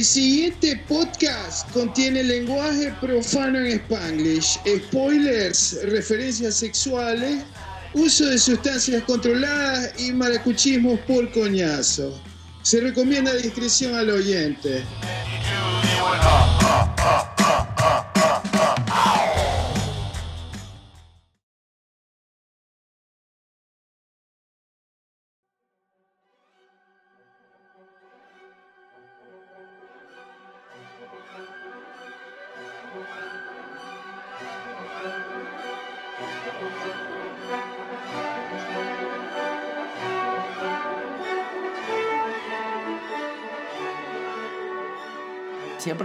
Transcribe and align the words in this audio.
El 0.00 0.06
siguiente 0.06 0.82
podcast 0.88 1.70
contiene 1.72 2.22
lenguaje 2.22 2.90
profano 3.02 3.58
en 3.58 3.72
Spanglish, 3.80 4.58
spoilers, 4.86 5.76
referencias 5.82 6.54
sexuales, 6.54 7.44
uso 7.92 8.24
de 8.24 8.38
sustancias 8.38 9.02
controladas 9.02 9.92
y 10.00 10.10
maracuchismos 10.12 10.98
por 11.00 11.30
coñazo. 11.32 12.18
Se 12.62 12.80
recomienda 12.80 13.34
discreción 13.34 13.94
al 13.94 14.08
oyente. 14.08 14.84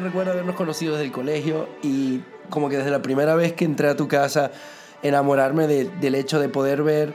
Recuerdo 0.05 0.31
habernos 0.31 0.55
conocido 0.55 0.93
desde 0.93 1.05
el 1.05 1.11
colegio 1.11 1.67
y 1.83 2.21
como 2.49 2.69
que 2.69 2.77
desde 2.77 2.91
la 2.91 3.01
primera 3.01 3.35
vez 3.35 3.53
que 3.53 3.65
entré 3.65 3.89
a 3.89 3.95
tu 3.95 4.07
casa, 4.07 4.51
enamorarme 5.03 5.67
del 5.67 6.15
hecho 6.15 6.39
de 6.39 6.49
poder 6.49 6.83
ver 6.83 7.13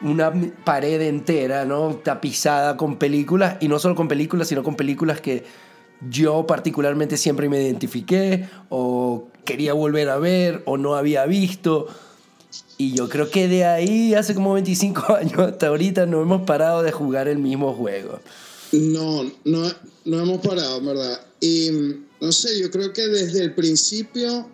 una 0.00 0.32
pared 0.64 1.00
entera, 1.02 1.64
¿no? 1.64 1.96
Tapizada 1.96 2.76
con 2.76 2.96
películas, 2.96 3.56
y 3.60 3.68
no 3.68 3.78
solo 3.78 3.94
con 3.94 4.08
películas, 4.08 4.48
sino 4.48 4.62
con 4.62 4.76
películas 4.76 5.20
que 5.20 5.44
yo 6.08 6.46
particularmente 6.46 7.18
siempre 7.18 7.48
me 7.48 7.60
identifiqué 7.62 8.48
o 8.70 9.28
quería 9.44 9.74
volver 9.74 10.08
a 10.08 10.18
ver 10.18 10.62
o 10.64 10.78
no 10.78 10.94
había 10.94 11.26
visto. 11.26 11.88
Y 12.78 12.94
yo 12.94 13.08
creo 13.10 13.28
que 13.28 13.46
de 13.46 13.66
ahí, 13.66 14.14
hace 14.14 14.34
como 14.34 14.54
25 14.54 15.14
años 15.16 15.38
hasta 15.38 15.66
ahorita, 15.66 16.06
no 16.06 16.22
hemos 16.22 16.42
parado 16.42 16.82
de 16.82 16.92
jugar 16.92 17.28
el 17.28 17.38
mismo 17.38 17.74
juego. 17.74 18.20
No, 18.72 19.24
no, 19.44 19.70
no 20.04 20.20
hemos 20.20 20.46
parado, 20.46 20.80
¿verdad? 20.80 21.20
Y 21.40 21.70
no 22.20 22.32
sé, 22.32 22.58
yo 22.60 22.70
creo 22.70 22.92
que 22.92 23.08
desde 23.08 23.42
el 23.42 23.54
principio 23.54 24.48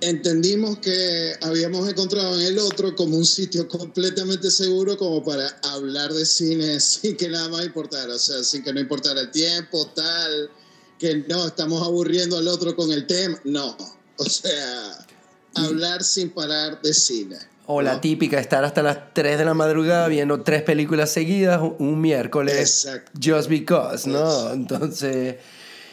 entendimos 0.00 0.78
que 0.78 1.34
habíamos 1.42 1.88
encontrado 1.88 2.38
en 2.38 2.46
el 2.46 2.58
otro 2.58 2.94
como 2.94 3.16
un 3.16 3.24
sitio 3.24 3.66
completamente 3.66 4.50
seguro 4.50 4.96
como 4.96 5.24
para 5.24 5.48
hablar 5.62 6.12
de 6.12 6.26
cine 6.26 6.80
sin 6.80 7.16
que 7.16 7.28
nada 7.28 7.48
más 7.48 7.64
importara, 7.64 8.14
o 8.14 8.18
sea, 8.18 8.42
sin 8.44 8.62
que 8.62 8.72
no 8.72 8.80
importara 8.80 9.20
el 9.20 9.30
tiempo, 9.30 9.86
tal, 9.94 10.50
que 10.98 11.24
no, 11.28 11.46
estamos 11.46 11.82
aburriendo 11.82 12.38
al 12.38 12.48
otro 12.48 12.76
con 12.76 12.92
el 12.92 13.06
tema, 13.06 13.40
no, 13.44 13.76
o 14.18 14.24
sea, 14.24 15.06
hablar 15.54 16.04
sin 16.04 16.30
parar 16.30 16.80
de 16.82 16.94
cine. 16.94 17.38
O 17.68 17.82
la 17.82 18.00
típica, 18.00 18.38
estar 18.38 18.64
hasta 18.64 18.80
las 18.80 19.12
3 19.12 19.38
de 19.38 19.44
la 19.44 19.52
madrugada 19.52 20.06
viendo 20.06 20.40
tres 20.42 20.62
películas 20.62 21.10
seguidas 21.10 21.60
un 21.80 22.00
miércoles. 22.00 22.84
Exacto. 22.84 23.10
Just 23.20 23.48
because, 23.48 24.08
¿no? 24.08 24.52
Entonces, 24.52 25.36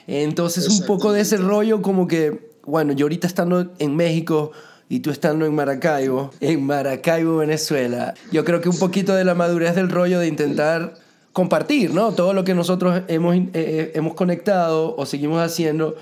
entonces 0.08 0.68
un 0.68 0.86
poco 0.86 1.12
de 1.14 1.22
ese 1.22 1.38
rollo 1.38 1.82
como 1.82 2.08
que, 2.08 2.52
bueno, 2.66 2.94
yo 2.94 3.06
ahorita 3.06 3.28
estando 3.28 3.72
en 3.80 3.96
México 3.96 4.52
y 4.90 5.00
tú 5.00 5.12
estando 5.12 5.46
en 5.46 5.56
Maracaibo, 5.56 6.32
en 6.40 6.66
Maracaibo, 6.66 7.38
Venezuela, 7.38 8.14
yo 8.32 8.44
creo 8.46 8.62
que 8.62 8.70
un 8.70 8.78
poquito 8.78 9.16
de 9.16 9.24
la 9.24 9.34
madurez 9.34 9.76
del 9.76 9.90
rollo 9.90 10.20
de 10.20 10.28
intentar 10.28 10.96
compartir, 11.32 11.94
¿no? 11.94 12.12
Todo 12.12 12.34
lo 12.34 12.44
que 12.44 12.54
nosotros 12.54 13.02
hemos, 13.08 13.36
eh, 13.36 13.50
eh, 13.54 13.92
hemos 13.96 14.14
conectado 14.14 14.96
o 14.96 15.06
seguimos 15.06 15.42
haciendo 15.42 15.96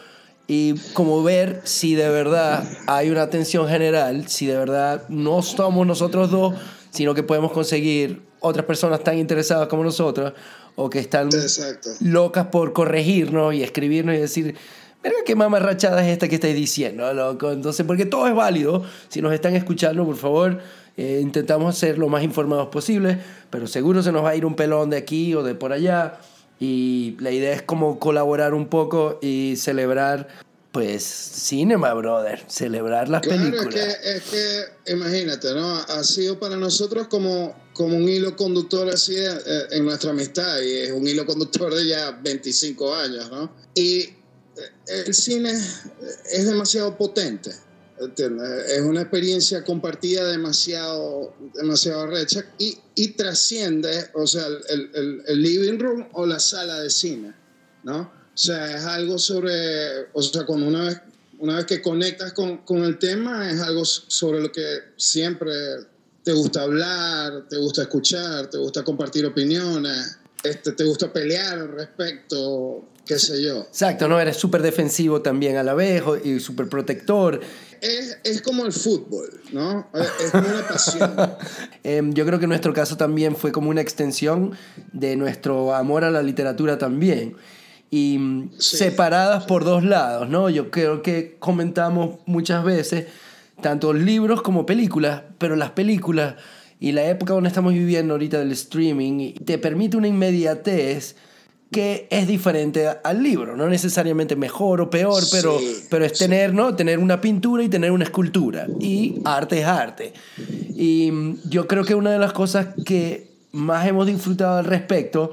y 0.48 0.74
como 0.94 1.24
ver 1.24 1.62
si 1.64 1.96
de 1.96 2.10
verdad 2.10 2.66
hay 2.88 3.10
una 3.10 3.22
atención 3.22 3.70
general, 3.70 4.28
si 4.28 4.48
de 4.48 4.58
verdad 4.58 5.04
no 5.08 5.42
somos 5.42 5.88
nosotros 5.88 6.30
dos, 6.30 6.56
sino 6.92 7.16
que 7.16 7.24
podemos 7.24 7.52
conseguir 7.52 8.22
otras 8.40 8.66
personas 8.66 9.04
tan 9.04 9.18
interesadas 9.18 9.68
como 9.68 9.84
nosotros 9.84 10.34
o 10.76 10.90
que 10.90 11.00
están 11.00 11.30
locas 12.02 12.48
por 12.48 12.74
corregirnos 12.74 13.54
y 13.54 13.64
escribirnos 13.64 14.16
y 14.16 14.20
decir, 14.20 14.56
verga, 15.02 15.18
qué 15.26 15.36
mamarrachada 15.36 16.06
es 16.06 16.14
esta 16.14 16.28
que 16.28 16.36
estáis 16.36 16.56
diciendo, 16.56 17.12
loco. 17.14 17.52
Entonces, 17.52 17.86
porque 17.86 18.06
todo 18.06 18.28
es 18.28 18.36
válido, 18.36 18.84
si 19.10 19.22
nos 19.22 19.34
están 19.34 19.56
escuchando, 19.56 20.06
por 20.06 20.16
favor, 20.16 20.60
eh, 20.98 21.20
intentamos 21.22 21.78
ser 21.78 21.98
lo 21.98 22.10
más 22.10 22.24
informados 22.24 22.68
posible, 22.68 23.20
pero 23.50 23.68
seguro 23.68 24.04
se 24.04 24.12
nos 24.12 24.24
va 24.24 24.30
a 24.30 24.36
ir 24.36 24.46
un 24.46 24.56
pelón 24.56 24.90
de 24.90 24.98
aquí 24.98 25.34
o 25.36 25.44
de 25.44 25.56
por 25.56 25.74
allá. 25.74 26.20
Y 26.60 27.18
la 27.20 27.32
idea 27.32 27.54
es 27.54 27.64
como 27.64 27.98
colaborar 27.98 28.54
un 28.54 28.68
poco 28.68 29.18
y 29.22 29.56
celebrar, 29.58 30.28
pues, 30.72 31.04
cinema, 31.04 31.94
brother. 31.94 32.44
Celebrar 32.48 33.10
las 33.10 33.22
películas. 33.22 33.68
Claro, 33.68 33.92
es 33.92 34.04
que, 34.04 34.12
es 34.12 34.24
que, 34.86 34.92
imagínate, 34.94 35.54
¿no? 35.54 35.76
Ha 35.76 36.04
sido 36.04 36.40
para 36.40 36.56
nosotros 36.56 37.08
como, 37.08 37.56
como 37.74 37.98
un 37.98 38.08
hilo 38.08 38.36
conductor 38.36 38.90
así 38.90 39.16
eh, 39.18 39.38
en 39.72 39.86
nuestra 39.86 40.12
amistad. 40.12 40.62
Y 40.62 40.78
es 40.78 40.92
un 40.92 41.08
hilo 41.08 41.26
conductor 41.26 41.74
de 41.74 41.88
ya 41.88 42.12
25 42.12 42.96
años, 42.96 43.30
¿no? 43.32 43.54
Y 43.74 44.00
eh, 44.02 44.14
el 45.06 45.14
cine 45.14 45.52
es 45.52 46.46
demasiado 46.46 46.98
potente. 46.98 47.52
Es 48.18 48.82
una 48.82 49.02
experiencia 49.02 49.64
compartida 49.64 50.28
demasiado, 50.28 51.36
demasiado 51.54 52.08
recha 52.08 52.44
y, 52.58 52.76
y 52.96 53.10
trasciende, 53.10 54.10
o 54.16 54.26
sea, 54.26 54.48
el, 54.48 55.24
el, 55.28 55.42
living 55.42 55.78
room 55.78 56.08
o 56.14 56.26
la 56.26 56.40
sala 56.40 56.80
de 56.80 56.90
cine, 56.90 57.36
¿no? 57.84 58.12
O 58.34 58.38
sea, 58.38 58.78
es 58.78 58.84
algo 58.86 59.18
sobre, 59.18 60.08
o 60.14 60.22
sea, 60.22 60.46
cuando 60.46 60.68
una 60.68 60.86
vez, 60.86 61.02
una 61.40 61.58
vez 61.58 61.66
que 61.66 61.82
conectas 61.82 62.34
con, 62.34 62.58
con 62.60 62.84
el 62.84 62.98
tema, 62.98 63.50
es 63.52 63.60
algo 63.62 63.84
sobre 63.86 64.42
lo 64.42 64.52
que 64.52 64.64
siempre 64.98 65.54
te 66.24 66.34
gusta 66.34 66.64
hablar, 66.64 67.48
te 67.50 67.58
gusta 67.58 67.82
escuchar, 67.82 68.48
te 68.48 68.58
gusta 68.58 68.84
compartir 68.84 69.26
opiniones, 69.26 70.18
este, 70.44 70.72
te 70.72 70.84
gusta 70.84 71.12
pelear 71.12 71.60
al 71.60 71.72
respecto, 71.72 72.86
qué 73.06 73.20
sé 73.20 73.42
yo. 73.42 73.62
Exacto, 73.62 74.08
¿no? 74.08 74.20
Eres 74.20 74.38
súper 74.38 74.62
defensivo 74.62 75.22
también 75.22 75.58
a 75.58 75.64
la 75.64 75.74
vez 75.74 76.04
y 76.24 76.40
súper 76.40 76.70
protector 76.70 77.42
es, 77.82 78.20
es, 78.24 78.42
como 78.42 78.66
el 78.66 78.72
fútbol, 78.72 79.42
¿no? 79.52 79.88
Es 79.94 80.32
como 80.32 80.48
una 80.48 80.68
pasión. 80.68 81.14
Em, 81.84 82.14
yo 82.14 82.26
creo 82.28 82.40
que 82.40 82.46
nuestro 82.46 82.74
caso 82.74 82.96
también 82.96 83.36
fue 83.36 83.52
como 83.52 83.72
una 83.72 83.82
extensión 83.82 84.56
de 84.94 85.16
nuestro 85.16 85.74
amor 85.74 86.04
a 86.04 86.12
la 86.12 86.22
literatura 86.22 86.78
también. 86.78 87.36
Y 87.92 88.18
mm, 88.18 88.52
separadas 88.58 89.44
por 89.44 89.64
dos 89.64 89.84
lados, 89.84 90.28
¿no? 90.28 90.50
Yo 90.50 90.72
creo 90.72 91.04
que 91.04 91.36
comentamos 91.38 92.20
muchas 92.26 92.64
veces 92.64 93.06
tanto 93.62 93.94
libros 93.94 94.42
como 94.42 94.66
películas, 94.66 95.22
pero 95.38 95.56
las 95.56 95.72
películas 95.72 96.36
y 96.80 96.94
la 96.94 97.06
época 97.06 97.34
donde 97.34 97.50
estamos 97.50 97.74
viviendo 97.74 98.16
ahorita 98.16 98.40
del 98.40 98.52
streaming 98.54 99.34
te 99.46 99.60
permite 99.60 99.98
una 99.98 100.08
inmediatez 100.08 101.16
que 101.72 102.08
es 102.10 102.28
diferente 102.28 102.90
al 103.02 103.24
libro, 103.24 103.56
no 103.56 103.68
necesariamente 103.70 104.36
mejor 104.36 104.82
o 104.82 104.90
peor, 104.90 105.24
pero, 105.32 105.58
pero 105.90 106.04
es 106.04 106.14
tener, 106.18 106.54
¿no? 106.54 106.76
tener 106.76 107.00
una 107.00 107.22
pintura 107.22 107.64
y 107.64 107.70
tener 107.70 107.92
una 107.92 108.04
escultura. 108.04 108.68
Y 108.82 109.22
arte 109.24 109.62
es 109.62 109.66
arte. 109.66 110.14
Y 110.76 111.10
mm, 111.12 111.50
yo 111.50 111.68
creo 111.68 111.86
que 111.86 111.96
una 111.96 112.12
de 112.12 112.20
las 112.20 112.34
cosas 112.34 112.68
que 112.84 113.32
más 113.54 113.88
hemos 113.88 114.06
disfrutado 114.06 114.58
al 114.58 114.66
respecto 114.66 115.32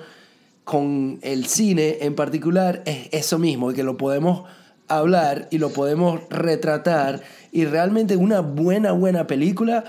con 0.68 1.18
el 1.22 1.46
cine 1.46 1.96
en 2.02 2.14
particular 2.14 2.82
es 2.84 3.08
eso 3.12 3.38
mismo, 3.38 3.72
que 3.72 3.82
lo 3.82 3.96
podemos 3.96 4.46
hablar 4.86 5.48
y 5.50 5.56
lo 5.56 5.70
podemos 5.70 6.20
retratar 6.28 7.22
y 7.52 7.64
realmente 7.64 8.16
una 8.16 8.40
buena, 8.40 8.92
buena 8.92 9.26
película 9.26 9.84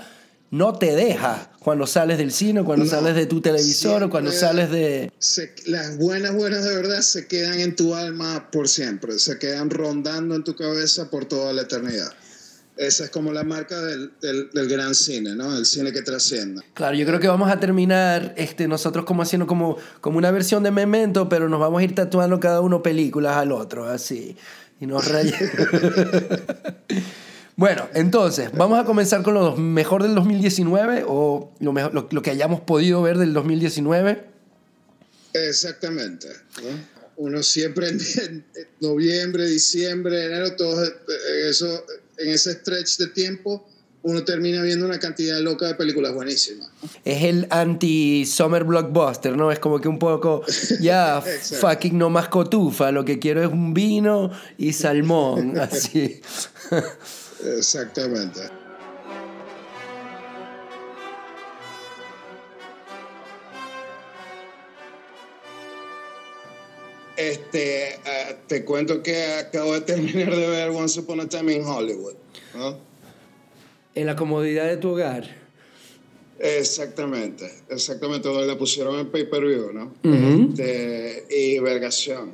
no 0.50 0.78
te 0.78 0.96
deja 0.96 1.50
cuando 1.58 1.86
sales 1.86 2.16
del 2.16 2.32
cine, 2.32 2.64
cuando 2.64 2.86
sales 2.86 3.14
de 3.14 3.26
tu 3.26 3.42
televisor 3.42 4.04
o 4.04 4.08
cuando 4.08 4.32
sales 4.32 4.70
de... 4.70 5.12
las 5.66 5.98
buenas, 5.98 6.32
buenas 6.32 6.64
de 6.64 6.74
verdad 6.74 7.02
se 7.02 7.26
quedan 7.26 7.60
en 7.60 7.76
tu 7.76 7.94
alma 7.94 8.50
por 8.50 8.66
siempre, 8.66 9.18
se 9.18 9.38
quedan 9.38 9.68
rondando 9.68 10.34
en 10.34 10.44
tu 10.44 10.56
cabeza 10.56 11.10
por 11.10 11.26
toda 11.26 11.52
la 11.52 11.60
eternidad. 11.60 12.10
Esa 12.80 13.04
es 13.04 13.10
como 13.10 13.30
la 13.30 13.44
marca 13.44 13.78
del, 13.78 14.10
del, 14.22 14.66
gran 14.66 14.94
cine, 14.94 15.34
¿no? 15.34 15.54
El 15.54 15.66
cine 15.66 15.92
que 15.92 16.00
trasciende. 16.00 16.62
Claro, 16.72 16.96
yo 16.96 17.04
creo 17.04 17.20
que 17.20 17.28
vamos 17.28 17.50
a 17.50 17.60
terminar 17.60 18.32
este, 18.38 18.66
nosotros 18.68 19.04
como 19.04 19.20
haciendo 19.20 19.46
como, 19.46 19.76
como 20.00 20.16
una 20.16 20.30
versión 20.30 20.62
de 20.62 20.70
Memento, 20.70 21.28
pero 21.28 21.50
nos 21.50 21.60
vamos 21.60 21.82
a 21.82 21.84
ir 21.84 21.94
tatuando 21.94 22.40
cada 22.40 22.62
uno 22.62 22.82
películas 22.82 23.36
al 23.36 23.52
otro, 23.52 23.84
así. 23.86 24.34
Y 24.80 24.86
nos 24.86 25.06
rayamos. 25.06 25.40
Bueno, 27.56 27.86
entonces, 27.92 28.50
vamos 28.54 28.78
a 28.78 28.86
comenzar 28.86 29.22
con 29.22 29.34
lo 29.34 29.54
mejor 29.54 30.02
del 30.02 30.14
2019 30.14 31.04
o 31.06 31.52
lo, 31.60 31.74
mejor, 31.74 31.92
lo, 31.92 32.22
que 32.22 32.30
hayamos 32.30 32.62
podido 32.62 33.02
ver 33.02 33.18
del 33.18 33.34
2019. 33.34 34.24
Exactamente. 35.34 36.28
Uno 37.16 37.42
siempre 37.42 37.90
en 37.90 38.46
noviembre, 38.80 39.46
diciembre, 39.46 40.24
enero, 40.24 40.56
todo 40.56 40.82
eso, 41.44 41.84
en 42.20 42.30
ese 42.30 42.52
stretch 42.52 42.98
de 42.98 43.08
tiempo, 43.08 43.66
uno 44.02 44.24
termina 44.24 44.62
viendo 44.62 44.86
una 44.86 44.98
cantidad 44.98 45.38
loca 45.40 45.66
de 45.66 45.74
películas 45.74 46.14
buenísimas. 46.14 46.70
Es 47.04 47.24
el 47.24 47.46
anti-summer 47.50 48.64
blockbuster, 48.64 49.36
¿no? 49.36 49.52
Es 49.52 49.58
como 49.58 49.80
que 49.80 49.88
un 49.88 49.98
poco, 49.98 50.42
ya, 50.80 51.20
fucking 51.20 51.98
no 51.98 52.08
más 52.08 52.28
cotufa, 52.28 52.92
lo 52.92 53.04
que 53.04 53.18
quiero 53.18 53.42
es 53.42 53.52
un 53.52 53.74
vino 53.74 54.30
y 54.56 54.72
salmón, 54.72 55.58
así. 55.58 56.20
Exactamente. 57.56 58.59
Este, 67.20 67.98
ah, 68.06 68.34
te 68.46 68.64
cuento 68.64 69.02
que 69.02 69.24
acabo 69.34 69.74
de 69.74 69.82
terminar 69.82 70.34
de 70.34 70.46
ver 70.48 70.70
Once 70.70 70.98
Upon 71.00 71.20
a 71.20 71.28
Time 71.28 71.54
in 71.54 71.62
Hollywood. 71.64 72.14
En 73.94 74.06
la 74.06 74.16
comodidad 74.16 74.66
de 74.66 74.78
tu 74.78 74.90
hogar. 74.90 75.24
Exactamente, 76.38 77.50
exactamente, 77.68 78.26
donde 78.26 78.46
la 78.46 78.56
pusieron 78.56 78.98
en 78.98 79.10
pay-per-view, 79.10 79.72
¿no? 79.74 79.92
Este, 80.02 81.26
y 81.28 81.58
vergación. 81.58 82.32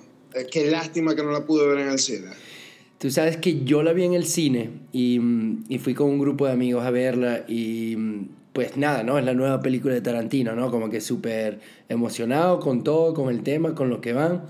Qué 0.52 0.70
lástima 0.70 1.16
que 1.16 1.24
no 1.24 1.32
la 1.32 1.44
pude 1.44 1.66
ver 1.66 1.78
en 1.78 1.88
el 1.88 1.98
cine. 1.98 2.28
Tú 2.98 3.10
sabes 3.10 3.36
que 3.38 3.64
yo 3.64 3.82
la 3.82 3.92
vi 3.92 4.04
en 4.04 4.14
el 4.14 4.24
cine 4.24 4.70
y, 4.92 5.20
y 5.68 5.78
fui 5.78 5.94
con 5.94 6.08
un 6.08 6.20
grupo 6.20 6.46
de 6.46 6.52
amigos 6.52 6.84
a 6.84 6.90
verla 6.90 7.44
y 7.48 7.96
pues 8.52 8.76
nada, 8.76 9.02
¿no? 9.02 9.18
Es 9.18 9.24
la 9.24 9.34
nueva 9.34 9.60
película 9.60 9.92
de 9.92 10.00
Tarantino, 10.00 10.54
¿no? 10.54 10.70
Como 10.70 10.88
que 10.88 11.00
súper 11.00 11.58
emocionado 11.88 12.60
con 12.60 12.84
todo, 12.84 13.12
con 13.12 13.34
el 13.34 13.42
tema, 13.42 13.74
con 13.74 13.90
lo 13.90 14.00
que 14.00 14.12
van. 14.12 14.44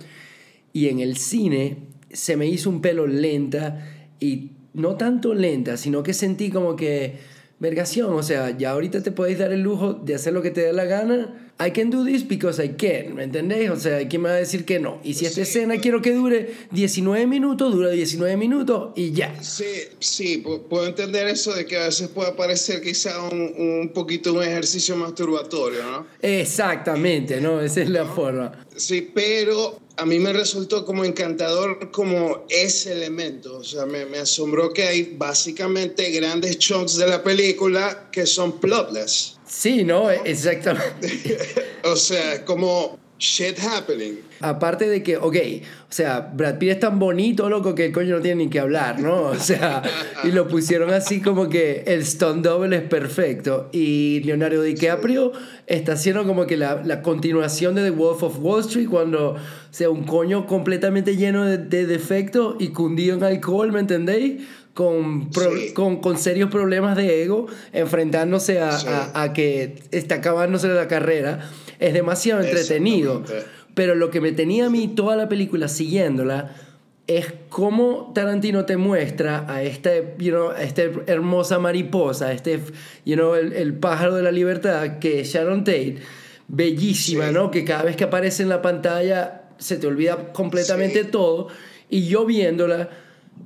Y 0.77 0.91
en 0.91 1.01
el 1.01 1.17
cine 1.17 1.79
se 2.13 2.37
me 2.37 2.47
hizo 2.47 2.69
un 2.69 2.83
pelo 2.83 3.07
lenta 3.07 4.13
y 4.21 4.51
no 4.75 4.97
tanto 4.97 5.33
lenta, 5.33 5.79
sino 5.79 6.03
que 6.03 6.13
sentí 6.13 6.51
como 6.51 6.77
que, 6.77 7.15
vergación, 7.59 8.13
o 8.13 8.23
sea, 8.23 8.55
ya 8.59 8.73
ahorita 8.73 9.03
te 9.03 9.11
podéis 9.11 9.39
dar 9.39 9.53
el 9.55 9.63
lujo 9.63 9.95
de 9.95 10.15
hacer 10.15 10.35
lo 10.35 10.43
que 10.43 10.51
te 10.51 10.61
dé 10.61 10.75
la 10.75 10.85
gana. 10.85 11.51
I 11.59 11.71
can 11.71 11.89
do 11.89 12.05
this 12.05 12.29
because 12.29 12.63
I 12.63 12.75
can, 12.77 13.15
¿me 13.15 13.25
entendéis? 13.25 13.71
O 13.71 13.77
sea, 13.77 14.07
¿quién 14.07 14.21
me 14.21 14.29
va 14.29 14.35
a 14.35 14.39
decir 14.39 14.67
que 14.67 14.79
no? 14.79 15.01
Y 15.03 15.15
si 15.15 15.25
esta 15.25 15.41
escena 15.41 15.79
quiero 15.79 16.03
que 16.03 16.13
dure 16.13 16.53
19 16.73 17.27
minutos, 17.27 17.73
dura 17.73 17.89
19 17.89 18.37
minutos 18.37 18.93
y 18.97 19.13
ya. 19.13 19.35
Sí, 19.43 19.65
sí, 19.99 20.45
puedo 20.69 20.87
entender 20.87 21.27
eso 21.27 21.55
de 21.55 21.65
que 21.65 21.79
a 21.79 21.87
veces 21.87 22.09
puede 22.09 22.33
parecer 22.33 22.83
quizá 22.83 23.23
un, 23.31 23.55
un 23.57 23.93
poquito 23.95 24.35
un 24.35 24.43
ejercicio 24.43 24.95
masturbatorio, 24.95 25.83
¿no? 25.91 26.07
Exactamente, 26.21 27.41
¿no? 27.41 27.63
Esa 27.63 27.81
es 27.81 27.89
la 27.89 28.05
forma. 28.05 28.67
Sí, 28.77 29.11
pero 29.15 29.86
a 29.97 30.05
mí 30.05 30.19
me 30.19 30.33
resultó 30.33 30.85
como 30.85 31.05
encantador 31.05 31.91
como 31.91 32.45
ese 32.49 32.93
elemento. 32.93 33.59
O 33.59 33.65
sea, 33.65 33.87
me, 33.87 34.05
me, 34.05 34.19
asombró 34.19 34.73
que 34.73 34.83
hay 34.85 35.15
básicamente 35.17 36.11
grandes 36.11 36.59
chunks 36.59 36.97
de 36.97 37.07
la 37.07 37.23
película 37.23 38.09
que 38.11 38.27
son 38.27 38.61
plotless. 38.61 39.37
Sí, 39.47 39.85
¿no? 39.85 40.11
Exactamente. 40.11 41.39
o 41.85 41.97
sea, 41.97 42.45
como 42.45 42.99
shit 43.19 43.59
happening. 43.59 44.21
Aparte 44.41 44.89
de 44.89 45.03
que, 45.03 45.17
ok, 45.17 45.37
o 45.89 45.93
sea, 45.93 46.21
Brad 46.35 46.59
Pitt 46.59 46.71
es 46.71 46.81
tan 46.81 46.99
bonito, 46.99 47.49
loco, 47.49 47.75
que 47.75 47.87
el 47.87 47.93
coño 47.93 48.17
no 48.17 48.23
tiene 48.23 48.45
ni 48.45 48.51
que 48.51 48.61
hablar, 48.61 49.01
¿no? 49.01 49.23
O 49.23 49.35
sea, 49.37 49.83
y 50.25 50.33
lo 50.33 50.47
pusieron 50.49 50.91
así 50.93 51.21
como 51.21 51.49
que 51.49 51.85
el 51.87 52.05
stunt 52.05 52.45
double 52.45 52.77
es 52.77 52.83
perfecto. 52.83 53.71
Y 53.73 54.21
Leonardo 54.25 54.63
DiCaprio 54.63 55.33
está 55.67 55.93
haciendo 55.93 56.27
como 56.27 56.47
que 56.47 56.57
la, 56.57 56.83
la, 56.85 57.03
continuación 57.03 57.75
de 57.75 57.85
The 57.85 57.91
Wolf 57.91 58.23
of 58.23 58.39
Wall 58.41 58.61
Street 58.61 58.89
cuando, 58.89 59.31
o 59.31 59.39
sea, 59.71 59.89
un 59.89 60.05
coño 60.05 60.47
completamente 60.47 61.17
lleno 61.17 61.45
de, 61.45 61.59
de 61.59 61.87
defectos 61.87 62.57
y 62.59 62.69
cundido 62.69 63.17
en 63.17 63.25
alcohol, 63.25 63.73
¿me 63.73 63.81
entendéis? 63.81 64.43
Con, 64.75 65.31
con, 65.73 66.03
con, 66.03 66.19
serios 66.19 66.51
problemas 66.51 66.99
de 66.99 67.23
ego, 67.23 67.47
enfrentándose 67.73 68.61
a, 68.61 68.77
a, 68.77 69.23
a 69.23 69.33
que 69.33 69.77
está 69.91 70.17
acabándose 70.17 70.69
la 70.69 70.87
carrera 70.87 71.49
es 71.79 71.95
demasiado 71.95 72.43
entretenido. 72.43 73.23
Pero 73.75 73.95
lo 73.95 74.11
que 74.11 74.21
me 74.21 74.33
tenía 74.33 74.67
a 74.67 74.71
mí 74.71 74.89
toda 74.89 75.17
la 75.17 75.29
película 75.29 75.69
siguiéndola 75.69 76.55
es 77.07 77.33
cómo 77.49 78.11
Tarantino 78.15 78.65
te 78.65 78.77
muestra 78.77 79.45
a 79.49 79.63
esta, 79.63 79.91
you 80.19 80.31
know, 80.31 80.51
esta 80.53 80.83
hermosa 81.07 81.59
mariposa, 81.59 82.33
este, 82.33 82.61
you 83.05 83.15
know, 83.15 83.35
el, 83.35 83.75
pájaro 83.75 84.15
de 84.15 84.23
la 84.23 84.33
libertad, 84.33 84.99
que 84.99 85.21
es 85.21 85.33
Sharon 85.33 85.63
Tate, 85.63 85.99
bellísima, 86.49 87.31
¿no? 87.31 87.51
Que 87.51 87.65
cada 87.65 87.85
vez 87.85 87.97
que 87.97 88.05
aparece 88.05 88.43
en 88.43 88.49
la 88.49 88.61
pantalla 88.61 89.43
se 89.59 89.77
te 89.77 89.87
olvida 89.87 90.33
completamente 90.33 91.05
todo. 91.05 91.49
Y 91.89 92.09
yo 92.09 92.27
viéndola, 92.27 92.91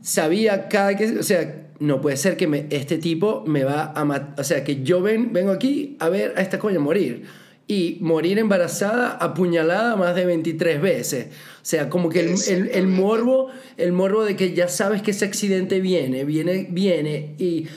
sabía 0.00 0.69
cada 0.69 0.97
que, 0.97 1.19
o 1.19 1.23
sea, 1.23 1.69
no 1.81 2.00
puede 2.00 2.17
ser 2.17 2.37
que 2.37 2.47
me, 2.47 2.67
este 2.71 2.97
tipo 2.99 3.44
me 3.47 3.65
va 3.65 3.93
a 3.94 4.05
matar, 4.05 4.41
o 4.41 4.44
sea, 4.44 4.65
que 4.65 4.82
yo 4.82 5.03
ven, 5.03 5.32
vengo 5.32 5.50
aquí 5.50 5.97
a 5.99 6.09
ver 6.09 6.35
a 6.37 6.41
esta 6.41 6.59
coña 6.59 6.79
morir 6.79 7.25
y 7.70 7.99
morir 8.00 8.40
embarazada 8.40 9.12
apuñalada 9.12 9.94
más 9.94 10.17
de 10.17 10.26
23 10.26 10.82
veces. 10.82 11.26
O 11.26 11.64
sea, 11.64 11.88
como 11.88 12.08
que 12.08 12.19
el, 12.19 12.69
el, 12.72 12.88
morbo, 12.88 13.46
el 13.76 13.93
morbo 13.93 14.25
de 14.25 14.34
que 14.34 14.55
ya 14.55 14.67
sabes 14.67 15.02
que 15.02 15.12
ese 15.12 15.25
accidente 15.25 15.81
viene, 15.81 16.25
viene, 16.25 16.67
viene 16.69 17.37
y 17.38 17.69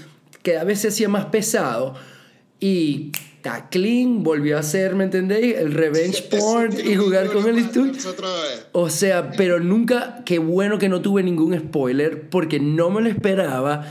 cada 0.41 0.63
vez 0.63 0.79
se 0.79 0.87
hacía 0.87 1.09
más 1.09 1.25
pesado. 1.25 1.93
Y 2.59 3.11
clean 3.69 4.23
volvió 4.23 4.57
a 4.57 4.61
hacer, 4.61 4.95
¿me 4.95 5.03
entendéis? 5.03 5.57
El 5.57 5.71
revenge 5.71 6.23
porn 6.23 6.73
y 6.83 6.95
jugar 6.95 7.27
con 7.27 7.47
el 7.47 7.59
estudio. 7.59 7.93
O 8.71 8.89
sea, 8.89 9.29
pero 9.37 9.59
nunca, 9.59 10.23
qué 10.25 10.39
bueno 10.39 10.79
que 10.79 10.89
no 10.89 11.03
tuve 11.03 11.21
ningún 11.21 11.55
spoiler 11.59 12.29
porque 12.31 12.59
no 12.59 12.89
me 12.89 13.01
lo 13.01 13.09
esperaba 13.09 13.85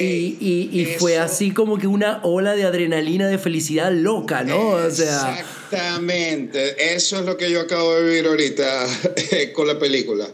y, 0.00 0.36
y, 0.40 0.80
y 0.80 0.84
fue 0.98 1.18
así 1.18 1.50
como 1.50 1.78
que 1.78 1.86
una 1.86 2.20
ola 2.22 2.54
de 2.54 2.64
adrenalina, 2.64 3.28
de 3.28 3.38
felicidad 3.38 3.92
loca, 3.92 4.44
¿no? 4.44 4.70
O 4.70 4.90
sea, 4.90 5.38
Exactamente, 5.38 6.94
eso 6.94 7.18
es 7.18 7.26
lo 7.26 7.36
que 7.36 7.50
yo 7.50 7.60
acabo 7.60 7.94
de 7.94 8.04
vivir 8.04 8.26
ahorita 8.26 8.86
con 9.54 9.66
la 9.66 9.78
película. 9.78 10.28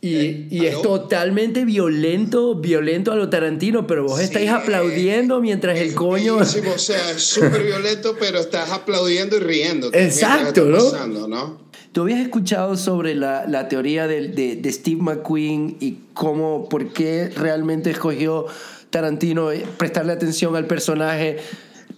Y, 0.00 0.16
eh, 0.16 0.46
y 0.50 0.66
es 0.66 0.82
totalmente 0.82 1.64
violento, 1.64 2.56
violento 2.56 3.10
a 3.10 3.16
lo 3.16 3.30
Tarantino, 3.30 3.86
pero 3.86 4.04
vos 4.04 4.20
estáis 4.20 4.50
aplaudiendo 4.50 5.40
mientras 5.40 5.78
el 5.78 5.94
coño... 5.94 6.36
o 6.36 6.44
sea, 6.44 7.10
es 7.10 7.22
súper 7.22 7.62
violento, 7.62 8.14
pero 8.20 8.38
estás 8.40 8.70
aplaudiendo 8.70 9.38
y 9.38 9.40
riendo. 9.40 9.88
Exacto, 9.94 10.66
¿no? 10.66 11.26
¿no? 11.26 11.64
¿Tú 11.92 12.02
habías 12.02 12.20
escuchado 12.20 12.76
sobre 12.76 13.14
la, 13.14 13.46
la 13.46 13.68
teoría 13.68 14.06
de, 14.06 14.28
de, 14.28 14.56
de, 14.56 14.72
Steve 14.72 15.00
McQueen 15.00 15.76
y 15.78 15.98
cómo, 16.12 16.68
por 16.68 16.92
qué 16.92 17.30
realmente 17.30 17.90
escogió 17.90 18.46
Tarantino 18.94 19.50
eh, 19.50 19.66
prestarle 19.76 20.12
atención 20.12 20.54
al 20.54 20.68
personaje 20.68 21.38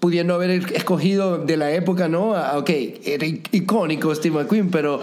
pudiendo 0.01 0.33
haber 0.33 0.51
escogido 0.75 1.45
de 1.45 1.59
la 1.59 1.71
época, 1.73 2.09
¿no? 2.09 2.35
Ah, 2.35 2.57
ok, 2.57 2.71
era 3.05 3.27
icónico 3.27 4.15
Steve 4.15 4.35
McQueen, 4.35 4.71
pero 4.71 5.03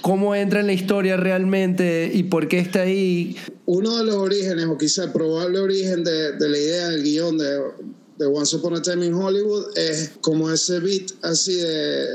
cómo 0.00 0.34
entra 0.34 0.60
en 0.60 0.68
la 0.68 0.72
historia 0.72 1.18
realmente 1.18 2.10
y 2.14 2.22
por 2.22 2.48
qué 2.48 2.60
está 2.60 2.80
ahí. 2.80 3.36
Uno 3.66 3.98
de 3.98 4.04
los 4.04 4.14
orígenes, 4.14 4.64
o 4.64 4.78
quizá 4.78 5.04
el 5.04 5.12
probable 5.12 5.58
origen 5.58 6.02
de, 6.02 6.32
de 6.32 6.48
la 6.48 6.56
idea 6.56 6.88
del 6.88 7.02
guion 7.02 7.36
de, 7.36 7.60
de, 8.16 8.26
Once 8.26 8.56
Upon 8.56 8.76
a 8.76 8.80
Time 8.80 9.04
in 9.04 9.12
Hollywood 9.12 9.76
es 9.76 10.12
como 10.22 10.50
ese 10.50 10.80
beat 10.80 11.12
así 11.20 11.56
de, 11.56 12.06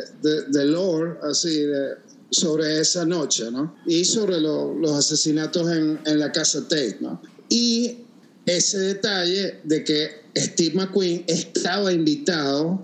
de, 0.47 0.65
lore, 0.65 1.19
así 1.21 1.61
de, 1.61 1.97
sobre 2.31 2.79
esa 2.79 3.05
noche, 3.05 3.51
¿no? 3.51 3.75
Y 3.85 4.05
sobre 4.05 4.39
los 4.41 4.91
asesinatos 4.91 5.69
en, 5.69 5.99
en 6.03 6.19
la 6.19 6.31
casa 6.31 6.67
Tate, 6.67 6.97
¿no? 6.99 7.21
Y 7.47 7.99
ese 8.45 8.79
detalle 8.79 9.59
de 9.63 9.83
que 9.83 10.23
Steve 10.35 10.75
McQueen 10.75 11.23
estaba 11.27 11.91
invitado 11.91 12.83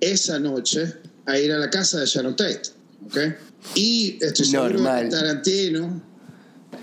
esa 0.00 0.38
noche 0.38 0.94
a 1.26 1.38
ir 1.38 1.52
a 1.52 1.58
la 1.58 1.70
casa 1.70 2.00
de 2.00 2.06
Sharon 2.06 2.36
Tate. 2.36 2.62
¿okay? 3.06 3.34
Y 3.74 4.18
estoy 4.20 4.46
seguro 4.46 4.78
que 4.78 5.08
Tarantino. 5.08 6.02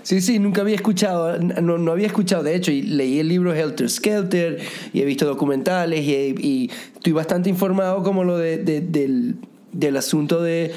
Sí, 0.02 0.20
sí, 0.20 0.38
nunca 0.38 0.60
había 0.60 0.74
escuchado, 0.74 1.38
no, 1.38 1.78
no, 1.78 1.92
había 1.92 2.08
escuchado, 2.08 2.42
de 2.42 2.54
hecho, 2.54 2.70
y 2.70 2.82
leí 2.82 3.20
el 3.20 3.28
libro 3.28 3.54
Helter 3.54 3.88
Skelter, 3.88 4.60
y 4.92 5.00
he 5.00 5.04
visto 5.06 5.24
documentales, 5.24 6.04
y, 6.04 6.12
y 6.12 6.70
estoy 6.94 7.12
bastante 7.12 7.48
informado 7.48 8.02
como 8.02 8.22
lo 8.22 8.36
de, 8.36 8.58
del, 8.58 9.36
del 9.72 9.96
asunto 9.96 10.42
de 10.42 10.72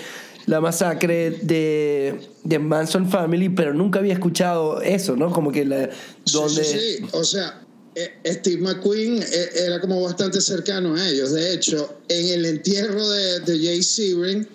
la 0.47 0.61
masacre 0.61 1.31
de, 1.41 2.19
de, 2.43 2.59
Manson 2.59 3.09
Family, 3.09 3.49
pero 3.49 3.73
nunca 3.73 3.99
había 3.99 4.13
escuchado 4.13 4.81
eso, 4.81 5.15
¿no? 5.15 5.31
Como 5.31 5.51
que 5.51 5.65
la... 5.65 5.89
Donde... 6.31 6.63
Sí, 6.63 6.79
sí, 6.79 7.05
o 7.11 7.23
sea, 7.23 7.61
eh, 7.95 8.13
Steve 8.25 8.61
McQueen 8.61 9.21
eh, 9.21 9.49
era 9.65 9.81
como 9.81 10.01
bastante 10.01 10.39
cercano 10.39 10.95
a 10.95 11.09
ellos. 11.09 11.33
De 11.33 11.53
hecho, 11.53 11.99
en 12.07 12.27
el 12.39 12.45
entierro 12.45 13.07
de, 13.09 13.41
de 13.41 13.59
Jay 13.59 13.83
Sebring, 13.83 14.47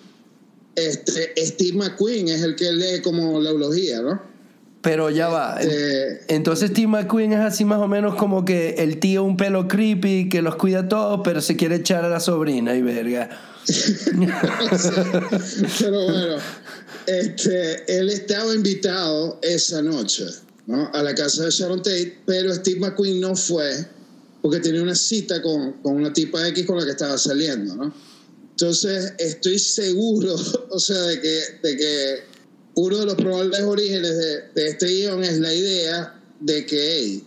este, 0.75 1.33
Steve 1.45 1.77
McQueen 1.77 2.27
es 2.27 2.41
el 2.41 2.55
que 2.55 2.71
lee 2.71 3.01
como 3.03 3.39
la 3.39 3.51
eulogía, 3.51 4.01
¿no? 4.01 4.19
Pero 4.81 5.11
ya 5.11 5.29
va. 5.29 5.61
Este, 5.61 6.33
Entonces 6.33 6.71
Steve 6.71 6.87
McQueen 6.87 7.33
es 7.33 7.39
así 7.39 7.65
más 7.65 7.79
o 7.79 7.87
menos 7.87 8.15
como 8.15 8.43
que 8.43 8.75
el 8.79 8.99
tío 8.99 9.23
un 9.23 9.37
pelo 9.37 9.67
creepy 9.67 10.27
que 10.27 10.41
los 10.41 10.55
cuida 10.55 10.89
todos, 10.89 11.21
pero 11.23 11.39
se 11.39 11.55
quiere 11.55 11.75
echar 11.75 12.03
a 12.03 12.09
la 12.09 12.19
sobrina 12.19 12.75
y 12.75 12.81
verga. 12.81 13.29
Pero 15.79 16.03
bueno, 16.03 16.37
este, 17.07 17.99
él 17.99 18.09
estaba 18.09 18.53
invitado 18.53 19.39
esa 19.41 19.81
noche 19.81 20.25
¿no? 20.67 20.89
a 20.93 21.03
la 21.03 21.15
casa 21.15 21.45
de 21.45 21.51
Sharon 21.51 21.81
Tate, 21.81 22.19
pero 22.25 22.53
Steve 22.53 22.79
McQueen 22.79 23.19
no 23.19 23.35
fue 23.35 23.85
porque 24.41 24.59
tenía 24.59 24.81
una 24.81 24.95
cita 24.95 25.41
con, 25.41 25.73
con 25.81 25.95
una 25.95 26.11
tipa 26.11 26.45
X 26.49 26.65
con 26.65 26.77
la 26.77 26.83
que 26.83 26.91
estaba 26.91 27.17
saliendo, 27.17 27.75
¿no? 27.75 27.93
Entonces, 28.51 29.13
estoy 29.17 29.57
seguro, 29.57 30.35
o 30.69 30.79
sea, 30.79 31.01
de 31.03 31.21
que, 31.21 31.39
de 31.63 31.77
que 31.77 32.23
uno 32.75 32.99
de 32.99 33.05
los 33.05 33.15
probables 33.15 33.61
orígenes 33.61 34.17
de, 34.17 34.41
de 34.53 34.69
este 34.69 34.87
guion 34.87 35.23
es 35.23 35.39
la 35.39 35.53
idea 35.53 36.21
de 36.41 36.65
que, 36.65 36.97
hey, 36.97 37.23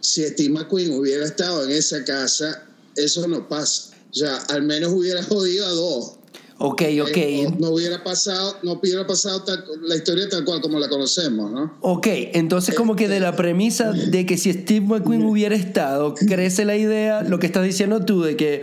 si 0.00 0.24
Steve 0.24 0.50
McQueen 0.50 0.92
hubiera 0.92 1.24
estado 1.24 1.64
en 1.64 1.70
esa 1.70 2.04
casa, 2.04 2.66
eso 2.96 3.26
no 3.28 3.48
pasa. 3.48 3.95
O 4.16 4.18
sea, 4.18 4.38
al 4.48 4.62
menos 4.62 4.92
hubiera 4.94 5.22
jodido 5.22 5.66
a 5.66 5.70
dos. 5.70 6.14
Ok, 6.56 6.82
ok. 7.02 7.16
Eh, 7.16 7.54
no, 7.58 7.68
hubiera 7.68 8.02
pasado, 8.02 8.56
no 8.62 8.72
hubiera 8.72 9.06
pasado 9.06 9.44
la 9.82 9.94
historia 9.94 10.26
tal 10.30 10.42
cual 10.46 10.62
como 10.62 10.78
la 10.78 10.88
conocemos, 10.88 11.52
¿no? 11.52 11.74
Ok, 11.82 12.06
entonces 12.32 12.74
como 12.74 12.96
que 12.96 13.08
de 13.08 13.20
la 13.20 13.36
premisa 13.36 13.92
de 13.92 14.24
que 14.24 14.38
si 14.38 14.54
Steve 14.54 14.86
McQueen 14.86 15.22
hubiera 15.22 15.54
estado, 15.54 16.14
crece 16.14 16.64
la 16.64 16.76
idea, 16.76 17.24
lo 17.24 17.38
que 17.38 17.46
estás 17.46 17.62
diciendo 17.62 18.06
tú, 18.06 18.22
de 18.22 18.38
que, 18.38 18.62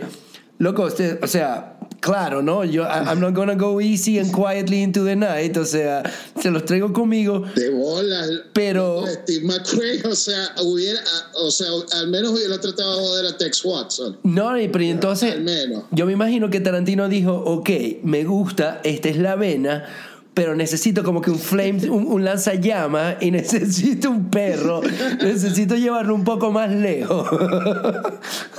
loco, 0.58 0.88
o 1.22 1.26
sea, 1.28 1.73
Claro, 2.04 2.42
¿no? 2.42 2.64
Yo, 2.66 2.84
I'm 2.84 3.18
not 3.18 3.32
gonna 3.32 3.54
go 3.54 3.80
easy 3.80 4.18
and 4.18 4.30
quietly 4.30 4.82
into 4.82 5.04
the 5.04 5.16
night. 5.16 5.56
O 5.56 5.64
sea, 5.64 6.02
se 6.38 6.50
los 6.50 6.66
traigo 6.66 6.92
conmigo. 6.92 7.46
De 7.54 7.70
bolas. 7.70 8.28
Pero. 8.52 9.06
Steve 9.06 9.46
McQueen, 9.46 10.04
o 10.04 10.14
sea, 10.14 10.54
hubiera, 10.62 11.00
o 11.36 11.50
sea, 11.50 11.68
al 11.92 12.08
menos 12.08 12.32
hubiera 12.32 12.60
tratado 12.60 12.98
de 12.98 13.06
joder 13.06 13.26
a 13.32 13.38
Tex 13.38 13.64
Watson. 13.64 14.18
No, 14.22 14.52
pero 14.70 14.84
entonces. 14.84 15.32
Al 15.32 15.44
menos. 15.44 15.84
Yo 15.92 16.04
me 16.04 16.12
imagino 16.12 16.50
que 16.50 16.60
Tarantino 16.60 17.08
dijo, 17.08 17.32
ok, 17.32 17.70
me 18.02 18.24
gusta, 18.24 18.82
esta 18.84 19.08
es 19.08 19.16
la 19.16 19.36
vena 19.36 19.88
pero 20.34 20.56
necesito 20.56 21.04
como 21.04 21.22
que 21.22 21.30
un 21.30 21.38
flame, 21.38 21.88
un, 21.88 22.06
un 22.06 22.24
lanzallamas 22.24 23.16
y 23.20 23.30
necesito 23.30 24.10
un 24.10 24.30
perro. 24.30 24.82
necesito 25.22 25.76
llevarlo 25.76 26.14
un 26.14 26.24
poco 26.24 26.50
más 26.50 26.70
lejos. 26.70 27.28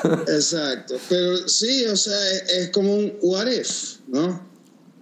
Exacto. 0.27 0.95
Pero 1.09 1.47
sí, 1.47 1.85
o 1.85 1.97
sea, 1.97 2.17
es, 2.57 2.69
como 2.69 2.95
un 2.95 3.13
what 3.21 3.47
if, 3.47 3.97
¿no? 4.07 4.54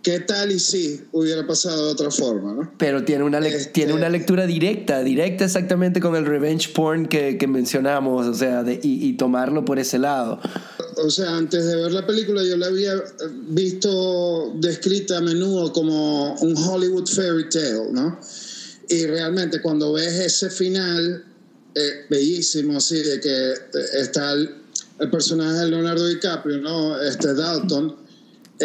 ¿Qué 0.04 0.20
tal 0.20 0.52
y 0.52 0.60
si 0.60 1.02
hubiera 1.14 1.48
pasado 1.48 1.88
de 1.88 1.92
otra 1.94 2.12
forma, 2.12 2.54
no? 2.54 2.74
Pero 2.78 3.04
tiene 3.06 3.24
una, 3.24 3.40
este 3.40 3.72
tiene 3.72 3.94
una 3.94 4.10
lectura 4.10 4.46
directa, 4.46 5.02
directa 5.02 5.46
exactamente 5.46 6.02
con 6.02 6.16
el 6.16 6.26
revenge 6.26 6.70
porn 6.74 7.08
que, 7.08 7.38
que 7.38 7.48
mencionamos, 7.48 8.28
o 8.28 8.34
sea, 8.34 8.64
de, 8.64 8.80
y, 8.84 9.08
y 9.08 9.14
tomarlo 9.14 9.64
por 9.64 9.80
ese 9.80 10.00
lado 10.00 10.40
o 10.98 11.10
sea, 11.10 11.36
antes 11.36 11.66
de 11.66 11.76
ver 11.76 11.92
la 11.92 12.06
película 12.06 12.44
yo 12.44 12.58
la 12.58 12.68
había 12.68 12.94
visto 13.48 14.54
descrita 14.56 15.18
a 15.18 15.22
menudo 15.22 15.72
como 15.74 16.34
un 16.36 16.56
Hollywood 16.56 17.08
fairy 17.08 17.50
tale, 17.50 17.92
¿no? 17.92 18.20
Y 18.90 19.06
realmente 19.06 19.62
cuando 19.62 19.94
ves 19.94 20.14
ese 20.14 20.50
final 20.50 21.24
eh, 21.76 22.06
bellísimo, 22.10 22.78
así, 22.78 23.02
de 23.02 23.20
que 23.20 23.54
está 24.00 24.34
el, 24.34 24.62
personaje 25.12 25.58
de 25.60 25.68
Leonardo 25.68 26.08
DiCaprio, 26.08 26.60
¿no? 26.60 27.02
Este 27.02 27.34
Dalton, 27.34 27.96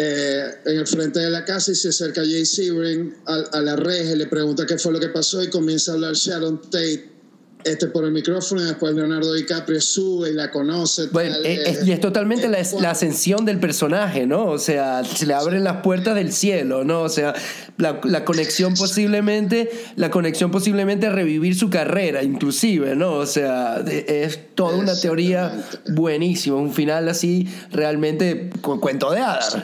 eh, 0.01 0.55
en 0.65 0.77
el 0.77 0.87
frente 0.87 1.19
de 1.19 1.29
la 1.29 1.43
casa 1.43 1.73
y 1.73 1.75
se 1.75 1.89
acerca 1.89 2.21
Jay 2.21 2.45
Sebring 2.45 3.17
a, 3.25 3.35
a 3.51 3.61
la 3.61 3.75
reja 3.75 4.13
y 4.13 4.15
le 4.15 4.27
pregunta 4.27 4.65
qué 4.65 4.77
fue 4.77 4.93
lo 4.93 4.99
que 4.99 5.09
pasó 5.09 5.43
y 5.43 5.49
comienza 5.49 5.91
a 5.91 5.95
hablar 5.95 6.13
Sharon 6.13 6.61
Tate 6.61 7.18
este, 7.63 7.87
por 7.87 8.05
el 8.05 8.11
micrófono 8.11 8.61
y 8.61 8.65
después 8.65 8.93
Leonardo 8.93 9.33
DiCaprio 9.33 9.81
sube 9.81 10.29
y 10.29 10.33
la 10.33 10.49
conoce. 10.49 11.07
Bueno, 11.07 11.35
eh, 11.43 11.61
eh, 11.65 11.79
y 11.85 11.91
es 11.91 11.99
totalmente 11.99 12.47
la, 12.47 12.59
la, 12.79 12.91
ascensión 12.91 13.45
del 13.45 13.59
personaje, 13.59 14.25
¿no? 14.25 14.45
O 14.45 14.59
sea, 14.59 15.03
se 15.03 15.25
le 15.25 15.33
abren 15.33 15.65
las 15.65 15.81
puertas 15.81 16.15
del 16.15 16.31
cielo, 16.31 16.85
¿no? 16.85 17.01
O 17.01 17.09
sea, 17.09 17.33
la, 17.77 17.99
la, 18.05 18.23
conexión 18.23 18.75
posiblemente, 18.75 19.69
la 19.97 20.09
conexión 20.09 20.51
posiblemente 20.51 21.07
a 21.07 21.11
revivir 21.11 21.53
su 21.53 21.69
carrera, 21.69 22.23
inclusive, 22.23 22.95
¿no? 22.95 23.15
O 23.15 23.25
sea, 23.25 23.83
es 23.85 24.39
toda 24.55 24.77
una 24.77 24.97
teoría 24.97 25.51
buenísima, 25.89 26.55
un 26.55 26.73
final 26.73 27.09
así 27.09 27.47
realmente 27.71 28.51
con 28.61 28.79
cuento 28.79 29.11
de 29.11 29.19
hadas. 29.19 29.57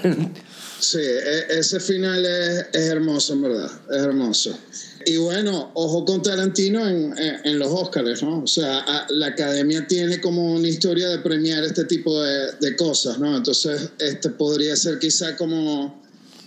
Sí, 0.80 1.00
e, 1.00 1.60
ese 1.60 1.80
final 1.80 2.26
es, 2.26 2.66
es 2.74 2.90
hermoso, 2.90 3.34
en 3.34 3.42
verdad, 3.42 3.72
es 3.90 4.02
hermoso. 4.04 4.60
Y 5.06 5.18
bueno, 5.18 5.72
ojo 5.76 6.04
con 6.04 6.22
Tarantino 6.22 6.88
en, 6.88 7.14
en, 7.44 7.60
los 7.60 7.70
Oscars, 7.70 8.24
¿no? 8.24 8.40
O 8.40 8.48
sea, 8.48 9.06
la 9.10 9.28
academia 9.28 9.86
tiene 9.86 10.20
como 10.20 10.56
una 10.56 10.68
historia 10.68 11.10
de 11.10 11.20
premiar 11.20 11.64
este 11.64 11.86
tipo 11.86 12.22
de, 12.22 12.54
de, 12.60 12.76
cosas, 12.76 13.20
¿no? 13.20 13.38
Entonces, 13.38 13.92
este 14.00 14.30
podría 14.32 14.76
ser 14.76 14.98
quizá 14.98 15.38
como, 15.38 16.02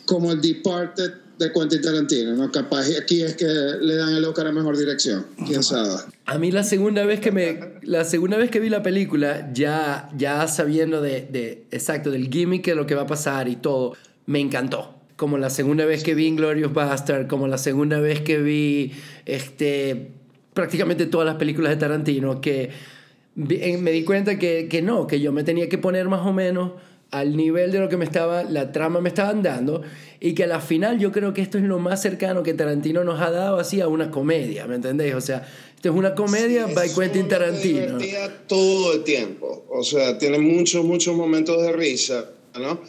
como 0.07 0.33
el 0.33 0.41
Departed 0.41 1.13
de 1.39 1.53
Quentin 1.53 1.81
Tarantino, 1.81 2.35
¿no? 2.35 2.51
Capaz 2.51 2.87
aquí 3.01 3.23
es 3.23 3.37
que 3.37 3.47
le 3.47 3.95
dan 3.95 4.15
el 4.15 4.25
Oscar 4.25 4.49
a 4.49 4.53
mejor 4.53 4.77
dirección, 4.77 5.25
quién 5.47 5.63
sabe. 5.63 6.03
A 6.27 6.37
mí 6.39 6.51
la 6.51 6.65
segunda 6.65 7.05
vez 7.05 7.21
que 7.21 7.31
me 7.31 7.79
la 7.83 8.05
segunda 8.05 8.37
vez 8.37 8.51
que 8.51 8.59
vi 8.59 8.71
la 8.71 8.83
película, 8.83 9.51
ya 9.55 10.11
ya 10.17 10.49
sabiendo 10.49 11.01
de, 11.01 11.29
de 11.31 11.65
exacto 11.71 12.11
del 12.11 12.29
gimmick 12.29 12.67
de 12.67 12.75
lo 12.75 12.87
que 12.87 12.97
va 12.97 13.03
a 13.03 13.07
pasar 13.07 13.49
y 13.49 13.55
todo, 13.55 13.95
me 14.27 14.41
encantó 14.41 14.98
como 15.19 15.37
la 15.37 15.51
segunda 15.51 15.85
vez 15.85 16.05
que 16.05 16.15
vi 16.15 16.27
Inglorious 16.27 16.73
Bastard, 16.73 17.27
como 17.27 17.49
la 17.49 17.59
segunda 17.59 17.99
vez 17.99 18.21
que 18.21 18.39
vi 18.39 18.93
este, 19.27 20.13
prácticamente 20.55 21.07
todas 21.07 21.27
las 21.27 21.35
películas 21.35 21.71
de 21.71 21.77
Tarantino, 21.77 22.41
que 22.41 22.71
me 23.35 23.91
di 23.91 24.05
cuenta 24.05 24.39
que, 24.39 24.69
que 24.71 24.81
no, 24.81 25.09
que 25.09 25.19
yo 25.19 25.33
me 25.33 25.43
tenía 25.43 25.69
que 25.69 25.77
poner 25.77 26.09
más 26.09 26.25
o 26.25 26.33
menos 26.33 26.71
al 27.11 27.37
nivel 27.37 27.73
de 27.73 27.81
lo 27.81 27.89
que 27.89 27.97
me 27.97 28.05
estaba, 28.05 28.45
la 28.45 28.71
trama 28.71 29.01
me 29.01 29.09
estaban 29.09 29.43
dando, 29.43 29.83
y 30.21 30.35
que 30.35 30.45
a 30.45 30.47
la 30.47 30.61
final 30.61 31.01
yo 31.01 31.11
creo 31.11 31.35
que 31.35 31.41
esto 31.41 31.59
es 31.59 31.65
lo 31.65 31.81
más 31.81 32.01
cercano 32.01 32.45
que 32.45 32.55
Tarantino 32.55 33.03
nos 33.03 33.21
ha 33.21 33.33
dado 33.33 33.59
así 33.59 33.81
a 33.81 33.89
una 33.89 34.13
comedia, 34.13 34.69
¿me 34.69 34.77
entendéis? 34.77 35.15
O 35.15 35.21
sea, 35.21 35.45
esto 35.75 35.89
es 35.89 35.97
una 35.97 36.15
comedia 36.15 36.67
by 36.67 36.95
Quentin 36.95 37.27
Tarantino. 37.27 37.99
todo 38.47 38.93
el 38.93 39.03
tiempo, 39.03 39.67
o 39.69 39.83
sea, 39.83 40.17
tiene 40.17 40.39
muchos, 40.39 40.85
muchos 40.85 41.17
momentos 41.17 41.61
de 41.61 41.73
risa, 41.73 42.31
¿no? 42.57 42.83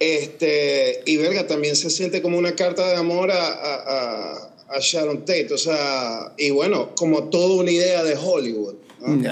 Este, 0.00 1.02
y 1.04 1.18
verga, 1.18 1.46
también 1.46 1.76
se 1.76 1.90
siente 1.90 2.22
como 2.22 2.38
una 2.38 2.56
carta 2.56 2.88
de 2.88 2.96
amor 2.96 3.30
a, 3.30 3.36
a, 3.36 4.50
a 4.70 4.78
Sharon 4.80 5.20
Tate, 5.20 5.52
o 5.52 5.58
sea, 5.58 6.32
y 6.38 6.50
bueno, 6.50 6.94
como 6.96 7.24
toda 7.24 7.60
una 7.60 7.70
idea 7.70 8.02
de 8.02 8.16
Hollywood. 8.16 8.74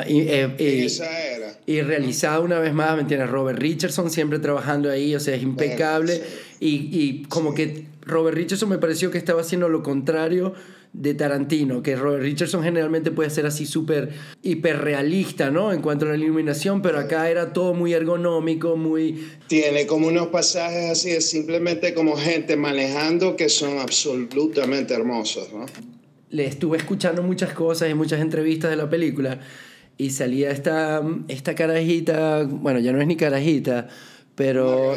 Y, 0.06 0.20
eh, 0.28 0.84
esa 0.84 1.26
era. 1.26 1.58
y 1.66 1.82
realizada 1.82 2.40
una 2.40 2.58
vez 2.58 2.72
más, 2.72 2.94
¿me 2.96 3.02
entiendes? 3.02 3.28
Robert 3.28 3.58
Richardson 3.58 4.10
siempre 4.10 4.38
trabajando 4.38 4.90
ahí, 4.90 5.14
o 5.14 5.20
sea, 5.20 5.34
es 5.34 5.42
impecable. 5.42 6.22
Y, 6.58 6.88
y, 6.90 7.22
como 7.25 7.54
que 7.54 7.84
Robert 8.02 8.37
Richardson 8.37 8.68
me 8.68 8.78
pareció 8.78 9.10
que 9.10 9.18
estaba 9.18 9.42
haciendo 9.42 9.68
lo 9.68 9.82
contrario 9.82 10.54
de 10.92 11.14
Tarantino, 11.14 11.83
que 11.83 11.97
Robert 11.97 12.23
Richardson 12.23 12.62
generalmente 12.62 13.11
puede 13.11 13.30
ser 13.30 13.47
así 13.47 13.66
súper 13.66 14.11
hiperrealista, 14.42 15.50
¿no? 15.50 15.73
En 15.73 15.83
cuanto 15.83 16.07
a 16.07 16.09
la 16.11 16.16
iluminación, 16.16 16.83
pero 16.83 16.99
acá 16.99 17.30
era 17.30 17.52
todo 17.52 17.75
muy 17.75 17.92
ergonómico, 17.92 18.76
muy... 18.76 19.28
Tiene 19.47 19.87
como 19.87 20.09
unos 20.09 20.28
pasajes 20.28 20.90
así 20.90 21.11
de 21.11 21.21
simplemente 21.21 21.95
como 21.95 22.16
gente 22.16 22.57
manejando 22.57 23.37
que 23.37 23.49
son 23.49 23.78
absolutamente 23.78 24.95
hermosos, 24.95 25.52
¿no? 25.52 25.66
Le 26.30 26.47
estuve 26.47 26.76
escuchando 26.78 27.23
muchas 27.23 27.52
cosas 27.52 27.90
y 27.90 27.95
muchas 27.95 28.21
entrevistas 28.21 28.71
de 28.71 28.76
la 28.76 28.90
película 28.90 29.40
y 29.97 30.11
salía 30.11 30.50
esta, 30.50 31.02
esta 31.28 31.54
carajita, 31.54 32.45
bueno, 32.45 32.78
ya 32.78 32.92
no 32.92 33.00
es 33.00 33.07
ni 33.07 33.16
carajita, 33.16 33.88
pero... 34.35 34.95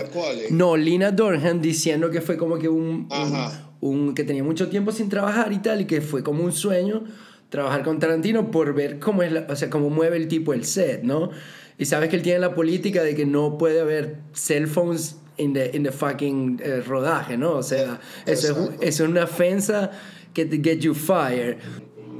No, 0.51 0.77
Lina 0.77 1.11
Dorhan 1.11 1.61
diciendo 1.61 2.11
que 2.11 2.21
fue 2.21 2.37
como 2.37 2.59
que 2.59 2.69
un 2.69 3.07
un, 3.09 3.70
que 4.15 4.23
tenía 4.23 4.43
mucho 4.43 4.69
tiempo 4.69 4.91
sin 4.91 5.09
trabajar 5.09 5.51
y 5.51 5.59
tal, 5.59 5.81
y 5.81 5.85
que 5.85 6.01
fue 6.01 6.23
como 6.23 6.43
un 6.43 6.51
sueño 6.51 7.03
trabajar 7.49 7.83
con 7.83 7.99
Tarantino 7.99 8.49
por 8.49 8.73
ver 8.73 8.99
cómo, 8.99 9.23
es 9.23 9.33
o 9.49 9.55
sea, 9.55 9.69
cómo 9.69 9.89
mueve 9.89 10.17
el 10.17 10.27
tipo 10.27 10.53
el 10.53 10.63
set, 10.63 11.03
¿no? 11.03 11.31
Y 11.77 11.85
sabes 11.85 12.09
que 12.09 12.15
él 12.15 12.21
tiene 12.21 12.39
la 12.39 12.53
política 12.55 13.03
de 13.03 13.15
que 13.15 13.25
no 13.25 13.57
puede 13.57 13.81
haber 13.81 14.17
cell 14.33 14.67
phones 14.67 15.17
en 15.37 15.53
the, 15.53 15.71
in 15.73 15.83
the 15.83 15.91
fucking 15.91 16.61
eh, 16.63 16.81
rodaje, 16.81 17.37
¿no? 17.37 17.53
O 17.53 17.63
sea, 17.63 17.99
eso 18.25 18.51
es, 18.51 18.57
eso 18.81 19.03
es 19.03 19.09
una 19.09 19.23
ofensa 19.23 19.91
que 20.33 20.45
te 20.45 20.61
get 20.63 20.79
you 20.79 20.93
fired. 20.93 21.57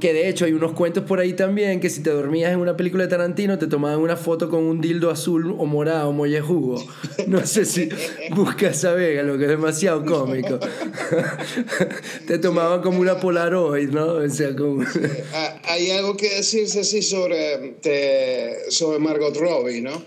Que 0.02 0.12
de 0.12 0.28
hecho 0.28 0.46
hay 0.46 0.52
unos 0.52 0.72
cuentos 0.72 1.04
por 1.04 1.20
ahí 1.20 1.34
también 1.34 1.78
que 1.78 1.88
si 1.88 2.02
te 2.02 2.10
dormías 2.10 2.52
en 2.52 2.58
una 2.58 2.76
película 2.76 3.04
de 3.04 3.08
Tarantino 3.08 3.56
te 3.56 3.68
tomaban 3.68 4.00
una 4.00 4.16
foto 4.16 4.50
con 4.50 4.64
un 4.64 4.80
dildo 4.80 5.12
azul 5.12 5.54
o 5.56 5.64
morado 5.64 6.08
o 6.08 6.12
mollejugo. 6.12 6.84
No 7.28 7.46
sé 7.46 7.64
si 7.64 7.88
buscas 8.34 8.84
a 8.84 8.94
Vega, 8.94 9.22
lo 9.22 9.38
que 9.38 9.44
es 9.44 9.50
demasiado 9.50 10.04
cómico. 10.04 10.58
te 12.26 12.38
tomaban 12.38 12.82
como 12.82 12.98
una 12.98 13.20
Polaroid, 13.20 13.90
¿no? 13.90 14.14
O 14.14 14.28
sea, 14.28 14.56
como... 14.56 14.82
Ah, 15.34 15.60
hay 15.66 15.92
algo 15.92 16.16
que 16.16 16.30
decirse 16.30 16.80
así 16.80 17.00
sobre, 17.00 17.76
sobre 18.70 18.98
Margot 18.98 19.36
Robbie, 19.36 19.82
¿no? 19.82 20.02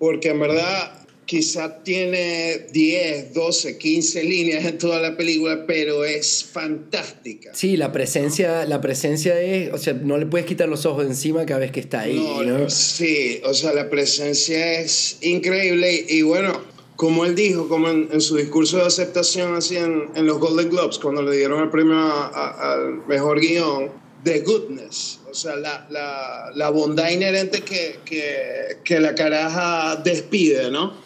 Porque 0.00 0.30
en 0.30 0.40
verdad 0.40 1.05
quizá 1.26 1.82
tiene 1.82 2.68
10, 2.72 3.34
12, 3.34 3.78
15 3.78 4.24
líneas 4.24 4.64
en 4.64 4.78
toda 4.78 5.00
la 5.00 5.16
película, 5.16 5.64
pero 5.66 6.04
es 6.04 6.44
fantástica. 6.50 7.50
Sí, 7.52 7.76
la 7.76 7.92
presencia, 7.92 8.64
la 8.64 8.80
presencia 8.80 9.38
es, 9.40 9.72
o 9.72 9.78
sea, 9.78 9.92
no 9.92 10.16
le 10.16 10.26
puedes 10.26 10.46
quitar 10.46 10.68
los 10.68 10.86
ojos 10.86 11.04
de 11.04 11.10
encima 11.10 11.44
cada 11.44 11.60
vez 11.60 11.72
que 11.72 11.80
está 11.80 12.00
ahí. 12.00 12.16
No, 12.46 12.70
Sí, 12.70 13.40
o 13.44 13.52
sea, 13.52 13.72
la 13.74 13.90
presencia 13.90 14.80
es 14.80 15.18
increíble 15.20 16.06
y, 16.08 16.22
bueno, 16.22 16.62
como 16.94 17.26
él 17.26 17.34
dijo, 17.34 17.68
como 17.68 17.90
en, 17.90 18.20
su 18.20 18.36
discurso 18.36 18.78
de 18.78 18.84
aceptación 18.84 19.54
así 19.54 19.76
en, 19.76 20.08
en, 20.14 20.26
los 20.26 20.38
Golden 20.38 20.70
Globes, 20.70 20.98
cuando 20.98 21.22
le 21.22 21.36
dieron 21.36 21.62
el 21.62 21.70
premio 21.70 21.98
al 21.98 23.06
mejor 23.06 23.40
guion, 23.40 23.90
the 24.24 24.40
goodness, 24.40 25.20
o 25.30 25.34
sea, 25.34 25.56
la, 25.56 25.86
la, 25.90 26.50
la 26.54 26.70
bondad 26.70 27.10
inherente 27.10 27.60
que, 27.60 28.00
que, 28.04 28.78
que, 28.82 28.98
la 28.98 29.14
caraja 29.14 29.96
despide, 29.96 30.70
¿no? 30.70 31.05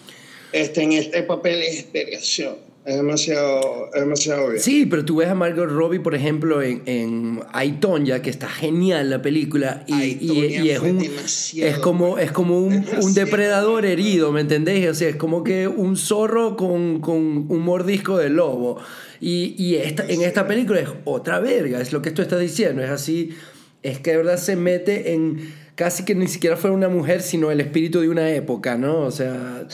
Este, 0.52 0.82
en 0.82 0.92
este 0.92 1.22
papel 1.22 1.62
es 1.62 1.80
expiación. 1.80 2.70
Es 2.84 2.96
demasiado, 2.96 3.90
es 3.92 4.00
demasiado 4.00 4.46
obvio. 4.46 4.58
Sí, 4.58 4.86
pero 4.86 5.04
tú 5.04 5.16
ves 5.16 5.28
a 5.28 5.34
Margot 5.34 5.68
Robbie, 5.68 6.00
por 6.00 6.14
ejemplo, 6.14 6.62
en, 6.62 6.82
en 6.86 7.40
Aitonia, 7.52 8.22
que 8.22 8.30
está 8.30 8.48
genial 8.48 9.10
la 9.10 9.20
película, 9.20 9.84
y, 9.86 10.16
y, 10.18 10.70
es, 10.70 10.80
un, 10.80 10.98
es 11.02 11.78
como, 11.78 12.18
es 12.18 12.32
como 12.32 12.58
un, 12.58 12.86
un, 13.02 13.14
depredador 13.14 13.84
herido, 13.84 14.32
¿me 14.32 14.40
entendés? 14.40 14.88
O 14.88 14.94
sea, 14.94 15.10
es 15.10 15.16
como 15.16 15.44
que 15.44 15.68
un 15.68 15.98
zorro 15.98 16.56
con, 16.56 17.00
con 17.00 17.46
un 17.50 17.60
mordisco 17.60 18.16
de 18.16 18.30
lobo. 18.30 18.78
Y, 19.20 19.54
y 19.58 19.76
esta, 19.76 20.06
en 20.08 20.22
esta 20.22 20.48
película 20.48 20.80
es 20.80 20.88
otra 21.04 21.38
verga, 21.38 21.82
es 21.82 21.92
lo 21.92 22.00
que 22.00 22.12
tú 22.12 22.22
estás 22.22 22.40
diciendo, 22.40 22.82
es 22.82 22.90
así, 22.90 23.36
es 23.82 24.00
que 24.00 24.12
de 24.12 24.16
verdad 24.16 24.38
se 24.38 24.56
mete 24.56 25.12
en 25.12 25.52
casi 25.80 26.04
que 26.04 26.14
ni 26.14 26.28
siquiera 26.28 26.58
fue 26.58 26.70
una 26.70 26.90
mujer, 26.90 27.22
sino 27.22 27.50
el 27.50 27.58
espíritu 27.58 28.00
de 28.02 28.10
una 28.10 28.30
época, 28.34 28.76
¿no? 28.76 29.00
O 29.00 29.10
sea, 29.10 29.66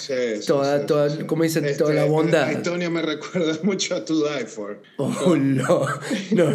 toda, 0.46 0.86
toda, 0.86 1.26
¿cómo 1.26 1.42
dicen? 1.42 1.66
toda 1.76 1.94
la 1.94 2.02
este, 2.02 2.12
bondad. 2.12 2.48
Antonio 2.48 2.92
me 2.92 3.02
recuerda 3.14 3.58
mucho 3.64 3.96
a 3.96 4.04
To 4.04 4.14
Die 4.14 4.46
For. 4.46 4.80
Oh, 4.98 5.10
no, 5.36 5.84
no, 6.30 6.54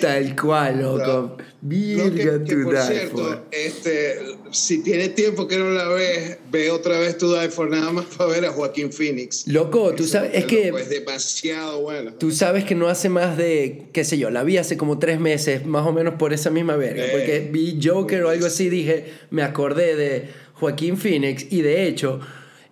tal 0.00 0.34
cual, 0.34 0.80
loco. 0.82 1.36
Virga 1.60 2.42
To 2.42 2.62
por 2.64 2.78
cierto, 2.78 3.44
Este, 3.50 4.16
si 4.50 4.82
tiene 4.82 5.10
tiempo 5.10 5.46
que 5.46 5.58
no 5.58 5.72
la 5.72 5.86
ves, 5.88 6.38
ve 6.50 6.70
otra 6.70 6.98
vez 6.98 7.18
To 7.18 7.38
Die 7.38 7.50
For, 7.50 7.68
nada 7.68 7.92
más 7.92 8.06
para 8.06 8.30
ver 8.30 8.46
a 8.46 8.50
Joaquín 8.50 8.90
Phoenix. 8.90 9.46
Loco, 9.46 9.94
tú 9.94 10.06
sabes, 10.06 10.30
es 10.32 10.46
que... 10.46 10.68
Es 10.68 10.88
demasiado 10.88 11.82
bueno. 11.82 12.14
Tú 12.14 12.30
sabes 12.30 12.64
que 12.64 12.74
no 12.74 12.88
hace 12.88 13.10
más 13.10 13.36
de, 13.36 13.88
qué 13.92 14.04
sé 14.04 14.16
yo, 14.16 14.30
la 14.30 14.42
vi 14.42 14.56
hace 14.56 14.78
como 14.78 14.98
tres 14.98 15.20
meses, 15.20 15.66
más 15.66 15.86
o 15.86 15.92
menos 15.92 16.14
por 16.14 16.32
esa 16.32 16.48
misma 16.48 16.76
verga, 16.76 17.04
porque 17.12 17.46
vi 17.52 17.78
Joker 17.82 18.24
o 18.24 18.30
algo 18.30 18.46
así 18.46 18.69
dije, 18.70 19.12
me 19.30 19.42
acordé 19.42 19.96
de 19.96 20.28
Joaquín 20.54 20.96
Phoenix 20.96 21.46
y 21.50 21.62
de 21.62 21.86
hecho, 21.86 22.20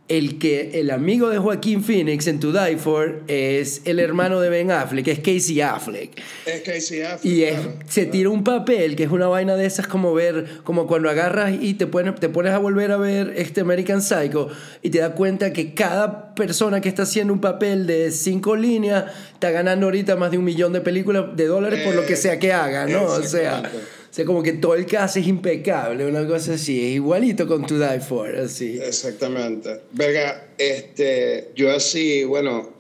el 0.08 0.38
que 0.38 0.80
el 0.80 0.90
amigo 0.90 1.28
de 1.28 1.38
Joaquín 1.38 1.84
Phoenix 1.84 2.26
en 2.26 2.40
To 2.40 2.52
Die 2.52 2.76
For 2.78 3.22
es 3.28 3.82
el 3.84 4.00
hermano 4.00 4.40
de 4.40 4.48
Ben 4.48 4.70
Affleck, 4.70 5.06
es 5.08 5.18
Casey 5.18 5.60
Affleck. 5.60 6.18
Es 6.46 6.62
Casey 6.62 7.02
Affleck. 7.02 7.24
Y 7.24 7.44
se 7.90 8.06
tira 8.06 8.30
un 8.30 8.42
papel 8.42 8.96
que 8.96 9.04
es 9.04 9.10
una 9.10 9.28
vaina 9.28 9.54
de 9.56 9.66
esas 9.66 9.86
como 9.86 10.14
ver, 10.14 10.46
como 10.64 10.86
cuando 10.86 11.10
agarras 11.10 11.52
y 11.60 11.74
te 11.74 11.86
pones, 11.86 12.14
te 12.16 12.30
pones 12.30 12.52
a 12.52 12.58
volver 12.58 12.90
a 12.90 12.96
ver 12.96 13.34
este 13.36 13.60
American 13.60 14.00
Psycho 14.00 14.48
y 14.82 14.90
te 14.90 14.98
das 14.98 15.12
cuenta 15.12 15.52
que 15.52 15.74
cada 15.74 16.34
persona 16.34 16.80
que 16.80 16.88
está 16.88 17.02
haciendo 17.02 17.34
un 17.34 17.40
papel 17.40 17.86
de 17.86 18.10
cinco 18.10 18.56
líneas 18.56 19.04
está 19.34 19.50
ganando 19.50 19.86
ahorita 19.86 20.16
más 20.16 20.30
de 20.30 20.38
un 20.38 20.44
millón 20.44 20.72
de 20.72 20.80
películas 20.80 21.36
de 21.36 21.46
dólares 21.46 21.84
por 21.84 21.94
lo 21.94 22.06
que 22.06 22.16
sea 22.16 22.38
que 22.38 22.52
haga, 22.52 22.86
¿no? 22.86 23.04
O 23.04 23.22
sea 23.22 23.62
o 24.10 24.14
sea, 24.14 24.24
como 24.24 24.42
que 24.42 24.54
todo 24.54 24.74
el 24.74 24.86
caso 24.86 25.18
es 25.18 25.26
impecable, 25.26 26.06
una 26.06 26.26
cosa 26.26 26.54
así, 26.54 26.80
es 26.80 26.94
igualito 26.94 27.46
con 27.46 27.66
To 27.66 27.78
Die 27.78 28.00
For, 28.00 28.34
así. 28.36 28.78
Exactamente. 28.82 29.80
Verga, 29.92 30.48
este, 30.56 31.50
yo 31.54 31.70
así, 31.70 32.24
bueno, 32.24 32.72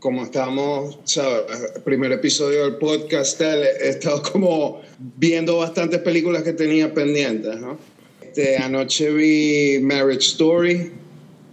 como 0.00 0.24
estábamos, 0.24 0.98
¿sabes? 1.04 1.44
El 1.76 1.82
primer 1.82 2.10
episodio 2.10 2.64
del 2.64 2.76
podcast, 2.76 3.40
he 3.40 3.88
estado 3.88 4.22
como 4.32 4.82
viendo 4.98 5.58
bastantes 5.58 6.00
películas 6.00 6.42
que 6.42 6.52
tenía 6.52 6.92
pendientes, 6.92 7.56
¿no? 7.58 7.78
Este, 8.20 8.56
anoche 8.56 9.10
vi 9.10 9.78
Marriage 9.80 10.26
Story 10.26 10.90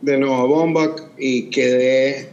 de 0.01 0.17
Noah 0.17 0.47
Baumbach 0.47 1.01
y 1.17 1.49
quedé, 1.49 2.29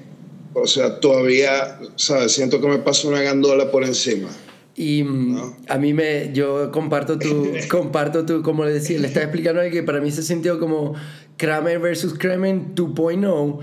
o 0.54 0.66
sea, 0.66 0.98
todavía, 1.00 1.78
¿sabes? 1.96 2.32
Siento 2.32 2.60
que 2.60 2.68
me 2.68 2.78
pasó 2.78 3.08
una 3.08 3.20
gandola 3.20 3.70
por 3.70 3.84
encima. 3.84 4.30
Y 4.76 5.02
mm, 5.02 5.54
a 5.68 5.78
mí 5.78 5.94
me, 5.94 6.32
yo 6.32 6.70
comparto 6.70 7.18
tu, 7.18 7.52
comparto 7.70 8.26
tu, 8.26 8.42
como 8.42 8.64
le 8.64 8.72
decía, 8.72 8.98
le 8.98 9.08
estaba 9.08 9.24
explicando 9.26 9.62
que 9.70 9.82
para 9.82 10.00
mí 10.00 10.10
se 10.10 10.22
sintió 10.22 10.58
como 10.60 10.94
Kramer 11.36 11.78
versus 11.78 12.14
Kramer 12.14 12.74
2.0, 12.74 13.58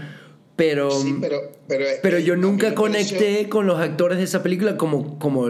pero, 0.55 0.91
sí, 0.91 1.15
pero, 1.21 1.51
pero, 1.67 1.85
pero 2.01 2.19
yo 2.19 2.35
nunca 2.35 2.75
conecté 2.75 3.47
con 3.49 3.67
los 3.67 3.79
actores 3.79 4.17
de 4.17 4.23
esa 4.23 4.43
película 4.43 4.77
como, 4.77 5.17
como 5.19 5.49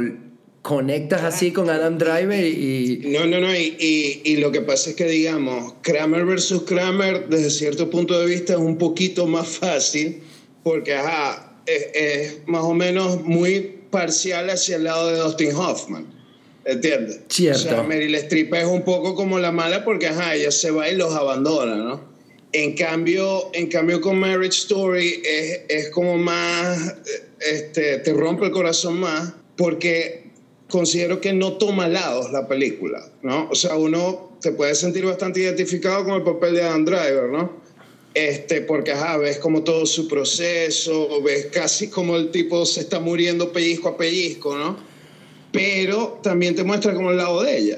conectas 0.62 1.24
así 1.24 1.52
con 1.52 1.70
Adam 1.70 1.98
Driver 1.98 2.46
y... 2.46 3.02
No, 3.08 3.26
no, 3.26 3.42
no, 3.42 3.54
y, 3.54 3.76
y, 3.80 4.22
y, 4.24 4.38
lo 4.38 4.52
que 4.52 4.62
pasa 4.62 4.92
es 4.92 4.96
que 4.96 5.06
digamos, 5.06 5.76
Kramer 5.82 6.26
versus 6.26 6.64
Kramer 6.64 7.28
desde 7.28 7.50
cierto 7.50 7.90
punto 7.90 8.18
de 8.18 8.26
vista 8.26 8.54
es 8.54 8.60
un 8.60 8.78
poquito 8.78 9.28
más 9.28 9.48
fácil, 9.58 10.22
porque 10.64 10.96
ajá, 10.96 11.54
es, 11.66 11.88
es 11.94 12.48
más 12.48 12.64
o 12.64 12.74
menos 12.74 13.22
muy 13.24 13.83
parcial 13.94 14.50
hacia 14.50 14.78
el 14.78 14.86
lado 14.86 15.12
de 15.12 15.20
Dustin 15.20 15.56
Hoffman. 15.56 16.08
¿Entiendes? 16.66 17.20
Cierto. 17.30 17.60
O 17.60 17.62
sea, 17.62 17.84
Meryl 17.84 18.16
Streep 18.16 18.54
es 18.56 18.66
un 18.66 18.84
poco 18.84 19.14
como 19.14 19.38
la 19.38 19.52
mala 19.52 19.86
porque, 19.86 20.08
ajá, 20.08 20.34
ella 20.34 20.50
se 20.50 20.72
va 20.72 20.90
y 20.90 20.96
los 20.96 21.14
abandona, 21.14 21.76
¿no? 21.76 22.02
En 22.54 22.74
cambio, 22.76 23.52
en 23.54 23.68
cambio 23.68 24.02
con 24.02 24.18
Marriage 24.18 24.60
Story 24.60 25.22
es, 25.24 25.62
es 25.70 25.90
como 25.90 26.18
más, 26.18 26.96
este, 27.40 28.00
te 28.00 28.14
rompe 28.14 28.46
el 28.46 28.52
corazón 28.52 29.00
más 29.00 29.34
porque 29.58 30.24
considero 30.70 31.22
que 31.22 31.34
no 31.34 31.54
toma 31.54 31.88
lados 31.88 32.32
la 32.32 32.48
película, 32.48 33.06
¿no? 33.22 33.50
O 33.50 33.56
sea, 33.56 33.76
uno 33.76 34.38
te 34.42 34.52
puede 34.52 34.74
sentir 34.74 35.06
bastante 35.06 35.42
identificado 35.42 36.04
con 36.04 36.16
el 36.16 36.24
papel 36.24 36.56
de 36.56 36.64
Adam 36.64 36.86
Driver, 36.86 37.30
¿no? 37.30 37.63
Este, 38.14 38.62
porque 38.62 38.92
ajá, 38.92 39.18
ves 39.18 39.40
como 39.40 39.64
todo 39.64 39.86
su 39.86 40.08
proceso, 40.08 41.22
ves 41.22 41.48
casi 41.52 41.90
como 41.90 42.16
el 42.16 42.32
tipo 42.32 42.66
se 42.66 42.82
está 42.82 43.00
muriendo 43.00 43.52
pellizco 43.52 43.90
a 43.90 43.98
pellizco, 43.98 44.56
¿no? 44.56 44.78
Pero 45.52 46.20
también 46.24 46.56
te 46.56 46.64
muestra 46.64 46.94
como 46.94 47.12
el 47.12 47.18
lado 47.18 47.44
de 47.44 47.58
ella, 47.58 47.78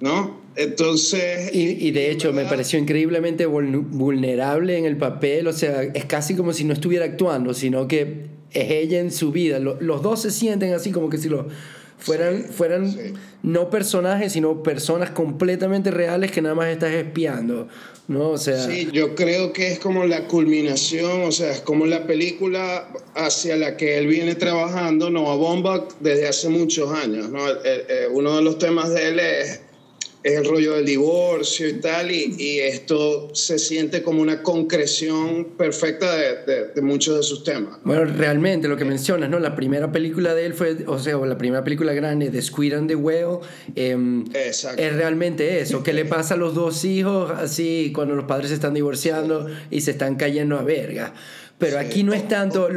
¿no? 0.00 0.40
Entonces... 0.56 1.54
Y, 1.54 1.90
de 1.90 2.10
hecho 2.10 2.32
me 2.32 2.44
pareció 2.44 2.78
increíblemente 2.78 3.44
vulnerable 3.46 4.78
en 4.78 4.86
el 4.86 4.96
papel, 4.96 5.46
o 5.46 5.52
sea, 5.52 5.82
es 5.82 6.06
casi 6.06 6.34
como 6.34 6.52
si 6.52 6.64
no 6.64 6.72
estuviera 6.72 7.04
actuando, 7.04 7.52
sino 7.52 7.86
que 7.86 8.26
es 8.52 8.70
ella 8.70 9.00
en 9.00 9.12
su 9.12 9.32
vida. 9.32 9.58
Los, 9.58 10.02
dos 10.02 10.22
se 10.22 10.30
sienten 10.30 10.72
así 10.72 10.90
como 10.90 11.10
que 11.10 11.18
si 11.18 11.28
lo 11.28 11.48
fueran, 11.98 12.44
fueran 12.44 12.94
no 13.42 13.70
personajes, 13.70 14.32
sino 14.32 14.62
personas 14.62 15.10
completamente 15.10 15.90
reales 15.90 16.30
que 16.30 16.42
nada 16.42 16.54
más 16.54 16.68
estás 16.68 16.92
espiando. 16.92 17.68
¿no? 18.08 18.30
O 18.30 18.38
sea... 18.38 18.64
Sí, 18.64 18.88
yo 18.92 19.14
creo 19.14 19.52
que 19.52 19.72
es 19.72 19.78
como 19.78 20.04
la 20.04 20.26
culminación, 20.28 21.22
o 21.22 21.32
sea, 21.32 21.50
es 21.50 21.60
como 21.60 21.86
la 21.86 22.06
película 22.06 22.88
hacia 23.14 23.56
la 23.56 23.76
que 23.76 23.98
él 23.98 24.06
viene 24.06 24.34
trabajando, 24.34 25.10
Noah 25.10 25.36
Baumbach, 25.36 25.92
desde 26.00 26.28
hace 26.28 26.48
muchos 26.48 26.92
años, 26.92 27.30
¿no? 27.30 27.40
uno 28.12 28.36
de 28.36 28.42
los 28.42 28.58
temas 28.58 28.90
de 28.94 29.08
él 29.08 29.20
es 29.20 29.60
es 30.26 30.32
el 30.32 30.44
rollo 30.44 30.74
del 30.74 30.84
divorcio 30.84 31.68
y 31.68 31.74
tal, 31.74 32.10
y, 32.10 32.34
y, 32.36 32.58
esto 32.58 33.30
se 33.32 33.60
siente 33.60 34.02
como 34.02 34.20
una 34.20 34.42
concreción 34.42 35.44
perfecta 35.56 36.16
de, 36.16 36.72
de, 36.74 36.82
muchos 36.82 37.16
de 37.18 37.22
sus 37.22 37.44
temas. 37.44 37.78
Bueno, 37.84 38.04
realmente 38.06 38.66
lo 38.66 38.76
que 38.76 38.84
mencionas, 38.84 39.30
¿no? 39.30 39.38
La 39.38 39.54
primera 39.54 39.92
película 39.92 40.34
de 40.34 40.46
él 40.46 40.54
fue, 40.54 40.78
o 40.88 40.98
sea, 40.98 41.16
la 41.18 41.38
primera 41.38 41.62
película 41.62 41.92
grande 41.92 42.30
de 42.30 42.42
Squid 42.42 42.72
and 42.74 42.88
the 42.88 42.96
Whale, 42.96 43.38
eh, 43.76 43.96
es 44.34 44.96
realmente 44.96 45.60
eso, 45.60 45.84
¿qué 45.84 45.92
le 45.92 46.04
pasa 46.04 46.34
a 46.34 46.36
los 46.36 46.56
dos 46.56 46.84
hijos 46.84 47.30
así 47.30 47.92
cuando 47.94 48.16
los 48.16 48.24
padres 48.24 48.48
se 48.48 48.56
están 48.56 48.74
divorciando 48.74 49.46
y 49.70 49.82
se 49.82 49.92
están 49.92 50.16
cayendo 50.16 50.58
a 50.58 50.62
verga? 50.62 51.14
Pero 51.58 51.78
aquí 51.78 52.02
no 52.02 52.12
es 52.12 52.26
tanto, 52.26 52.68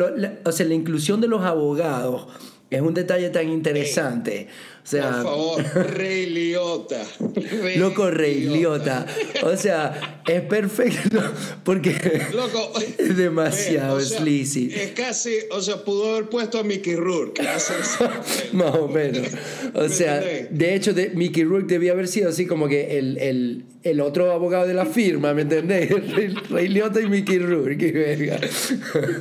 o 0.45 0.51
sea, 0.51 0.65
la 0.67 0.73
inclusión 0.75 1.19
de 1.19 1.27
los 1.27 1.41
abogados 1.41 2.27
es 2.69 2.81
un 2.81 2.93
detalle 2.93 3.29
tan 3.29 3.49
interesante. 3.49 4.47
O 4.78 4.78
sea, 4.83 5.11
Por 5.11 5.23
favor, 5.23 5.63
Rey 5.95 6.25
Liotta. 6.27 7.01
loco, 7.77 8.09
Rey 8.09 8.41
Liotta. 8.41 9.05
O 9.43 9.55
sea, 9.55 10.21
es 10.27 10.41
perfecto 10.41 11.21
porque 11.63 11.95
loco, 12.33 12.71
es 12.97 13.17
demasiado 13.17 13.97
o 13.97 13.99
sleazy. 14.01 14.71
Es 14.73 14.91
casi, 14.91 15.35
o 15.51 15.61
sea, 15.61 15.83
pudo 15.83 16.13
haber 16.13 16.29
puesto 16.29 16.59
a 16.59 16.63
Mickey 16.63 16.95
Rourke. 16.95 17.41
Más 18.53 18.75
o 18.75 18.87
menos. 18.87 19.27
O 19.73 19.89
sea, 19.89 20.19
de 20.19 20.75
hecho, 20.75 20.93
de, 20.93 21.09
Mickey 21.09 21.43
Rourke 21.43 21.67
debía 21.67 21.91
haber 21.91 22.07
sido 22.07 22.29
así 22.29 22.45
como 22.45 22.67
que 22.67 22.97
el, 22.97 23.17
el, 23.17 23.65
el 23.83 24.01
otro 24.01 24.31
abogado 24.31 24.67
de 24.67 24.73
la 24.73 24.85
firma, 24.85 25.33
¿me 25.33 25.43
entendés? 25.43 25.89
Rey, 26.49 26.67
Liotta 26.67 27.01
y 27.01 27.07
Mickey 27.07 27.39
Rourke, 27.39 27.91
verga. 27.91 28.39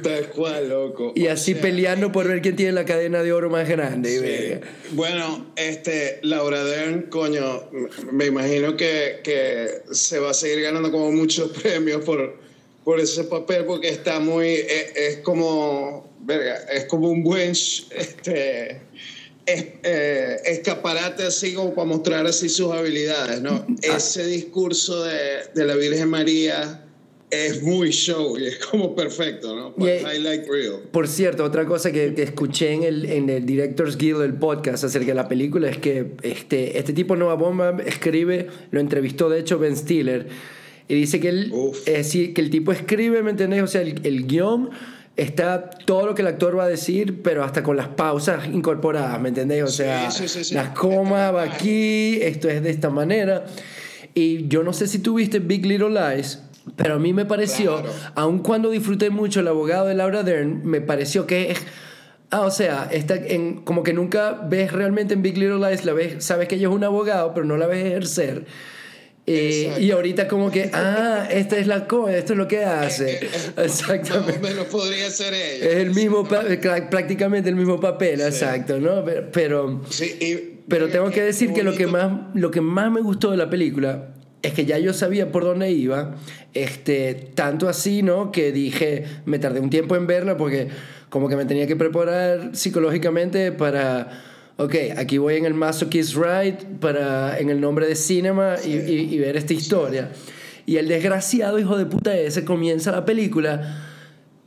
Tal 0.03 0.27
cual, 0.29 0.69
loco. 0.69 1.13
Y 1.15 1.27
así 1.27 1.55
peleando 1.55 2.13
por 2.13 2.27
ver 2.29 2.43
quién 2.43 2.57
tiene 2.57 2.73
la 2.73 2.85
cadena 2.85 3.23
de 3.23 3.33
oro 3.33 3.51
más 3.51 3.69
grande, 3.69 4.21
verga. 4.21 4.67
Bueno, 4.93 5.47
este, 5.59 6.21
Laura 6.23 6.63
Dern, 6.65 7.03
coño, 7.11 7.69
me 8.13 8.27
imagino 8.27 8.77
que, 8.77 9.21
que, 9.25 9.83
se 9.93 10.19
va 10.19 10.31
a 10.31 10.35
seguir 10.35 10.63
ganando 10.63 10.91
como 10.93 11.11
muchos 11.13 11.51
premios 11.63 12.05
por, 12.05 12.39
por 12.85 13.01
ese 13.01 13.25
papel 13.25 13.65
porque 13.65 13.89
está 13.89 14.21
muy, 14.21 14.47
e, 14.47 14.93
es, 14.95 15.17
como, 15.19 16.11
verga, 16.21 16.57
es 16.73 16.85
como 16.85 17.11
un 17.11 17.25
buen 17.25 17.51
este, 17.51 18.81
es, 19.47 19.67
eh, 19.83 20.41
escaparate 20.45 21.25
así 21.25 21.55
como 21.55 21.75
para 21.75 21.87
mostrar 21.87 22.27
así 22.27 22.49
sus 22.49 22.73
habilidades, 22.73 23.41
¿no? 23.41 23.67
Ah. 23.69 23.97
Ese 23.97 24.27
discurso 24.27 25.03
de, 25.05 25.45
de 25.55 25.65
la 25.65 25.75
Virgen 25.75 26.09
María 26.09 26.88
es 27.31 27.63
muy 27.63 27.91
show 27.91 28.39
y 28.39 28.47
es 28.47 28.59
como 28.59 28.95
perfecto, 28.95 29.55
¿no? 29.55 29.75
highlight 29.87 30.47
real. 30.49 30.81
Por 30.91 31.09
cierto, 31.09 31.45
otra 31.45 31.67
cosa 31.67 31.93
que, 31.93 32.15
que, 32.15 32.23
escuché 32.23 32.73
en 32.73 32.83
el, 32.83 33.05
en 33.07 33.31
el 33.31 33.45
Directors 33.45 33.97
Guild 33.97 34.21
del 34.21 34.35
podcast 34.35 34.85
acerca 34.85 35.09
de 35.09 35.15
la 35.15 35.29
película 35.29 35.69
es 35.69 35.79
que 35.79 36.13
este, 36.23 36.79
este 36.79 36.93
tipo 36.93 37.17
Nueva 37.17 37.35
Bomba 37.35 37.77
escribe, 37.85 38.49
lo 38.71 38.81
entrevistó 38.81 39.29
de 39.29 39.41
hecho 39.41 39.59
Ben 39.59 39.77
Stiller, 39.77 40.27
y 40.89 40.95
dice 40.95 41.21
que, 41.21 41.29
él, 41.29 41.53
es 41.85 42.13
que 42.13 42.33
el 42.37 42.49
tipo 42.49 42.73
escribe, 42.73 43.23
¿me 43.23 43.31
entendés? 43.31 43.63
O 43.63 43.67
sea, 43.67 43.83
el, 43.83 44.01
el 44.05 44.27
guion 44.27 44.71
está 45.19 45.69
todo 45.69 46.07
lo 46.07 46.15
que 46.15 46.23
el 46.23 46.29
actor 46.29 46.57
va 46.57 46.65
a 46.65 46.69
decir, 46.69 47.23
pero 47.23 47.45
hasta 47.45 47.63
con 47.63 47.77
las 47.77 47.89
pausas 47.89 48.47
incorporadas, 48.47 49.21
¿me 49.21 49.29
entendés? 49.29 49.65
O 49.65 49.69
sea, 49.69 50.09
las 50.53 50.69
comas 50.71 51.35
va 51.35 51.43
aquí, 51.43 52.19
esto 52.23 52.49
es 52.49 52.63
de 52.63 52.71
esta 52.71 52.89
manera. 52.89 53.45
Y 54.15 54.49
yo 54.49 54.63
no 54.63 54.73
sé 54.73 54.87
si 54.87 55.01
tuviste 55.01 55.41
Big 55.41 55.67
Little 55.67 55.91
Lies, 55.91 56.39
pero 56.77 56.95
a 56.95 56.99
mí 56.99 57.13
me 57.13 57.25
pareció, 57.25 57.83
aun 58.15 58.41
cuando 58.41 58.71
disfruté 58.71 59.11
mucho 59.11 59.41
el 59.41 59.49
abogado 59.49 59.87
de 59.87 59.95
Laura 59.95 60.23
Dern, 60.23 60.65
me 60.65 60.81
pareció 60.81 61.27
que 61.27 61.53
es... 61.53 61.59
Ah, 62.31 62.43
o 62.43 62.51
sea, 62.51 62.89
está 62.93 63.15
en, 63.15 63.63
como 63.63 63.83
que 63.83 63.95
nunca 63.95 64.33
ves 64.33 64.71
realmente 64.73 65.15
en 65.15 65.23
Big 65.23 65.39
Little 65.39 65.67
Lies, 65.67 65.87
la 65.87 65.95
ves, 65.95 66.23
sabes 66.23 66.47
que 66.47 66.57
ella 66.57 66.69
es 66.69 66.75
un 66.75 66.85
abogado, 66.85 67.33
pero 67.33 67.47
no 67.47 67.57
la 67.57 67.67
ves 67.67 67.87
ejercer. 67.87 68.45
Eh, 69.31 69.77
y 69.81 69.91
ahorita 69.91 70.27
como 70.27 70.51
que, 70.51 70.71
ah, 70.73 71.29
esta 71.31 71.59
es 71.59 71.67
la 71.67 71.87
cosa, 71.87 72.17
esto 72.17 72.33
es 72.33 72.39
lo 72.39 72.49
que 72.49 72.65
hace. 72.65 73.21
Exactamente. 73.57 74.65
Podría 74.71 75.11
ser 75.11 75.35
ella. 75.35 75.69
Es 75.69 75.77
el 75.77 75.95
mismo, 75.95 76.25
prácticamente 76.25 77.49
el 77.49 77.57
mismo 77.57 77.79
papel, 77.79 78.21
exacto, 78.23 78.79
¿no? 78.79 79.05
Pero, 79.33 79.83
sí, 79.91 80.63
pero 80.69 80.89
tengo 80.89 81.11
que 81.11 81.23
decir 81.23 81.53
que 81.53 81.63
lo 81.63 81.75
que, 81.75 81.87
más, 81.87 82.13
lo 82.35 82.51
que 82.51 82.61
más 82.61 82.91
me 82.91 83.01
gustó 83.01 83.31
de 83.31 83.37
la 83.37 83.51
película 83.51 84.15
es 84.43 84.53
que 84.53 84.65
ya 84.65 84.79
yo 84.79 84.93
sabía 84.93 85.33
por 85.33 85.45
dónde 85.45 85.71
iba, 85.71 86.17
este, 86.55 87.15
tanto 87.35 87.69
así, 87.69 88.03
¿no? 88.03 88.31
Que 88.33 88.53
dije, 88.53 89.05
me 89.25 89.39
tardé 89.39 89.61
un 89.61 89.71
tiempo 89.71 89.97
en 89.97 90.07
verla 90.07 90.37
porque 90.37 90.69
como 91.09 91.29
que 91.29 91.37
me 91.37 91.45
tenía 91.45 91.67
que 91.67 91.77
preparar 91.77 92.51
psicológicamente 92.53 93.53
para 93.53 94.23
ok, 94.59 94.75
aquí 94.97 95.19
voy 95.19 95.37
en 95.37 95.47
el 95.47 95.55
Kiss 95.89 96.15
Ride 96.15 96.59
para, 96.81 97.39
en 97.39 97.49
el 97.49 97.61
nombre 97.61 97.87
de 97.87 97.95
cinema 97.95 98.57
y, 98.65 98.73
y, 98.73 99.19
ver 99.19 99.37
esta 99.37 99.55
historia. 99.55 100.11
Y 100.67 100.77
el 100.77 100.89
desgraciado 100.89 101.59
hijo 101.59 101.79
de 101.79 101.87
puta 101.87 102.17
ese 102.17 102.45
comienza 102.45 102.91
la 102.91 103.05
película 103.05 103.85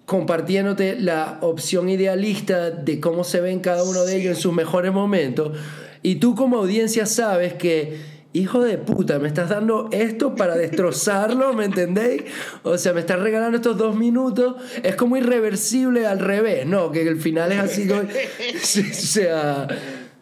compartiéndote 0.05 0.99
la 0.99 1.39
opción 1.41 1.87
idealista 1.87 2.69
de 2.71 2.99
cómo 2.99 3.23
se 3.23 3.39
ven 3.39 3.61
cada 3.61 3.83
uno 3.83 4.03
de 4.03 4.17
ellos 4.17 4.35
en 4.35 4.41
sus 4.41 4.53
mejores 4.53 4.91
momentos. 4.91 5.57
Y 6.03 6.15
tú 6.15 6.35
como 6.35 6.57
audiencia 6.57 7.05
sabes 7.05 7.53
que 7.53 7.97
hijo 8.33 8.61
de 8.63 8.77
puta, 8.77 9.19
me 9.19 9.27
estás 9.27 9.49
dando 9.49 9.89
esto 9.91 10.35
para 10.35 10.55
destrozarlo, 10.55 11.53
¿me 11.53 11.65
entendéis? 11.65 12.23
O 12.63 12.77
sea, 12.77 12.93
me 12.93 13.01
estás 13.01 13.19
regalando 13.19 13.57
estos 13.57 13.77
dos 13.77 13.95
minutos, 13.95 14.55
es 14.83 14.95
como 14.95 15.17
irreversible 15.17 16.07
al 16.07 16.19
revés, 16.19 16.65
¿no? 16.65 16.91
Que 16.91 17.01
el 17.01 17.19
final 17.19 17.51
es 17.51 17.59
así 17.59 17.87
como... 17.87 18.01
o 18.01 18.93
sea... 18.93 19.67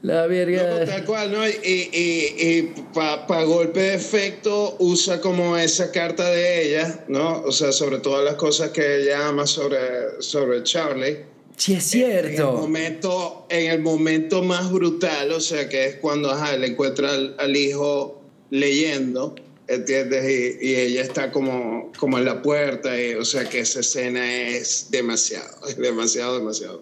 La 0.02 0.28
verga. 0.28 0.86
tal 0.86 1.04
cual, 1.04 1.30
¿no? 1.30 1.46
Y, 1.46 1.52
y, 1.62 2.74
para 2.94 3.44
golpe 3.44 3.82
de 3.82 3.96
efecto 3.96 4.78
usa 4.80 5.20
como 5.20 5.58
esa 5.58 5.92
carta 5.92 6.30
de 6.30 6.64
ella, 6.64 7.04
¿no? 7.10 7.42
O 7.42 7.52
sea, 7.52 7.74
sobre 7.74 8.00
todas 8.00 8.24
las 8.24 8.36
cosas 8.36 8.70
que 8.70 9.02
ella 9.02 9.28
ama 9.28 9.46
sobre, 9.46 10.22
sobre 10.22 10.64
Charlie 10.64 11.26
Sí, 11.60 11.74
es 11.74 11.84
cierto. 11.84 12.28
En 12.30 12.38
el, 12.38 12.62
momento, 12.62 13.46
en 13.50 13.72
el 13.72 13.82
momento 13.82 14.42
más 14.42 14.72
brutal, 14.72 15.34
o 15.34 15.42
sea, 15.42 15.68
que 15.68 15.88
es 15.88 15.96
cuando 15.98 16.32
ajá, 16.32 16.56
le 16.56 16.68
encuentra 16.68 17.12
al, 17.38 17.56
hijo 17.58 18.22
leyendo, 18.50 19.36
¿entiendes? 19.68 20.58
Y, 20.62 20.74
ella 20.74 21.02
está 21.02 21.34
como, 21.34 21.92
como 21.98 22.18
en 22.18 22.24
la 22.24 22.42
puerta, 22.42 22.98
y, 23.00 23.14
o 23.16 23.26
sea, 23.26 23.44
que 23.50 23.60
esa 23.60 23.82
escena 23.82 24.48
es 24.48 24.88
demasiado, 24.90 25.68
es 25.68 25.76
demasiado, 25.76 26.40
demasiado. 26.40 26.82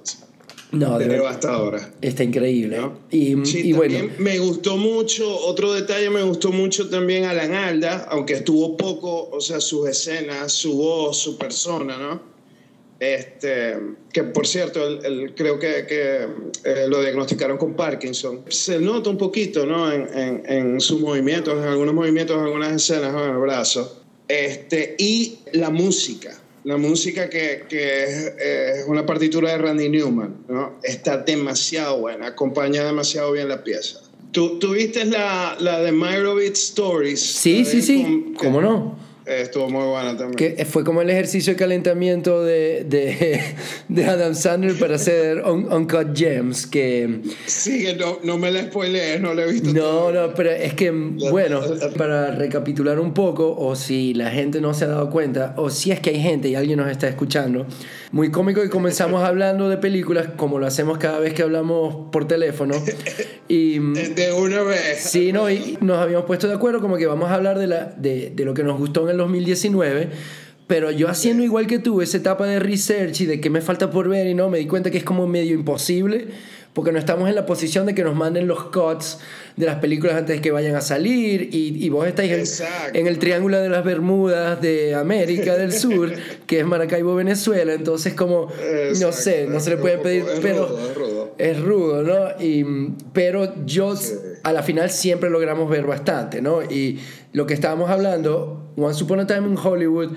No, 0.71 0.99
de 0.99 1.07
devastadora. 1.07 1.91
Está 2.01 2.23
increíble. 2.23 2.79
Y, 3.09 3.35
y 3.57 3.73
bueno. 3.73 4.11
Me 4.19 4.37
gustó 4.37 4.77
mucho, 4.77 5.39
otro 5.39 5.73
detalle, 5.73 6.11
me 6.11 6.21
gustó 6.21 6.51
mucho 6.51 6.87
también 6.87 7.23
Alan 7.23 7.55
Alda, 7.55 8.07
aunque 8.11 8.33
estuvo 8.33 8.77
poco, 8.77 9.27
o 9.31 9.41
sea, 9.41 9.59
sus 9.59 9.89
escenas, 9.89 10.51
su 10.51 10.77
voz, 10.77 11.17
su 11.17 11.35
persona, 11.35 11.97
¿no? 11.97 12.36
Este, 12.99 13.77
que 14.11 14.23
por 14.23 14.47
cierto, 14.47 14.85
el, 14.87 15.35
creo 15.35 15.59
que, 15.59 15.85
que 15.87 16.27
eh, 16.63 16.85
lo 16.87 17.01
diagnosticaron 17.01 17.57
con 17.57 17.75
Parkinson. 17.75 18.41
Se 18.49 18.79
nota 18.79 19.09
un 19.09 19.17
poquito 19.17 19.65
¿no? 19.65 19.91
en, 19.91 20.07
en, 20.17 20.43
en 20.51 20.81
sus 20.81 20.99
movimientos, 20.99 21.57
en 21.57 21.69
algunos 21.69 21.93
movimientos, 21.93 22.37
en 22.37 22.43
algunas 22.43 22.73
escenas 22.73 23.13
en 23.13 23.29
el 23.29 23.37
brazo. 23.37 24.03
Este, 24.27 24.95
y 24.97 25.39
la 25.53 25.69
música, 25.69 26.37
la 26.63 26.77
música 26.77 27.29
que, 27.29 27.63
que 27.69 28.03
es, 28.03 28.85
una 28.87 29.05
partitura 29.05 29.51
de 29.51 29.57
Randy 29.57 29.89
Newman, 29.89 30.35
¿no? 30.49 30.79
está 30.83 31.17
demasiado 31.17 31.99
buena, 31.99 32.27
acompaña 32.27 32.83
demasiado 32.83 33.31
bien 33.31 33.47
la 33.47 33.63
pieza. 33.63 34.01
¿Tú, 34.31 34.59
¿tú 34.59 34.71
viste 34.71 35.05
la, 35.05 35.55
la 35.59 35.79
de 35.79 35.93
Meyerowitz 35.93 36.59
Stories? 36.59 37.21
Sí, 37.21 37.63
sí, 37.63 37.81
sí, 37.81 38.33
¿cómo 38.37 38.59
no? 38.59 39.06
Estuvo 39.27 39.69
muy 39.69 39.83
buena 39.83 40.15
también. 40.15 40.55
Que 40.55 40.63
fue 40.63 40.85
como 40.85 41.01
el 41.01 41.09
ejercicio 41.09 41.51
de 41.51 41.59
calentamiento 41.59 42.45
de, 42.45 42.85
de, 42.87 43.41
de 43.89 44.05
Adam 44.05 44.33
Sandler 44.33 44.79
para 44.79 44.95
hacer 44.95 45.43
Uncut 45.43 46.15
Gems. 46.15 46.65
Que, 46.65 47.19
sí, 47.45 47.83
que 47.83 47.95
no, 47.95 48.19
no 48.23 48.37
me 48.37 48.51
la 48.51 48.63
spoilees, 48.63 49.19
no 49.19 49.33
la 49.33 49.43
he 49.43 49.51
visto. 49.51 49.73
No, 49.73 50.13
no, 50.13 50.33
pero 50.33 50.51
es 50.51 50.73
que, 50.75 50.91
bueno, 50.91 51.61
para 51.97 52.31
recapitular 52.31 52.99
un 52.99 53.13
poco, 53.13 53.53
o 53.57 53.75
si 53.75 54.13
la 54.13 54.29
gente 54.29 54.61
no 54.61 54.73
se 54.73 54.85
ha 54.85 54.87
dado 54.87 55.09
cuenta, 55.09 55.53
o 55.57 55.69
si 55.69 55.91
es 55.91 55.99
que 55.99 56.11
hay 56.11 56.21
gente 56.21 56.47
y 56.47 56.55
alguien 56.55 56.77
nos 56.79 56.89
está 56.89 57.09
escuchando, 57.09 57.67
muy 58.11 58.31
cómico 58.31 58.61
que 58.61 58.69
comenzamos 58.69 59.23
hablando 59.23 59.69
de 59.69 59.77
películas 59.77 60.29
como 60.37 60.59
lo 60.59 60.67
hacemos 60.67 60.97
cada 60.97 61.19
vez 61.19 61.33
que 61.33 61.43
hablamos 61.43 62.09
por 62.11 62.27
teléfono. 62.27 62.75
Y, 63.49 63.79
de 63.79 64.33
una 64.33 64.61
vez. 64.61 64.99
Sí, 64.99 65.31
no, 65.31 65.49
y 65.49 65.77
nos 65.79 65.99
habíamos 65.99 66.25
puesto 66.25 66.49
de 66.49 66.53
acuerdo 66.53 66.81
como 66.81 66.97
que 66.97 67.05
vamos 67.05 67.29
a 67.29 67.35
hablar 67.35 67.57
de, 67.57 67.67
la, 67.67 67.85
de, 67.85 68.29
de 68.29 68.43
lo 68.43 68.53
que 68.53 68.61
nos 68.61 68.77
gustó 68.77 69.03
en 69.05 69.11
el 69.11 69.17
2019. 69.19 70.09
Pero 70.67 70.91
yo 70.91 71.07
haciendo 71.07 71.43
igual 71.43 71.65
que 71.65 71.79
tú, 71.79 72.01
esa 72.01 72.17
etapa 72.17 72.45
de 72.45 72.59
research 72.59 73.21
y 73.21 73.25
de 73.25 73.39
que 73.39 73.49
me 73.49 73.61
falta 73.61 73.89
por 73.89 74.09
ver 74.09 74.27
y 74.27 74.33
no, 74.33 74.49
me 74.49 74.57
di 74.57 74.67
cuenta 74.67 74.91
que 74.91 74.97
es 74.97 75.05
como 75.05 75.27
medio 75.27 75.53
imposible 75.55 76.27
porque 76.77 76.91
no 76.91 76.99
estamos 76.99 77.27
en 77.27 77.33
la 77.33 77.47
posición 77.47 77.87
de 77.87 77.95
que 77.95 78.03
nos 78.03 78.13
manden 78.13 78.45
los 78.45 78.65
cuts 78.65 79.17
de 79.55 79.65
las 79.65 79.77
películas 79.77 80.15
antes 80.15 80.35
de 80.35 80.41
que 80.43 80.51
vayan 80.51 80.75
a 80.75 80.81
salir 80.81 81.49
y, 81.51 81.83
y 81.83 81.89
vos 81.89 82.05
estáis 82.05 82.61
en, 82.93 83.07
el 83.07 83.17
Triángulo 83.17 83.59
de 83.59 83.67
las 83.67 83.83
Bermudas 83.83 84.61
de 84.61 84.93
América 84.93 85.57
del 85.57 85.73
Sur, 85.73 86.13
que 86.45 86.59
es 86.59 86.65
Maracaibo, 86.67 87.15
Venezuela, 87.15 87.73
entonces 87.73 88.13
como, 88.13 88.51
no 88.99 89.11
sé, 89.11 89.47
no 89.47 89.59
se 89.59 89.71
le 89.71 89.77
puede 89.77 89.97
pedir, 89.97 90.25
pero 90.39 90.77
es 91.39 91.59
rudo, 91.59 92.03
¿no? 92.03 92.45
Y, 92.45 92.63
pero 93.11 93.65
yo 93.65 93.95
a 94.43 94.53
la 94.53 94.61
final 94.61 94.91
siempre 94.91 95.31
logramos 95.31 95.67
ver 95.71 95.87
bastante, 95.87 96.43
¿no? 96.43 96.61
Y 96.61 96.99
lo 97.33 97.47
que 97.47 97.55
estábamos 97.55 97.89
hablando, 97.89 98.71
Once 98.77 99.03
Upon 99.03 99.21
a 99.21 99.25
Time 99.25 99.47
in 99.47 99.57
Hollywood 99.57 100.11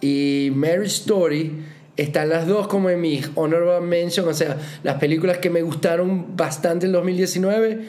y 0.00 0.50
Marriage 0.54 0.94
Story, 0.94 1.62
están 1.96 2.28
las 2.28 2.46
dos 2.46 2.68
como 2.68 2.90
en 2.90 3.00
mis 3.00 3.30
honorable 3.34 3.86
mention, 3.86 4.28
o 4.28 4.34
sea, 4.34 4.56
las 4.82 4.96
películas 4.96 5.38
que 5.38 5.50
me 5.50 5.62
gustaron 5.62 6.36
bastante 6.36 6.86
en 6.86 6.92
2019, 6.92 7.80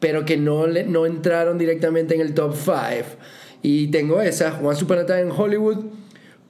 pero 0.00 0.24
que 0.24 0.36
no, 0.36 0.66
no 0.66 1.06
entraron 1.06 1.58
directamente 1.58 2.14
en 2.14 2.20
el 2.20 2.34
top 2.34 2.54
5. 2.54 2.76
Y 3.62 3.88
tengo 3.88 4.20
esas, 4.20 4.62
One 4.62 4.78
Upon 4.80 4.98
a 4.98 5.06
Time 5.06 5.20
en 5.22 5.30
Hollywood, 5.32 5.84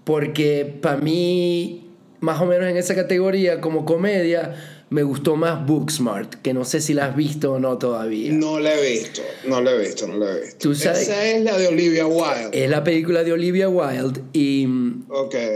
porque 0.05 0.79
para 0.81 0.99
mí, 0.99 1.91
más 2.21 2.41
o 2.41 2.47
menos 2.47 2.69
en 2.69 2.77
esa 2.77 2.95
categoría, 2.95 3.61
como 3.61 3.85
comedia, 3.87 4.55
me 4.91 5.03
gustó 5.03 5.37
más 5.37 5.67
Booksmart, 5.67 6.37
que 6.37 6.55
no 6.55 6.65
sé 6.65 6.81
si 6.81 6.95
la 6.95 7.07
has 7.07 7.17
visto 7.17 7.53
o 7.53 7.59
no 7.59 7.77
todavía. 7.77 8.33
No 8.33 8.59
la 8.59 8.75
he 8.75 8.99
visto, 8.99 9.21
no 9.47 9.61
la 9.61 9.73
he 9.73 9.79
visto, 9.79 10.07
no 10.07 10.17
la 10.17 10.33
he 10.33 10.41
visto. 10.41 10.73
Esa 10.73 11.27
es 11.27 11.43
la 11.43 11.59
de 11.59 11.69
Olivia 11.69 12.07
Wilde. 12.07 12.65
Es 12.65 12.71
la 12.71 12.83
película 12.83 13.23
de 13.23 13.33
Olivia 13.33 13.69
Wilde 13.69 14.23
y, 14.33 14.67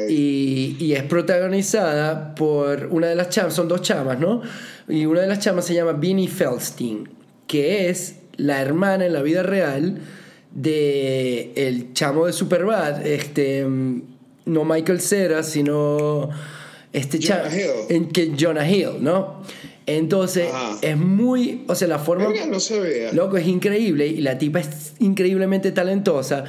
y, 0.09 0.77
y, 0.79 0.93
es 0.93 1.03
protagonizada 1.05 2.35
por 2.35 2.89
una 2.91 3.07
de 3.07 3.15
las 3.15 3.31
chamas, 3.31 3.55
son 3.55 3.69
dos 3.69 3.81
chamas, 3.81 4.21
¿no? 4.21 4.43
Y 4.87 5.07
una 5.07 5.23
de 5.23 5.29
las 5.29 5.39
chamas 5.39 5.65
se 5.65 5.75
llama 5.75 5.93
Beanie 5.93 6.29
Feldstein, 6.29 7.09
que 7.47 7.89
es 7.89 8.17
la 8.37 8.61
hermana 8.61 9.07
en 9.07 9.15
la 9.15 9.23
vida 9.23 9.43
real 9.43 9.99
de 10.55 11.53
el 11.57 11.95
chamo 11.95 12.27
de 12.27 12.35
Superbad, 12.35 13.07
este, 13.07 13.67
no 14.45 14.65
Michael 14.67 15.01
Cera, 15.01 15.43
sino 15.43 16.29
este 16.93 17.19
Jonah 17.19 17.55
Hill. 17.55 17.71
En 17.89 18.09
que 18.09 18.33
Jonah 18.39 18.69
Hill, 18.69 18.91
¿no? 19.01 19.43
Entonces, 19.87 20.49
es 20.81 20.97
muy, 20.97 21.65
o 21.67 21.75
sea, 21.75 21.89
la 21.89 21.99
forma... 21.99 22.29
no 22.49 22.61
se 22.61 22.79
vea. 22.81 23.13
Loco, 23.13 23.37
es 23.37 23.47
increíble 23.47 24.07
y 24.07 24.21
la 24.21 24.39
tipa 24.39 24.61
es 24.61 24.95
increíblemente 25.01 25.73
talentosa, 25.73 26.45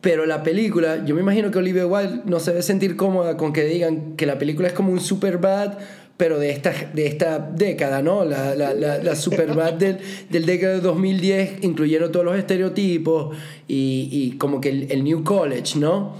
pero 0.00 0.24
la 0.24 0.42
película, 0.42 1.04
yo 1.04 1.14
me 1.14 1.20
imagino 1.20 1.50
que 1.50 1.58
Olivia 1.58 1.86
Wilde 1.86 2.22
no 2.24 2.40
se 2.40 2.52
debe 2.52 2.62
sentir 2.62 2.96
cómoda 2.96 3.36
con 3.36 3.52
que 3.52 3.64
digan 3.64 4.16
que 4.16 4.24
la 4.24 4.38
película 4.38 4.68
es 4.68 4.74
como 4.74 4.92
un 4.92 5.00
super 5.00 5.38
bad, 5.38 5.78
pero 6.16 6.38
de 6.38 6.50
esta, 6.50 6.72
de 6.92 7.06
esta 7.06 7.38
década, 7.38 8.02
¿no? 8.02 8.24
La, 8.24 8.54
la, 8.54 8.72
la, 8.72 8.98
la 8.98 9.16
super 9.16 9.54
bad 9.54 9.74
del, 9.74 9.98
del 10.28 10.46
década 10.46 10.74
de 10.74 10.80
2010, 10.80 11.62
incluyendo 11.62 12.10
todos 12.10 12.24
los 12.24 12.36
estereotipos 12.38 13.36
y, 13.66 14.08
y 14.12 14.36
como 14.38 14.60
que 14.60 14.68
el, 14.68 14.92
el 14.92 15.02
New 15.02 15.24
College, 15.24 15.78
¿no? 15.78 16.14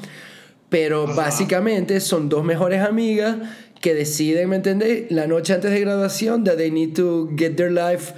Pero 0.71 1.07
básicamente 1.15 2.01
son 2.01 2.29
dos 2.29 2.45
mejores 2.45 2.81
amigas 2.81 3.37
que 3.81 3.95
deciden, 3.95 4.49
¿me 4.49 4.57
entendéis? 4.57 5.11
La 5.11 5.27
noche 5.27 5.53
antes 5.53 5.71
de 5.71 5.81
graduación, 5.81 6.45
that 6.45 6.57
they 6.57 6.71
need 6.71 6.95
to 6.95 7.29
get 7.37 7.57
their 7.57 7.71
life 7.71 8.15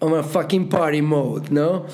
on 0.00 0.14
a 0.14 0.22
fucking 0.22 0.68
party 0.68 1.00
mode, 1.00 1.50
¿no? 1.50 1.86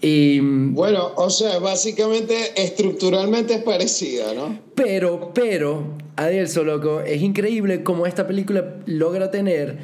Y, 0.00 0.40
bueno, 0.40 1.12
o 1.16 1.28
sea, 1.28 1.58
básicamente 1.58 2.34
estructuralmente 2.56 3.54
es 3.54 3.62
parecida, 3.62 4.32
¿no? 4.32 4.58
Pero, 4.74 5.32
pero, 5.34 5.98
Adelso, 6.16 6.64
loco, 6.64 7.00
es 7.00 7.20
increíble 7.20 7.82
cómo 7.82 8.06
esta 8.06 8.26
película 8.26 8.76
logra 8.86 9.30
tener 9.30 9.78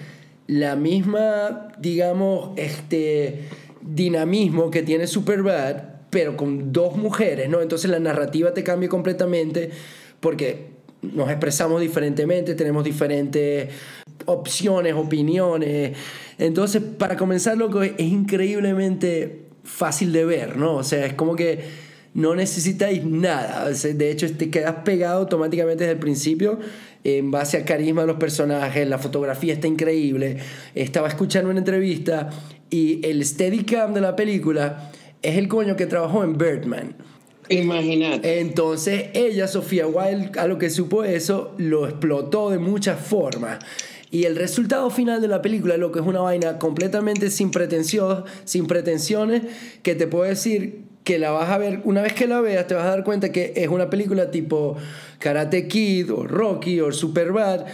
la 0.46 0.76
misma, 0.76 1.68
digamos, 1.78 2.50
este 2.56 3.48
dinamismo 3.82 4.70
que 4.70 4.82
tiene 4.82 5.06
Superbad, 5.06 5.95
pero 6.16 6.34
con 6.34 6.72
dos 6.72 6.96
mujeres, 6.96 7.46
¿no? 7.50 7.60
Entonces 7.60 7.90
la 7.90 7.98
narrativa 7.98 8.54
te 8.54 8.64
cambia 8.64 8.88
completamente 8.88 9.68
porque 10.18 10.68
nos 11.02 11.28
expresamos 11.28 11.78
diferentemente, 11.78 12.54
tenemos 12.54 12.84
diferentes 12.84 13.68
opciones, 14.24 14.94
opiniones. 14.94 15.94
Entonces, 16.38 16.80
para 16.96 17.18
comenzar, 17.18 17.58
loco, 17.58 17.82
es 17.82 18.00
increíblemente 18.00 19.42
fácil 19.62 20.10
de 20.10 20.24
ver, 20.24 20.56
¿no? 20.56 20.76
O 20.76 20.84
sea, 20.84 21.04
es 21.04 21.12
como 21.12 21.36
que 21.36 21.58
no 22.14 22.34
necesitáis 22.34 23.04
nada. 23.04 23.68
De 23.68 24.10
hecho, 24.10 24.34
te 24.38 24.48
quedas 24.48 24.76
pegado 24.86 25.18
automáticamente 25.18 25.84
desde 25.84 25.92
el 25.92 26.00
principio 26.00 26.58
en 27.04 27.30
base 27.30 27.58
al 27.58 27.66
carisma 27.66 28.00
de 28.00 28.06
los 28.06 28.16
personajes, 28.16 28.88
la 28.88 28.96
fotografía 28.96 29.52
está 29.52 29.66
increíble. 29.66 30.38
Estaba 30.74 31.08
escuchando 31.08 31.50
una 31.50 31.58
entrevista 31.58 32.30
y 32.70 33.06
el 33.06 33.22
Steadicam 33.22 33.92
de 33.92 34.00
la 34.00 34.16
película 34.16 34.90
es 35.22 35.36
el 35.36 35.48
coño 35.48 35.76
que 35.76 35.86
trabajó 35.86 36.24
en 36.24 36.36
Birdman. 36.38 36.96
Imagínate. 37.48 38.40
Entonces 38.40 39.06
ella, 39.14 39.46
Sofía 39.48 39.86
Wilde, 39.86 40.38
a 40.38 40.46
lo 40.46 40.58
que 40.58 40.70
supo 40.70 41.04
eso, 41.04 41.54
lo 41.58 41.86
explotó 41.86 42.50
de 42.50 42.58
muchas 42.58 43.00
formas. 43.00 43.58
Y 44.10 44.24
el 44.24 44.36
resultado 44.36 44.88
final 44.90 45.20
de 45.20 45.28
la 45.28 45.42
película, 45.42 45.76
lo 45.76 45.92
que 45.92 46.00
es 46.00 46.06
una 46.06 46.20
vaina 46.20 46.58
completamente 46.58 47.30
sin 47.30 47.50
pretensión, 47.50 48.24
sin 48.44 48.66
pretensiones, 48.66 49.42
que 49.82 49.94
te 49.94 50.06
puedo 50.06 50.24
decir 50.24 50.84
que 51.04 51.18
la 51.18 51.30
vas 51.30 51.50
a 51.50 51.58
ver, 51.58 51.80
una 51.84 52.02
vez 52.02 52.14
que 52.14 52.26
la 52.26 52.40
veas, 52.40 52.66
te 52.66 52.74
vas 52.74 52.84
a 52.84 52.90
dar 52.90 53.04
cuenta 53.04 53.30
que 53.30 53.52
es 53.56 53.68
una 53.68 53.90
película 53.90 54.30
tipo 54.30 54.76
Karate 55.20 55.68
Kid 55.68 56.12
o 56.12 56.24
Rocky 56.26 56.80
o 56.80 56.90
Superbad 56.90 57.66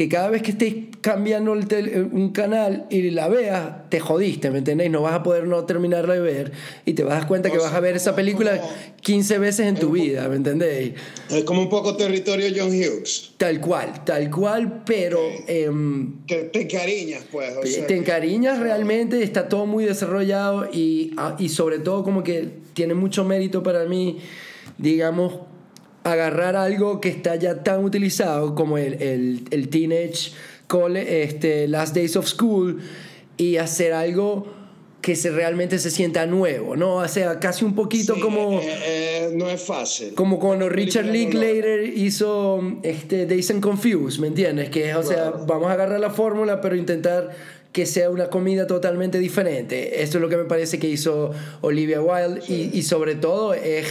que 0.00 0.08
cada 0.08 0.30
vez 0.30 0.40
que 0.40 0.52
estés 0.52 0.74
cambiando 1.02 1.52
un 1.52 2.30
canal 2.32 2.86
y 2.88 3.10
la 3.10 3.28
veas, 3.28 3.90
te 3.90 4.00
jodiste, 4.00 4.50
¿me 4.50 4.56
entendéis? 4.56 4.90
No 4.90 5.02
vas 5.02 5.12
a 5.12 5.22
poder 5.22 5.46
no 5.46 5.66
terminarla 5.66 6.14
de 6.14 6.20
ver 6.20 6.52
y 6.86 6.94
te 6.94 7.02
vas 7.02 7.12
a 7.12 7.18
dar 7.18 7.28
cuenta 7.28 7.50
que 7.50 7.58
vas 7.58 7.74
a 7.74 7.80
ver 7.80 7.96
esa 7.96 8.16
película 8.16 8.62
15 9.02 9.38
veces 9.38 9.66
en 9.66 9.74
tu 9.74 9.90
vida, 9.90 10.26
¿me 10.30 10.36
entendéis? 10.36 10.94
Es 11.28 11.44
como 11.44 11.60
un 11.60 11.68
poco 11.68 11.98
territorio 11.98 12.46
John 12.56 12.68
Hughes. 12.68 13.32
Tal 13.36 13.60
cual, 13.60 14.02
tal 14.06 14.30
cual, 14.30 14.84
pero... 14.86 15.20
Em, 15.46 16.24
te, 16.24 16.48
encariñas, 16.54 17.24
pues. 17.30 17.86
te 17.86 17.94
encariñas 17.94 18.58
realmente, 18.58 19.22
está 19.22 19.50
todo 19.50 19.66
muy 19.66 19.84
desarrollado 19.84 20.70
y, 20.72 21.12
ah, 21.18 21.36
y 21.38 21.50
sobre 21.50 21.78
todo 21.78 22.04
como 22.04 22.24
que 22.24 22.48
tiene 22.72 22.94
mucho 22.94 23.22
mérito 23.26 23.62
para 23.62 23.84
mí, 23.84 24.16
digamos, 24.78 25.49
agarrar 26.04 26.56
algo 26.56 27.00
que 27.00 27.08
está 27.08 27.36
ya 27.36 27.62
tan 27.62 27.84
utilizado 27.84 28.54
como 28.54 28.78
el, 28.78 28.94
el, 29.02 29.44
el 29.50 29.68
Teenage 29.68 30.32
Cole, 30.66 31.22
este, 31.22 31.68
Last 31.68 31.94
Days 31.94 32.16
of 32.16 32.26
School 32.26 32.80
y 33.36 33.56
hacer 33.56 33.92
algo 33.92 34.46
que 35.00 35.16
se 35.16 35.30
realmente 35.30 35.78
se 35.78 35.90
sienta 35.90 36.26
nuevo, 36.26 36.76
¿no? 36.76 36.96
O 36.96 37.08
sea, 37.08 37.40
casi 37.40 37.64
un 37.64 37.74
poquito 37.74 38.20
como... 38.20 38.60
Eh, 38.60 38.78
eh, 38.84 39.30
no 39.34 39.48
es 39.48 39.62
fácil. 39.62 40.14
Como 40.14 40.38
cuando 40.38 40.68
Richard 40.68 41.06
Linklater 41.06 41.84
hizo 41.84 42.60
este, 42.82 43.24
Days 43.24 43.50
and 43.50 43.62
Confused, 43.62 44.20
¿me 44.20 44.26
entiendes? 44.26 44.68
Que 44.68 44.90
es, 44.90 44.96
o 44.96 45.02
sea, 45.02 45.30
vamos 45.30 45.68
a 45.68 45.72
agarrar 45.72 46.00
la 46.00 46.10
fórmula, 46.10 46.60
pero 46.60 46.76
intentar 46.76 47.30
que 47.72 47.86
sea 47.86 48.10
una 48.10 48.28
comida 48.28 48.66
totalmente 48.66 49.18
diferente. 49.18 50.02
Esto 50.02 50.18
es 50.18 50.22
lo 50.22 50.28
que 50.28 50.36
me 50.36 50.44
parece 50.44 50.78
que 50.78 50.88
hizo 50.88 51.30
Olivia 51.62 52.02
Wilde 52.02 52.42
y, 52.48 52.76
y 52.76 52.82
sobre 52.82 53.14
todo 53.14 53.54
es 53.54 53.86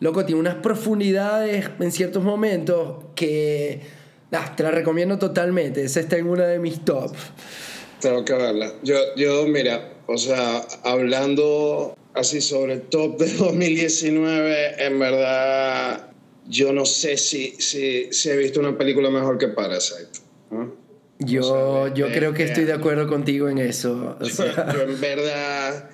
loco, 0.00 0.24
tiene 0.24 0.40
unas 0.40 0.56
profundidades 0.56 1.70
en 1.78 1.92
ciertos 1.92 2.22
momentos 2.22 3.04
que 3.14 3.80
ah, 4.32 4.54
te 4.56 4.62
la 4.62 4.70
recomiendo 4.70 5.18
totalmente. 5.18 5.84
Esa 5.84 6.00
está 6.00 6.16
en 6.16 6.28
una 6.28 6.46
de 6.46 6.58
mis 6.58 6.84
top. 6.84 7.12
Tengo 8.00 8.24
que 8.24 8.32
verla. 8.34 8.72
Yo, 8.82 8.96
yo, 9.16 9.46
mira, 9.46 9.94
o 10.06 10.16
sea, 10.16 10.62
hablando 10.84 11.96
así 12.14 12.40
sobre 12.40 12.74
el 12.74 12.82
top 12.82 13.18
de 13.18 13.32
2019, 13.38 14.84
en 14.84 14.98
verdad, 14.98 16.10
yo 16.46 16.72
no 16.72 16.86
sé 16.86 17.16
si, 17.16 17.52
si, 17.58 18.12
si 18.12 18.30
he 18.30 18.36
visto 18.36 18.60
una 18.60 18.76
película 18.76 19.10
mejor 19.10 19.38
que 19.38 19.48
Parasite. 19.48 20.20
Yo, 21.20 21.92
yo 21.94 22.06
creo 22.08 22.32
que 22.32 22.44
estoy 22.44 22.64
de 22.64 22.72
acuerdo 22.72 23.08
contigo 23.08 23.48
en 23.48 23.58
eso. 23.58 24.16
yo 24.72 24.82
en 24.82 25.00
verdad 25.00 25.90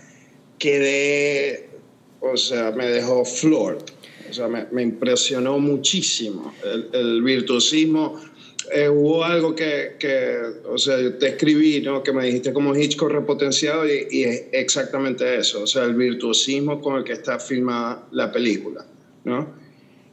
quedé 0.59 1.71
o 2.33 2.37
sea, 2.37 2.71
me 2.71 2.87
dejó 2.87 3.25
flor. 3.25 3.79
O 4.29 4.33
sea, 4.33 4.49
me, 4.49 4.67
me 4.73 4.83
impresionó 4.83 5.59
muchísimo 5.59 6.55
el, 6.65 6.89
el 6.93 7.23
virtuosismo. 7.23 8.21
Eh, 8.73 8.89
hubo 8.89 9.23
algo 9.23 9.55
que, 9.55 9.97
que, 9.99 10.39
o 10.67 10.79
sea, 10.79 11.01
yo 11.01 11.19
te 11.19 11.29
escribí, 11.29 11.83
¿no? 11.83 12.03
Que 12.03 12.13
me 12.13 12.25
dijiste 12.25 12.53
como 12.53 12.75
Hitchcock 12.75 13.11
repotenciado 13.11 13.87
y, 13.87 14.07
y, 14.11 14.25
es 14.25 14.45
exactamente 14.53 15.37
eso. 15.37 15.63
O 15.63 15.67
sea, 15.67 15.85
el 15.85 15.95
virtuosismo 15.95 16.81
con 16.81 16.97
el 16.97 17.05
que 17.05 17.13
está 17.13 17.39
filmada 17.39 18.09
la 18.11 18.33
película, 18.33 18.87
¿no? 19.25 19.55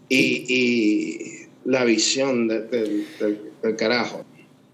Y, 0.10 0.46
y 0.50 1.48
la 1.64 1.86
visión 1.86 2.50
de, 2.50 2.62
del 2.62 3.76
carajo. 3.78 4.26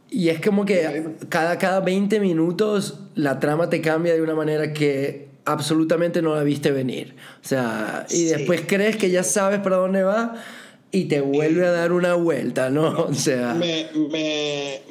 Y 0.10 0.30
es 0.30 0.42
como 0.42 0.66
que 0.66 1.06
cada, 1.30 1.58
cada 1.58 1.82
20 1.82 2.20
minutos 2.20 3.00
la 3.14 3.40
trama 3.40 3.70
te 3.70 3.82
cambia 3.82 4.14
de 4.14 4.22
una 4.22 4.36
manera 4.36 4.74
que 4.74 5.27
absolutamente 5.48 6.22
no 6.22 6.36
la 6.36 6.44
viste 6.44 6.72
venir. 6.72 7.16
O 7.44 7.48
sea, 7.48 8.06
y 8.10 8.26
después 8.26 8.62
crees 8.68 8.98
que 8.98 9.10
ya 9.10 9.24
sabes 9.24 9.62
para 9.62 9.78
dónde 9.78 10.04
va 10.04 10.36
y 10.92 11.06
te 11.06 11.22
vuelve 11.22 11.66
a 11.66 11.72
dar 11.72 11.94
una 11.94 12.14
vuelta, 12.16 12.70
¿no? 12.70 13.06
O 13.10 13.14
sea... 13.14 13.54
Me, 13.54 13.88
me, 13.94 14.82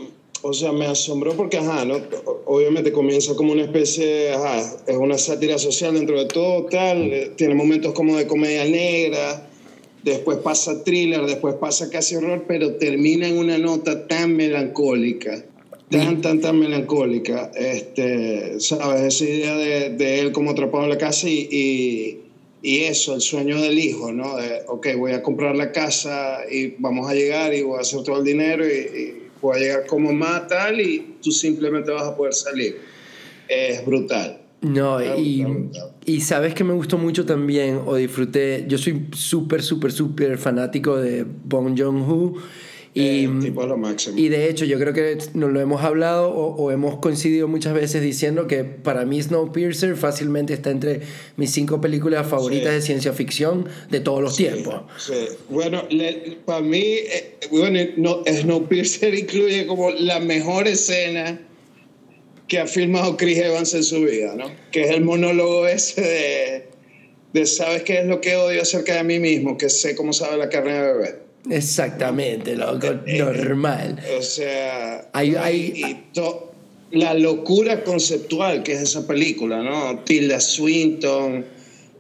o 0.43 0.53
sea, 0.55 0.73
me 0.73 0.87
asombró 0.87 1.35
porque, 1.37 1.59
ajá, 1.59 1.85
¿no? 1.85 2.01
obviamente 2.47 2.91
comienza 2.91 3.35
como 3.35 3.53
una 3.53 3.63
especie, 3.63 4.33
ajá, 4.33 4.63
es 4.87 4.97
una 4.97 5.19
sátira 5.19 5.59
social 5.59 5.95
dentro 5.95 6.19
de 6.19 6.27
todo, 6.27 6.65
tal, 6.67 7.13
eh, 7.13 7.33
tiene 7.37 7.55
momentos 7.55 7.93
como 7.93 8.17
de 8.17 8.27
comedia 8.27 8.65
negra, 8.65 9.47
después 10.05 10.39
pasa 10.39 10.83
thriller, 10.85 11.27
después 11.27 11.57
pasa 11.57 11.91
casi 11.91 12.17
horror, 12.17 12.45
pero 12.49 12.77
termina 12.77 13.29
en 13.29 13.37
una 13.37 13.59
nota 13.59 14.07
tan 14.07 14.35
melancólica 14.37 15.45
tan, 15.91 16.21
tan, 16.21 16.41
tan 16.41 16.59
melancólica, 16.59 17.51
este, 17.55 18.59
¿sabes? 18.61 19.03
Esa 19.03 19.25
idea 19.25 19.57
de, 19.57 19.91
de 19.91 20.21
él 20.21 20.33
como 20.33 20.51
atrapado 20.51 20.85
en 20.85 20.91
la 20.91 20.99
casa 20.99 21.29
y, 21.29 22.21
y, 22.63 22.79
eso, 22.81 23.15
el 23.15 23.21
sueño 23.21 23.61
del 23.61 23.79
hijo, 23.79 24.13
¿no? 24.13 24.37
De, 24.37 24.63
ok, 24.67 24.89
voy 24.99 25.13
a 25.13 25.23
comprar 25.23 25.57
la 25.57 25.71
casa 25.71 26.41
y 26.51 26.75
vamos 26.79 27.09
a 27.09 27.15
llegar 27.15 27.55
y 27.55 27.63
voy 27.63 27.79
a 27.79 27.83
hacer 27.83 28.03
todo 28.03 28.19
el 28.19 28.25
dinero 28.25 28.67
y, 28.67 29.23
voy 29.41 29.57
a 29.57 29.61
llegar 29.61 29.87
como 29.87 30.13
más 30.13 30.49
tal 30.49 30.81
y 30.81 31.17
tú 31.23 31.31
simplemente 31.31 31.91
vas 31.91 32.05
a 32.05 32.17
poder 32.17 32.35
salir. 32.35 32.79
Es 33.47 33.85
brutal. 33.85 34.41
No, 34.63 35.01
y, 35.01 35.47
y, 36.07 36.21
sabes 36.23 36.55
que 36.55 36.65
me 36.65 36.73
gustó 36.73 36.99
mucho 36.99 37.25
también, 37.27 37.79
o 37.87 37.95
disfruté, 37.95 38.65
yo 38.67 38.79
soy 38.79 39.07
súper, 39.13 39.63
súper, 39.63 39.93
súper 39.93 40.39
fanático 40.39 40.97
de 40.97 41.25
Bong 41.25 41.79
Joon-ho 41.79 42.35
y, 42.99 43.29
y 44.17 44.29
de 44.31 44.49
hecho, 44.49 44.65
yo 44.65 44.79
creo 44.79 44.95
que 44.95 45.19
nos 45.35 45.53
lo 45.53 45.61
hemos 45.61 45.83
hablado 45.83 46.31
o, 46.31 46.71
hemos 46.71 46.99
coincidido 46.99 47.47
muchas 47.47 47.75
veces 47.75 48.01
diciendo 48.01 48.47
que 48.47 48.65
para 48.65 49.05
mí 49.05 49.21
Snowpiercer 49.21 49.97
fácilmente 49.97 50.55
está 50.55 50.71
entre 50.71 51.03
mis 51.37 51.53
cinco 51.53 51.79
películas 51.83 52.27
favoritas 52.27 52.73
de 52.73 52.81
ciencia 52.81 53.13
ficción 53.13 53.69
de 53.91 54.01
todos 54.01 54.23
los 54.23 54.35
tiempos. 54.35 54.85
Sí. 54.97 55.13
Bueno, 55.51 55.83
para 56.47 56.63
mí, 56.63 56.83
eh, 56.83 57.35
bueno, 57.51 57.79
no, 57.99 58.23
Snowpiercer 58.27 59.15
incluye 59.15 59.67
como 59.67 59.91
la 59.91 60.19
mejor 60.19 60.67
escena 60.67 61.39
que 62.49 62.61
ha 62.61 62.67
filmado 62.67 63.19
Chris 63.19 63.37
Evans 63.37 63.75
en 63.75 63.85
su 63.85 64.01
vida, 64.01 64.35
¿no? 64.37 64.51
Que 64.73 64.85
es 64.85 64.91
el 64.93 65.05
monólogo 65.05 65.67
ese 65.67 66.01
de, 66.01 66.69
de 67.35 67.45
¿sabes 67.45 67.83
qué 67.83 67.99
es 67.99 68.07
lo 68.07 68.23
que 68.23 68.37
odio 68.37 68.63
acerca 68.63 68.95
de 68.95 69.05
mí 69.05 69.19
mismo? 69.19 69.59
Que 69.59 69.69
sé 69.69 69.95
cómo 69.95 70.15
sabe 70.15 70.39
la 70.39 70.49
carne 70.49 70.73
de 70.73 70.81
bebé. 70.95 71.26
Exactamente, 71.51 72.57
loco, 72.57 72.87
eh, 72.87 73.01
eh, 73.07 73.19
normal. 73.19 74.01
O 74.19 74.23
sea, 74.23 75.09
hay, 75.13 75.35
hay... 75.37 76.05
la 76.91 77.15
locura 77.15 77.85
conceptual 77.85 78.63
que 78.63 78.73
es 78.73 78.81
esa 78.81 79.07
película, 79.07 79.63
¿no? 79.63 80.01
Tilda 80.01 80.41
Swinton, 80.41 81.45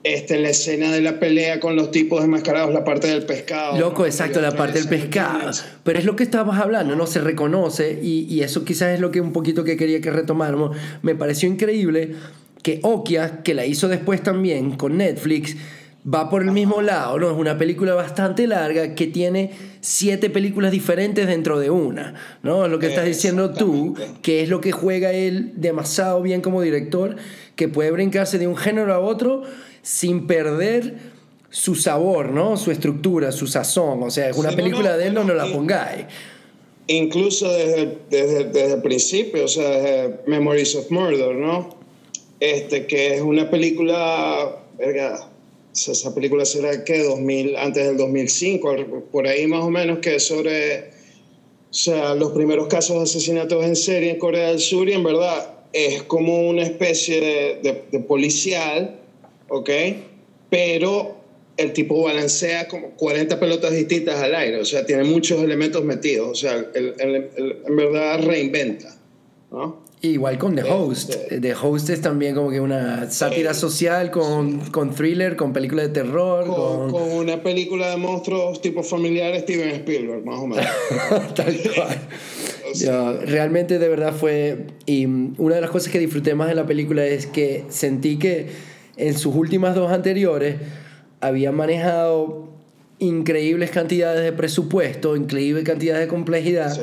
este, 0.03 0.39
la 0.39 0.51
escena 0.51 0.93
de 0.93 1.01
la 1.01 1.19
pelea 1.19 1.59
con 1.59 1.75
los 1.75 1.91
tipos 1.91 2.23
enmascarados, 2.23 2.73
la 2.73 2.85
parte 2.85 3.09
del 3.09 3.25
pescado. 3.25 3.79
Loco, 3.79 4.07
exacto, 4.07 4.41
la 4.41 4.57
parte 4.57 4.79
del 4.79 4.89
pescado. 4.89 5.51
Pero 5.83 5.99
es 5.99 6.05
lo 6.05 6.17
que 6.17 6.23
estábamos 6.23 6.59
hablando, 6.59 6.95
¿no? 6.95 7.07
Se 7.07 7.21
reconoce 7.21 7.99
y, 8.01 8.27
y, 8.33 8.43
eso 8.43 8.65
quizás 8.65 8.95
es 8.95 9.01
lo 9.01 9.11
que 9.11 9.21
un 9.21 9.33
poquito 9.33 9.65
que 9.65 9.77
quería 9.77 10.01
que 10.01 10.11
retomáramos. 10.11 10.77
Me 11.03 11.15
pareció 11.15 11.49
increíble 11.49 12.15
que 12.63 12.81
Okia, 12.83 13.43
que 13.43 13.55
la 13.55 13.65
hizo 13.65 13.89
después 13.89 14.23
también 14.23 14.77
con 14.77 14.97
Netflix, 14.97 15.57
va 16.12 16.31
por 16.31 16.42
el 16.42 16.53
mismo 16.53 16.83
lado, 16.83 17.19
¿no? 17.19 17.31
Es 17.31 17.37
una 17.37 17.59
película 17.59 17.95
bastante 17.95 18.47
larga 18.47 18.95
que 18.95 19.07
tiene 19.07 19.51
siete 19.81 20.31
películas 20.31 20.71
diferentes 20.71 21.27
dentro 21.27 21.59
de 21.59 21.71
una, 21.71 22.14
¿no? 22.42 22.64
Es 22.64 22.71
lo 22.71 22.79
que 22.79 22.87
estás 22.87 23.07
diciendo 23.07 23.53
tú, 23.53 23.95
que 24.23 24.42
es 24.42 24.49
lo 24.49 24.61
que 24.61 24.73
juega 24.73 25.12
él 25.12 25.53
demasiado 25.57 26.23
bien 26.23 26.42
como 26.42 26.62
director, 26.62 27.16
que 27.57 27.69
puede 27.69 27.90
brincarse 27.90 28.38
de 28.38 28.47
un 28.47 28.57
género 28.57 28.95
a 28.95 29.01
otro 29.01 29.42
sin 29.83 30.27
perder 30.27 31.16
su 31.51 31.75
sabor, 31.75 32.31
¿no? 32.31 32.57
Su 32.57 32.71
estructura, 32.71 33.33
su 33.33 33.47
sazón. 33.47 34.03
O 34.03 34.11
sea, 34.11 34.29
es 34.29 34.37
una 34.37 34.53
película 34.53 34.97
de 34.97 35.09
él, 35.09 35.14
no, 35.14 35.25
no 35.25 35.35
la 35.35 35.47
pongáis. 35.47 36.07
Incluso 36.88 37.51
desde, 37.53 37.99
desde, 38.11 38.45
desde, 38.45 38.75
el 38.75 38.83
principio, 38.83 39.45
o 39.45 39.49
sea, 39.49 39.69
desde 39.69 40.21
Memories 40.27 40.77
of 40.77 40.90
Murder, 40.90 41.35
¿no? 41.35 41.71
Este, 42.38 42.87
que 42.87 43.16
es 43.16 43.23
una 43.23 43.51
película, 43.51 44.62
verga, 44.79 45.31
esa 45.77 46.15
película 46.15 46.45
será 46.45 46.85
que 46.85 47.03
2000, 47.03 47.57
antes 47.57 47.87
del 47.87 47.97
2005, 47.97 48.77
por 49.12 49.27
ahí 49.27 49.47
más 49.47 49.62
o 49.62 49.71
menos, 49.71 49.99
que 49.99 50.17
es 50.17 50.27
sobre, 50.27 50.91
o 51.71 51.75
sea, 51.75 52.15
los 52.15 52.33
primeros 52.33 52.69
casos 52.69 52.97
de 52.97 53.03
asesinatos 53.03 53.65
en 53.65 53.77
serie 53.77 54.12
en 54.12 54.19
Corea 54.19 54.49
del 54.49 54.61
Sur 54.61 54.89
y 54.89 54.95
en 54.95 55.05
verdad 55.05 55.55
es 55.73 56.03
como 56.05 56.49
una 56.49 56.62
especie 56.62 57.21
de, 57.62 57.83
de 57.91 58.01
policial, 58.01 58.99
¿ok? 59.49 59.71
Pero 60.49 61.17
el 61.57 61.73
tipo 61.73 62.03
balancea 62.03 62.69
como 62.69 62.91
40 62.91 63.39
pelotas 63.39 63.73
distintas 63.73 64.21
al 64.21 64.35
aire, 64.35 64.61
o 64.61 64.65
sea, 64.65 64.85
tiene 64.85 65.05
muchos 65.05 65.43
elementos 65.43 65.85
metidos, 65.85 66.29
o 66.29 66.35
sea, 66.35 66.67
en 66.75 67.77
verdad 67.77 68.23
reinventa, 68.23 68.97
¿no? 69.51 69.86
Igual 70.03 70.39
con 70.39 70.55
The 70.55 70.61
este, 70.61 70.73
Host. 70.73 71.15
The 71.41 71.55
Host 71.55 71.91
es 71.91 72.01
también 72.01 72.35
como 72.35 72.51
que 72.51 72.61
una 72.61 73.11
sátira 73.11 73.55
social 73.55 74.11
con, 74.11 74.61
con 74.71 74.95
thriller, 74.95 75.37
con 75.37 75.53
película 75.53 75.83
de 75.83 75.89
terror. 75.89 76.47
Con, 76.47 76.91
con... 76.91 77.13
una 77.13 77.43
película 77.43 77.91
de 77.91 77.97
monstruos 77.97 78.61
tipo 78.61 78.83
familiar 78.83 79.39
Steven 79.41 79.71
Spielberg, 79.71 80.25
más 80.25 80.39
o 80.39 80.47
menos. 80.47 80.67
Tal 81.35 81.57
cual. 81.75 83.27
realmente 83.27 83.79
de 83.79 83.89
verdad 83.89 84.15
fue... 84.15 84.67
Y 84.85 85.07
una 85.07 85.55
de 85.55 85.61
las 85.61 85.71
cosas 85.71 85.91
que 85.91 85.99
disfruté 85.99 86.35
más 86.35 86.49
de 86.49 86.55
la 86.55 86.67
película 86.67 87.05
es 87.07 87.27
que 87.27 87.65
sentí 87.71 88.19
que 88.19 88.49
en 88.97 89.17
sus 89.17 89.35
últimas 89.35 89.75
dos 89.75 89.91
anteriores 89.91 90.57
había 91.21 91.53
manejado 91.53 92.49
increíbles 92.99 93.71
cantidades 93.71 94.23
de 94.23 94.33
presupuesto, 94.33 95.17
increíbles 95.17 95.65
cantidades 95.65 96.03
de 96.03 96.09
complejidad, 96.09 96.79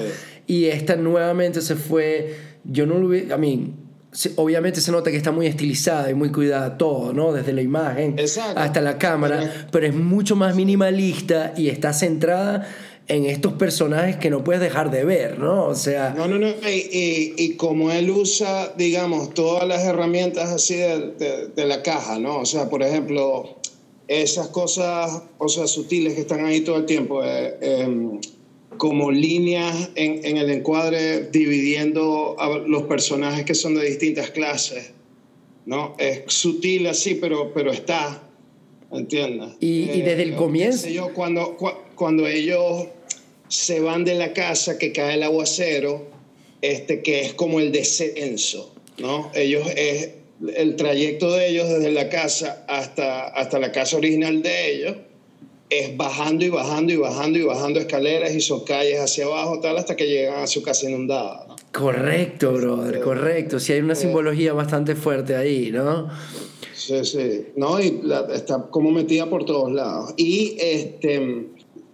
y 0.45 0.65
esta 0.65 0.95
nuevamente 0.95 1.61
se 1.61 1.75
fue, 1.75 2.35
yo 2.63 2.85
no 2.85 2.97
lo 2.97 3.07
vi, 3.09 3.31
a 3.31 3.37
mí, 3.37 3.73
obviamente 4.35 4.81
se 4.81 4.91
nota 4.91 5.11
que 5.11 5.17
está 5.17 5.31
muy 5.31 5.47
estilizada 5.47 6.09
y 6.09 6.13
muy 6.13 6.31
cuidada 6.31 6.77
todo, 6.77 7.13
¿no? 7.13 7.33
Desde 7.33 7.53
la 7.53 7.61
imagen 7.61 8.15
hasta 8.55 8.81
la 8.81 8.97
cámara, 8.97 9.67
pero 9.71 9.87
es 9.87 9.95
mucho 9.95 10.35
más 10.35 10.55
minimalista 10.55 11.53
y 11.57 11.69
está 11.69 11.93
centrada 11.93 12.67
en 13.07 13.25
estos 13.25 13.53
personajes 13.53 14.15
que 14.15 14.29
no 14.29 14.43
puedes 14.43 14.61
dejar 14.61 14.89
de 14.89 15.03
ver, 15.03 15.37
¿no? 15.37 15.65
O 15.65 15.75
sea... 15.75 16.13
No, 16.15 16.27
no, 16.27 16.39
no, 16.39 16.47
y, 16.47 17.33
y, 17.37 17.55
como 17.57 17.91
él 17.91 18.09
usa, 18.09 18.73
digamos, 18.77 19.33
todas 19.33 19.67
las 19.67 19.83
herramientas 19.83 20.49
así 20.49 20.75
de, 20.75 21.49
de 21.53 21.65
la 21.65 21.83
caja, 21.83 22.17
¿no? 22.17 22.39
O 22.39 22.45
sea, 22.45 22.69
por 22.69 22.81
ejemplo, 22.81 23.57
esas 24.07 24.47
cosas, 24.49 25.23
o 25.37 25.47
sea, 25.47 25.67
sutiles 25.67 26.13
que 26.13 26.21
están 26.21 26.45
ahí 26.45 26.61
todo 26.61 26.77
el 26.77 26.85
tiempo, 26.85 27.23
eh, 27.23 27.57
em, 27.61 28.19
como 28.83 29.13
líneas 29.13 29.91
en, 29.95 30.25
en, 30.25 30.35
el 30.35 30.49
encuadre 30.51 31.29
dividiendo 31.29 32.35
a 32.37 32.49
los 32.67 32.83
personajes 32.83 33.45
que 33.45 33.55
son 33.55 33.75
de 33.75 33.85
distintas 33.85 34.31
clases, 34.31 34.91
¿no? 35.65 35.95
Es 35.97 36.23
sutil 36.27 36.87
así, 36.87 37.15
pero, 37.15 37.53
pero 37.53 37.71
está, 37.71 38.21
¿entiendes? 38.91 39.51
Y, 39.61 39.89
y 39.89 40.01
desde 40.01 40.23
el 40.23 40.33
eh, 40.33 40.35
comienzo... 40.35 40.89
Yo, 40.89 41.13
cuando, 41.13 41.55
cuando 41.95 42.27
ellos 42.27 42.87
se 43.47 43.79
van 43.79 44.03
de 44.03 44.15
la 44.15 44.33
casa, 44.33 44.77
que 44.77 44.91
cae 44.91 45.13
el 45.13 45.23
aguacero, 45.23 46.05
este, 46.61 47.01
que 47.01 47.21
es 47.21 47.33
como 47.33 47.61
el 47.61 47.71
descenso, 47.71 48.75
¿no? 48.97 49.31
Ellos 49.33 49.65
es 49.77 50.09
el 50.57 50.75
trayecto 50.75 51.31
de 51.31 51.47
ellos 51.47 51.69
desde 51.69 51.89
la 51.89 52.09
casa 52.09 52.65
hasta, 52.67 53.27
hasta 53.27 53.59
la 53.59 53.71
casa 53.71 53.95
original 53.95 54.43
de 54.43 54.73
ellos 54.73 54.97
es 55.79 55.97
bajando 55.97 56.45
y 56.45 56.49
bajando 56.49 56.93
y 56.93 56.97
bajando 56.97 57.39
y 57.39 57.43
bajando 57.43 57.79
escaleras 57.79 58.33
y 58.33 58.41
son 58.41 58.63
calles 58.63 58.99
hacia 58.99 59.25
abajo, 59.25 59.59
tal, 59.59 59.77
hasta 59.77 59.95
que 59.95 60.07
llegan 60.07 60.43
a 60.43 60.47
su 60.47 60.61
casa 60.61 60.89
inundada. 60.89 61.47
Correcto, 61.71 62.53
brother, 62.53 62.99
correcto. 62.99 63.59
Sí, 63.59 63.73
hay 63.73 63.79
una 63.79 63.95
simbología 63.95 64.53
bastante 64.53 64.95
fuerte 64.95 65.35
ahí, 65.35 65.71
¿no? 65.71 66.09
Sí, 66.75 67.03
sí. 67.03 67.45
No, 67.55 67.79
y 67.79 68.01
está 68.33 68.67
como 68.69 68.91
metida 68.91 69.29
por 69.29 69.45
todos 69.45 69.71
lados. 69.71 70.13
Y 70.17 70.55
este, 70.59 71.47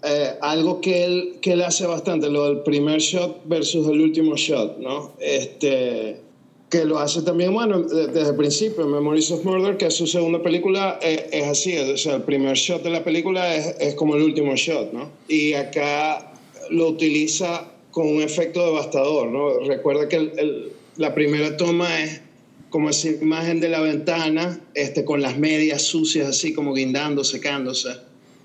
eh, 0.03 0.33
algo 0.41 0.81
que 0.81 1.05
él, 1.05 1.37
que 1.41 1.53
él 1.53 1.61
hace 1.61 1.85
bastante, 1.85 2.29
lo 2.29 2.45
del 2.45 2.59
primer 2.63 2.99
shot 2.99 3.41
versus 3.45 3.87
el 3.87 4.01
último 4.01 4.35
shot, 4.35 4.79
¿no? 4.79 5.13
Este 5.19 6.21
que 6.69 6.85
lo 6.85 6.99
hace 6.99 7.23
también, 7.23 7.53
bueno, 7.53 7.81
desde 7.81 8.29
el 8.29 8.35
principio, 8.35 8.85
Memories 8.85 9.31
of 9.31 9.43
Murder, 9.43 9.77
que 9.77 9.87
es 9.87 9.95
su 9.95 10.05
segunda 10.05 10.41
película, 10.43 10.99
eh, 11.01 11.27
es, 11.31 11.47
así, 11.47 11.75
o 11.77 11.97
sea, 11.97 12.15
el 12.15 12.23
primer 12.23 12.55
shot 12.55 12.83
de 12.83 12.91
la 12.91 13.03
película 13.03 13.55
es, 13.55 13.75
es, 13.79 13.95
como 13.95 14.15
el 14.15 14.21
último 14.21 14.55
shot, 14.55 14.93
¿no? 14.93 15.09
Y 15.27 15.53
acá 15.53 16.31
lo 16.69 16.89
utiliza 16.89 17.71
con 17.91 18.07
un 18.07 18.21
efecto 18.21 18.63
devastador, 18.65 19.29
¿no? 19.29 19.59
Recuerda 19.61 20.07
que 20.07 20.17
el, 20.17 20.71
la 20.97 21.15
primera 21.15 21.57
toma 21.57 22.03
es 22.03 22.21
como 22.69 22.89
esa 22.89 23.09
imagen 23.09 23.59
de 23.59 23.69
la 23.69 23.81
ventana, 23.81 24.59
este, 24.75 25.03
con 25.03 25.21
las 25.21 25.39
medias 25.39 25.81
sucias 25.81 26.27
así 26.27 26.53
como 26.53 26.73
guindando, 26.73 27.23
secándose, 27.23 27.89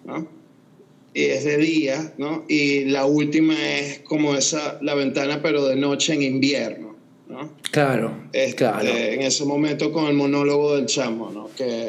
¿no? 0.06 0.26
Y 1.12 1.24
es 1.24 1.44
de 1.44 1.58
día, 1.58 2.14
¿no? 2.16 2.44
Y 2.48 2.86
la 2.86 3.04
última 3.04 3.54
es 3.54 4.00
como 4.00 4.34
esa, 4.34 4.78
la 4.82 4.94
ventana 4.94 5.40
pero 5.42 5.66
de 5.66 5.76
noche 5.76 6.14
en 6.14 6.22
invierno. 6.22 6.83
Claro, 7.70 8.12
este, 8.32 8.56
claro. 8.56 8.86
En 8.86 9.22
ese 9.22 9.44
momento 9.44 9.92
con 9.92 10.06
el 10.06 10.14
monólogo 10.14 10.76
del 10.76 10.86
chamo, 10.86 11.30
¿no? 11.30 11.48
Que 11.56 11.88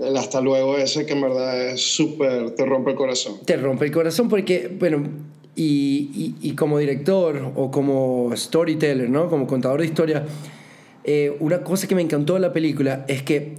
el 0.00 0.16
hasta 0.16 0.40
luego 0.40 0.76
ese 0.76 1.06
que 1.06 1.12
en 1.12 1.20
verdad 1.22 1.70
es 1.70 1.80
súper, 1.80 2.50
te 2.52 2.64
rompe 2.64 2.92
el 2.92 2.96
corazón. 2.96 3.40
Te 3.44 3.56
rompe 3.56 3.86
el 3.86 3.92
corazón 3.92 4.28
porque, 4.28 4.70
bueno, 4.78 5.08
y, 5.56 6.36
y, 6.40 6.52
como 6.52 6.78
director 6.78 7.52
o 7.56 7.70
como 7.70 8.30
storyteller, 8.36 9.10
¿no? 9.10 9.28
Como 9.28 9.46
contador 9.48 9.80
de 9.80 9.86
historia, 9.86 10.24
eh, 11.02 11.36
una 11.40 11.64
cosa 11.64 11.88
que 11.88 11.96
me 11.96 12.02
encantó 12.02 12.34
de 12.34 12.40
la 12.40 12.52
película 12.52 13.04
es 13.08 13.24
que 13.24 13.56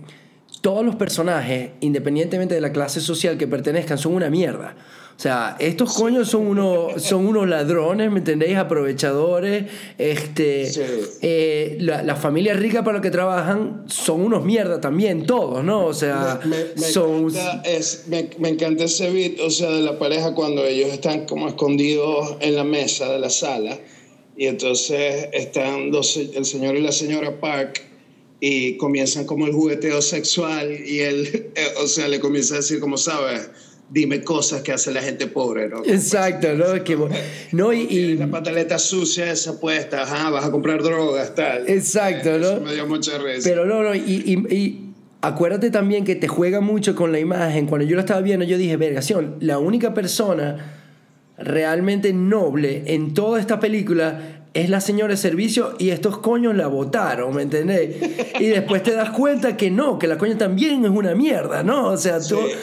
todos 0.61 0.85
los 0.85 0.95
personajes, 0.95 1.71
independientemente 1.81 2.55
de 2.55 2.61
la 2.61 2.71
clase 2.71 3.01
social 3.01 3.37
que 3.37 3.47
pertenezcan, 3.47 3.97
son 3.97 4.13
una 4.13 4.29
mierda. 4.29 4.75
O 5.19 5.21
sea, 5.21 5.57
estos 5.59 5.95
coños 5.95 6.29
son 6.29 6.47
unos, 6.47 7.03
son 7.03 7.27
unos 7.27 7.45
ladrones, 7.45 8.09
¿me 8.09 8.19
entendéis? 8.19 8.55
Aprovechadores. 8.55 9.65
Este, 9.97 10.71
eh, 11.21 11.75
la, 11.81 12.15
familia 12.15 12.53
rica 12.53 12.85
para 12.85 12.99
lo 12.99 13.01
que 13.01 13.11
trabajan 13.11 13.83
son 13.87 14.21
unos 14.21 14.45
mierda 14.45 14.79
también, 14.79 15.25
todos, 15.25 15.61
¿no? 15.61 15.87
O 15.87 15.93
sea, 15.93 16.39
me, 16.45 16.81
son... 16.81 17.25
Encanta 17.25 17.63
es, 17.65 18.05
me, 18.07 18.47
encanta 18.47 18.85
ese 18.85 19.11
beat, 19.11 19.41
o 19.41 19.49
sea, 19.49 19.69
de 19.71 19.81
la 19.81 19.99
pareja 19.99 20.33
cuando 20.33 20.63
ellos 20.63 20.87
están 20.87 21.25
como 21.25 21.49
escondidos 21.49 22.37
en 22.39 22.55
la 22.55 22.63
mesa 22.63 23.11
de 23.11 23.19
la 23.19 23.29
sala. 23.29 23.77
Y 24.37 24.45
entonces 24.45 25.27
están 25.33 25.91
dos, 25.91 26.15
el 26.15 26.45
señor 26.45 26.77
y 26.77 26.81
la 26.81 26.93
señora 26.93 27.41
Park 27.41 27.83
y 28.39 28.77
comienzan 28.77 29.25
como 29.25 29.47
el 29.47 29.51
jugueteo 29.51 30.01
sexual 30.01 30.71
y 30.71 30.99
él, 30.99 31.51
eh, 31.55 31.67
o 31.83 31.87
sea, 31.87 32.07
le 32.07 32.21
comienza 32.21 32.53
a 32.53 32.57
decir, 32.59 32.79
como 32.79 32.95
sabes, 32.95 33.49
dime 33.89 34.23
cosas 34.23 34.61
que 34.61 34.71
hace 34.71 34.91
la 34.91 35.01
gente 35.01 35.27
pobre, 35.27 35.67
¿no? 35.67 35.83
Exacto, 35.85 36.53
¿no? 36.53 36.83
Que, 36.83 36.97
no 37.51 37.73
y, 37.73 38.15
La 38.17 38.27
pataleta 38.27 38.77
sucia 38.77 39.31
esa 39.31 39.59
puesta, 39.59 40.03
ajá, 40.03 40.29
vas 40.29 40.45
a 40.45 40.51
comprar 40.51 40.83
drogas, 40.83 41.33
tal. 41.35 41.67
Exacto, 41.67 42.37
¿no? 42.37 42.47
Eso 42.47 42.61
me 42.61 42.73
dio 42.73 42.87
mucha 42.87 43.17
risa. 43.17 43.49
Pero 43.49 43.65
no, 43.65 43.83
no, 43.83 43.95
y, 43.95 43.99
y, 43.99 44.93
acuérdate 45.21 45.71
también 45.71 46.05
que 46.05 46.15
te 46.15 46.27
juega 46.27 46.61
mucho 46.61 46.95
con 46.95 47.11
la 47.11 47.19
imagen. 47.19 47.65
Cuando 47.67 47.85
yo 47.87 47.95
lo 47.95 48.01
estaba 48.01 48.21
viendo, 48.21 48.45
yo 48.45 48.57
dije, 48.57 48.77
vergación, 48.77 49.37
la 49.39 49.59
única 49.59 49.93
persona 49.93 50.75
realmente 51.37 52.13
noble 52.13 52.83
en 52.87 53.13
toda 53.13 53.39
esta 53.39 53.59
película 53.59 54.38
es 54.53 54.69
la 54.69 54.81
señora 54.81 55.13
de 55.13 55.17
servicio 55.17 55.75
y 55.77 55.89
estos 55.89 56.17
coños 56.17 56.55
la 56.55 56.67
votaron, 56.67 57.35
¿me 57.35 57.43
entendés? 57.43 57.95
Y 58.39 58.47
después 58.47 58.81
te 58.81 58.93
das 58.93 59.11
cuenta 59.11 59.55
que 59.55 59.69
no, 59.69 59.99
que 59.99 60.07
la 60.07 60.17
coña 60.17 60.37
también 60.37 60.83
es 60.83 60.91
una 60.91 61.13
mierda, 61.13 61.61
¿no? 61.61 61.89
O 61.89 61.97
sea, 61.97 62.15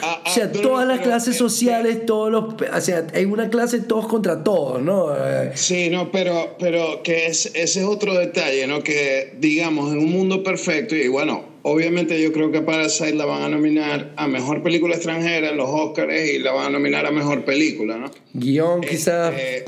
ah, 0.03 0.23
o 0.27 0.31
sea 0.31 0.45
ah, 0.47 0.53
todas 0.53 0.87
las 0.87 1.01
clases 1.01 1.37
sociales, 1.37 2.05
todos 2.05 2.31
los... 2.31 2.55
O 2.55 2.81
sea, 2.81 3.07
hay 3.15 3.25
una 3.25 3.51
clase 3.51 3.81
todos 3.81 4.09
contra 4.09 4.43
todos, 4.43 4.83
¿no? 4.83 5.11
Sí, 5.55 5.89
no, 5.91 6.11
pero, 6.11 6.57
pero 6.59 7.03
que 7.05 7.27
es, 7.27 7.47
ese 7.55 7.81
es 7.81 7.87
otro 7.87 8.15
detalle, 8.15 8.67
¿no? 8.67 8.83
Que 8.83 9.35
digamos, 9.39 9.93
en 9.93 9.99
un 9.99 10.11
mundo 10.11 10.43
perfecto, 10.43 10.97
y 10.97 11.07
bueno, 11.07 11.45
obviamente 11.63 12.21
yo 12.21 12.33
creo 12.33 12.51
que 12.51 12.63
Parasite 12.63 13.15
la 13.15 13.27
van 13.27 13.43
a 13.43 13.49
nominar 13.49 14.13
a 14.17 14.27
Mejor 14.27 14.63
Película 14.63 14.97
Extranjera 14.97 15.51
en 15.51 15.57
los 15.57 15.69
Oscars 15.69 16.13
y 16.31 16.39
la 16.41 16.53
van 16.53 16.67
a 16.67 16.71
nominar 16.71 17.07
a 17.07 17.13
Mejor 17.13 17.45
Película, 17.45 17.97
¿no? 17.97 18.11
Guión 18.35 18.81
quizás... 18.81 19.33
Este, 19.37 19.65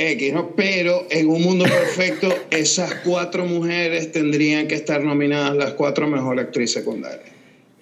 X, 0.00 0.32
¿no? 0.32 0.54
Pero 0.56 1.06
en 1.10 1.28
un 1.28 1.42
mundo 1.42 1.64
perfecto, 1.64 2.34
esas 2.50 2.94
cuatro 3.04 3.44
mujeres 3.44 4.12
tendrían 4.12 4.66
que 4.68 4.74
estar 4.74 5.02
nominadas 5.02 5.56
las 5.56 5.72
cuatro 5.74 6.06
mejores 6.06 6.46
actrices 6.46 6.82
secundarias. 6.82 7.30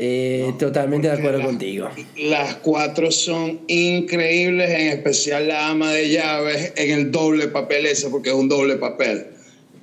Eh, 0.01 0.53
totalmente 0.59 1.09
de 1.09 1.15
acuerdo 1.15 1.43
contigo. 1.43 1.89
Las 2.17 2.55
cuatro 2.57 3.11
son 3.11 3.61
increíbles, 3.67 4.71
en 4.71 4.89
especial 4.89 5.49
la 5.49 5.69
ama 5.71 5.93
de 5.93 6.09
llaves 6.11 6.73
en 6.77 6.91
el 6.93 7.11
doble 7.11 7.49
papel 7.49 7.87
ese, 7.87 8.09
porque 8.09 8.29
es 8.29 8.37
un 8.37 8.49
doble 8.49 8.77
papel. 8.77 9.27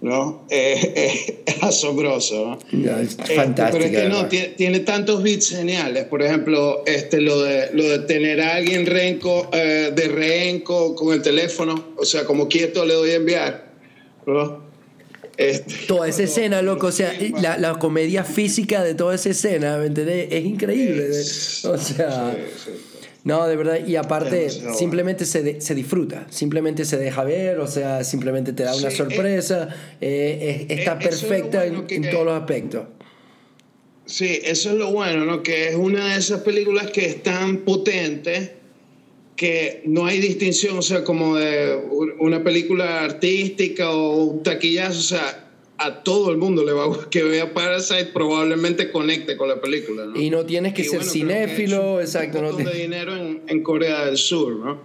¿No? 0.05 0.45
es 0.51 1.33
asombroso, 1.61 2.59
¿no? 2.71 2.99
es 2.99 3.15
fantástico. 3.15 3.71
pero 3.71 3.85
es 3.85 3.91
que 3.91 4.07
no, 4.07 4.27
tiene, 4.27 4.79
tantos 4.81 5.23
bits 5.23 5.49
geniales. 5.49 6.05
Por 6.05 6.21
ejemplo, 6.21 6.83
este, 6.85 7.21
lo, 7.21 7.41
de, 7.41 7.71
lo 7.73 7.83
de 7.85 7.99
tener 7.99 8.39
a 8.39 8.55
alguien 8.55 8.85
renco, 8.85 9.49
eh, 9.51 9.91
de 9.95 10.07
reenco 10.07 10.93
con 10.93 11.11
el 11.11 11.23
teléfono, 11.23 11.93
o 11.97 12.05
sea, 12.05 12.23
como 12.23 12.47
quieto 12.47 12.85
le 12.85 12.93
doy 12.93 13.11
a 13.11 13.15
enviar, 13.15 13.73
¿no? 14.27 14.63
Este, 15.37 15.73
toda 15.87 16.07
esa 16.07 16.23
escena, 16.23 16.61
loco, 16.61 16.87
o 16.87 16.91
sea, 16.91 17.11
la, 17.41 17.57
la, 17.57 17.73
comedia 17.79 18.23
física 18.23 18.83
de 18.83 18.93
toda 18.93 19.15
esa 19.15 19.29
escena, 19.29 19.77
¿me 19.77 19.87
entendés? 19.87 20.27
Es 20.31 20.45
increíble. 20.45 21.09
o 21.09 21.77
sea, 21.77 22.37
no, 23.25 23.47
de 23.47 23.55
verdad, 23.55 23.79
y 23.85 23.95
aparte, 23.95 24.49
simplemente 24.49 25.25
se, 25.25 25.59
se, 25.59 25.73
disfruta, 25.73 26.27
simplemente 26.29 26.85
se 26.85 26.97
deja 26.97 27.23
ver, 27.23 27.57
o 27.57 27.65
sea, 27.65 28.03
simplemente 28.03 28.53
te 28.53 28.61
da 28.61 28.75
una 28.75 28.91
sorpresa, 28.91 29.67
eh, 29.99 30.67
está 30.69 30.99
perfecta 30.99 31.65
en, 31.65 31.85
en 31.89 32.11
todos 32.11 32.23
los 32.23 32.39
aspectos. 32.39 32.85
Sí, 34.05 34.39
eso 34.43 34.69
es 34.69 34.75
lo 34.75 34.91
bueno, 34.91 35.25
¿no? 35.25 35.41
Que 35.41 35.69
es 35.69 35.75
una 35.75 36.13
de 36.13 36.19
esas 36.19 36.41
películas 36.41 36.91
que 36.91 37.07
es 37.07 37.23
tan 37.23 37.57
potente 37.65 38.57
que 39.35 39.81
no 39.85 40.05
hay 40.05 40.19
distinción, 40.19 40.77
o 40.77 40.83
sea, 40.83 41.03
como 41.03 41.35
de 41.35 41.75
una 42.19 42.43
película 42.43 43.03
artística 43.03 43.89
o 43.89 44.23
un 44.23 44.43
taquillazo, 44.43 44.99
o 44.99 45.01
sea, 45.01 45.44
a 45.77 46.03
todo 46.03 46.31
el 46.31 46.37
mundo 46.37 46.63
le 46.63 46.71
va 46.71 46.85
a 46.85 47.09
que 47.09 47.23
vea 47.23 47.53
Parasite 47.53 48.05
probablemente 48.05 48.91
conecte 48.91 49.35
con 49.35 49.49
la 49.49 49.59
película, 49.59 50.05
¿no? 50.05 50.19
Y 50.19 50.29
no 50.29 50.45
tienes 50.45 50.73
que 50.73 50.83
ser 50.83 51.03
cinéfilo, 51.03 51.99
exacto. 51.99 52.39
Un 52.39 52.45
no 52.45 52.53
de 52.53 52.73
dinero 52.73 53.15
en, 53.15 53.41
en, 53.47 53.63
Corea 53.63 54.05
del 54.05 54.17
Sur, 54.17 54.55
¿no? 54.55 54.79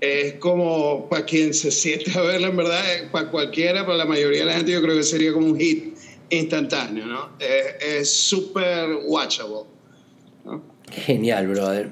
Es 0.00 0.34
como 0.34 1.08
para 1.08 1.24
quien 1.24 1.54
se 1.54 1.70
siente 1.70 2.10
a 2.18 2.20
verla, 2.20 2.48
en 2.48 2.56
verdad, 2.56 2.82
para 3.10 3.30
cualquiera, 3.30 3.86
para 3.86 3.98
la 3.98 4.04
mayoría 4.04 4.40
de 4.40 4.46
la 4.46 4.52
gente, 4.52 4.72
yo 4.72 4.82
creo 4.82 4.96
que 4.96 5.02
sería 5.02 5.32
como 5.32 5.46
un 5.46 5.58
hit 5.58 5.96
instantáneo, 6.30 7.06
¿no? 7.06 7.30
Es 7.38 8.12
súper 8.12 8.90
watchable, 9.06 9.64
¿no? 10.44 10.62
Genial, 10.90 11.48
brother. 11.48 11.90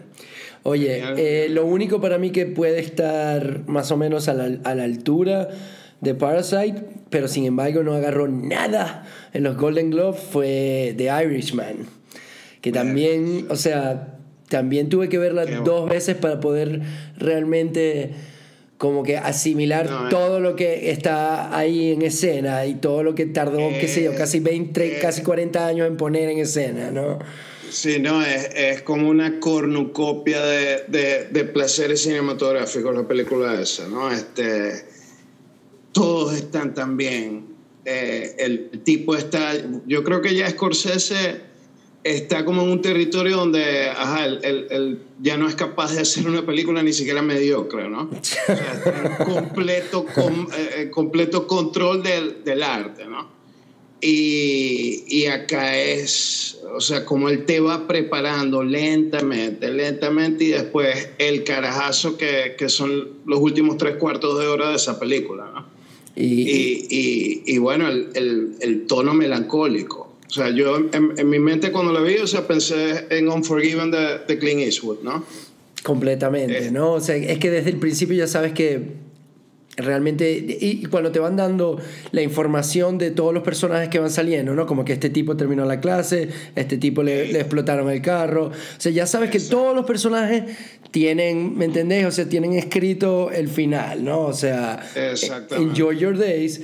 Oye, 0.65 1.03
eh, 1.19 1.49
lo 1.51 1.67
único 1.67 2.01
para 2.01 2.17
mí 2.17 2.31
que 2.31 2.47
puede 2.47 2.81
estar 2.81 3.69
más 3.69 3.91
o 3.91 3.99
menos 3.99 4.29
a 4.29 4.35
la, 4.35 4.59
a 4.65 4.75
la, 4.75 4.85
altura 4.85 5.51
de 6.05 6.15
Parasite, 6.15 6.77
pero 7.11 7.29
sin 7.29 7.47
embargo 7.47 7.83
no 7.83 7.95
agarró 7.95 8.29
nada 8.29 9.07
en 9.33 9.43
los 9.43 9.57
Golden 9.57 9.91
Globes, 9.91 10.21
fue 10.21 10.95
The 10.97 11.11
Irishman. 11.25 11.87
Que 12.61 12.73
también, 12.73 13.47
o 13.51 13.57
sea, 13.57 14.19
también 14.49 14.89
tuve 14.89 15.09
que 15.09 15.19
verla 15.19 15.45
dos 15.45 15.89
veces 15.89 16.17
para 16.17 16.41
poder 16.41 16.81
realmente 17.19 18.13
como 18.79 19.03
que 19.03 19.17
asimilar 19.17 19.87
eh. 19.87 19.91
todo 20.11 20.41
lo 20.41 20.57
que 20.57 20.91
está 20.91 21.57
ahí 21.57 21.93
en 21.93 22.03
escena 22.03 22.67
y 22.67 22.75
todo 22.75 23.03
lo 23.03 23.15
que 23.15 23.27
tardó, 23.27 23.59
qué 23.81 23.89
sé 23.89 24.03
yo, 24.05 24.15
casi 24.15 24.41
20, 24.41 24.99
casi 25.01 25.23
40 25.23 25.67
años 25.67 25.87
en 25.87 25.97
poner 25.97 26.29
en 26.29 26.39
escena, 26.39 26.91
¿no? 26.91 27.19
Sí, 27.71 27.99
no, 27.99 28.23
es, 28.25 28.51
es 28.55 28.83
como 28.83 29.09
una 29.09 29.41
cornucopia 29.41 30.41
de, 30.45 30.85
de, 30.87 31.25
de, 31.31 31.45
placeres 31.45 32.03
cinematográficos 32.03 32.95
la 32.95 33.09
película 33.09 33.61
esa, 33.61 33.89
¿no? 33.89 34.13
Este, 34.13 34.85
todos 35.95 36.35
están 36.35 36.75
tan 36.75 36.99
bien. 36.99 37.55
Eh, 37.87 38.37
el 38.39 38.83
tipo 38.83 39.17
está, 39.17 39.53
yo 39.87 40.05
creo 40.05 40.21
que 40.21 40.35
ya 40.35 40.51
Scorsese 40.51 41.41
está 42.03 42.45
como 42.45 42.63
en 42.63 42.69
un 42.69 42.83
territorio 42.83 43.37
donde 43.37 43.89
ajá, 43.89 44.27
él, 44.27 45.01
ya 45.21 45.39
no 45.39 45.49
es 45.49 45.55
capaz 45.55 45.95
de 45.95 46.03
hacer 46.03 46.27
una 46.27 46.45
película 46.45 46.83
ni 46.83 46.93
siquiera 46.93 47.23
mediocre, 47.23 47.89
¿no? 47.89 48.11
O 48.11 48.19
sea, 48.23 48.55
está 48.55 49.25
en 49.25 49.35
completo, 49.35 50.05
eh, 50.17 50.71
eh, 50.77 50.91
completo 50.91 51.47
control 51.47 52.03
del, 52.03 52.45
del 52.45 52.63
arte, 52.63 53.07
¿no? 53.07 53.33
Y, 54.01 55.05
y, 55.07 55.27
acá 55.27 55.79
es, 55.79 56.59
o 56.75 56.81
sea, 56.81 57.07
como 57.07 57.31
él 57.31 57.47
te 57.47 57.59
va 57.61 57.87
preparando 57.87 58.63
lentamente, 58.63 59.71
lentamente, 59.71 60.45
y 60.45 60.49
después 60.49 61.09
el 61.17 61.43
carajazo 61.43 62.19
que, 62.19 62.55
que 62.59 62.69
son 62.69 63.21
los 63.25 63.41
últimos 63.41 63.79
tres 63.79 63.97
cuartos 63.97 64.39
de 64.39 64.47
hora 64.47 64.69
de 64.69 64.77
esa 64.77 65.01
película, 65.01 65.51
¿no? 65.55 65.74
Y, 66.17 66.87
y, 66.89 67.43
y 67.47 67.59
bueno, 67.59 67.89
el, 67.89 68.11
el, 68.15 68.55
el, 68.61 68.87
tono 68.87 69.15
melancólico. 69.15 70.15
O 70.29 70.33
sea, 70.33 70.51
yo 70.51 70.77
en, 70.77 71.15
en, 71.17 71.29
mi 71.29 71.39
mente 71.39 71.73
cuando 71.73 71.93
la 71.93 72.01
vi, 72.01 72.17
o 72.19 72.27
sea, 72.27 72.47
pensé 72.47 73.07
en 73.11 73.29
Unforgiven 73.29 73.91
de, 73.91 74.19
de 74.27 74.39
Clint 74.39 74.61
Eastwood, 74.61 75.03
¿no? 75.03 75.25
Completamente, 75.83 76.67
eh. 76.67 76.71
¿no? 76.71 76.93
O 76.93 77.01
sea, 77.01 77.17
es 77.17 77.39
que 77.39 77.51
desde 77.51 77.71
el 77.71 77.77
principio 77.77 78.17
ya 78.17 78.27
sabes 78.27 78.53
que 78.53 79.04
realmente 79.77 80.31
y 80.33 80.85
cuando 80.87 81.11
te 81.11 81.19
van 81.19 81.37
dando 81.37 81.81
la 82.13 82.23
información 82.23 82.97
de 82.99 83.11
todos 83.11 83.35
los 83.35 83.43
personajes 83.43 83.89
que 83.89 83.99
van 83.99 84.11
saliendo, 84.11 84.55
¿no? 84.55 84.67
Como 84.67 84.85
que 84.85 84.93
este 84.93 85.11
tipo 85.11 85.37
terminó 85.37 85.65
la 85.65 85.81
clase, 85.81 86.29
este 86.55 86.79
tipo 86.79 87.03
le, 87.03 87.33
le 87.33 87.41
explotaron 87.41 87.91
el 87.91 88.01
carro, 88.01 88.47
o 88.47 88.53
sea, 88.81 88.93
ya 88.93 89.07
sabes 89.07 89.31
que 89.31 89.41
todos 89.41 89.75
los 89.75 89.85
personajes 89.85 90.45
tienen, 90.91 91.59
¿me 91.59 91.65
entendés? 91.65 92.07
O 92.07 92.13
sea, 92.13 92.29
tienen 92.29 92.53
escrito 92.53 93.33
el 93.33 93.49
final, 93.49 94.05
¿no? 94.05 94.21
O 94.21 94.33
sea, 94.33 94.81
enjoy 95.51 95.99
your 95.99 96.17
days, 96.17 96.61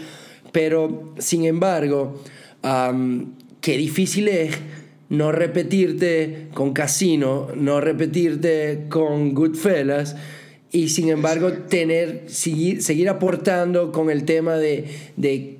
pero 0.52 1.14
sin 1.18 1.44
embargo, 1.46 2.22
qué 3.60 3.76
difícil 3.76 4.28
es 4.28 4.56
no 5.08 5.32
repetirte 5.32 6.46
con 6.54 6.72
Casino, 6.72 7.48
no 7.56 7.80
repetirte 7.80 8.84
con 8.88 9.34
Goodfellas, 9.34 10.14
y 10.72 10.88
sin 10.88 11.08
embargo 11.08 11.52
tener, 11.52 12.24
seguir, 12.28 12.82
seguir 12.82 13.08
aportando 13.08 13.92
con 13.92 14.10
el 14.10 14.24
tema 14.24 14.56
de, 14.56 14.86
de 15.16 15.58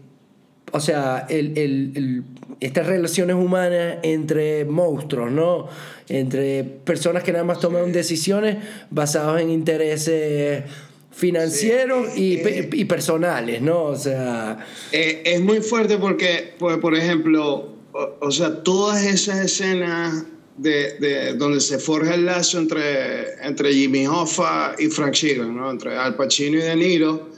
o 0.73 0.81
sea, 0.81 1.27
el, 1.29 1.59
el, 1.59 2.25
estas 2.61 2.87
relaciones 2.87 3.37
humanas 3.37 3.97
entre 4.03 4.65
monstruos, 4.65 5.33
¿no? 5.33 5.69
Entre 6.09 6.63
personas 6.65 7.23
que 7.23 7.33
nada 7.33 7.45
más 7.45 7.59
toman 7.59 7.93
decisiones 7.93 8.59
basadas 8.91 9.43
en 9.43 9.51
intereses 9.51 10.65
financieros 11.11 12.17
y, 12.17 12.35
eh, 12.35 12.71
y, 12.73 12.85
personales, 12.85 13.61
¿no? 13.61 13.85
O 13.85 13.97
sea... 13.97 14.65
Eh, 14.93 15.23
es 15.25 15.41
muy 15.41 15.61
fuerte 15.61 15.99
porque, 15.99 16.55
por, 16.59 16.81
por 16.81 16.95
ejemplo, 16.95 17.75
o, 17.93 18.17
o 18.21 18.31
sea, 18.31 18.63
todas 18.63 19.05
esas 19.05 19.45
escenas 19.45 20.25
de, 20.61 20.99
de, 20.99 21.35
donde 21.35 21.61
se 21.61 21.79
forja 21.79 22.15
el 22.15 22.27
lazo 22.27 22.59
entre, 22.59 23.35
entre 23.43 23.73
Jimmy 23.73 24.07
Hoffa 24.07 24.75
y 24.79 24.89
Frank 24.89 25.15
Sheeran, 25.15 25.57
¿no? 25.57 25.71
entre 25.71 25.97
Al 25.97 26.17
Pacino 26.17 26.59
y 26.59 26.63
De 26.63 26.77
Niro, 26.77 27.31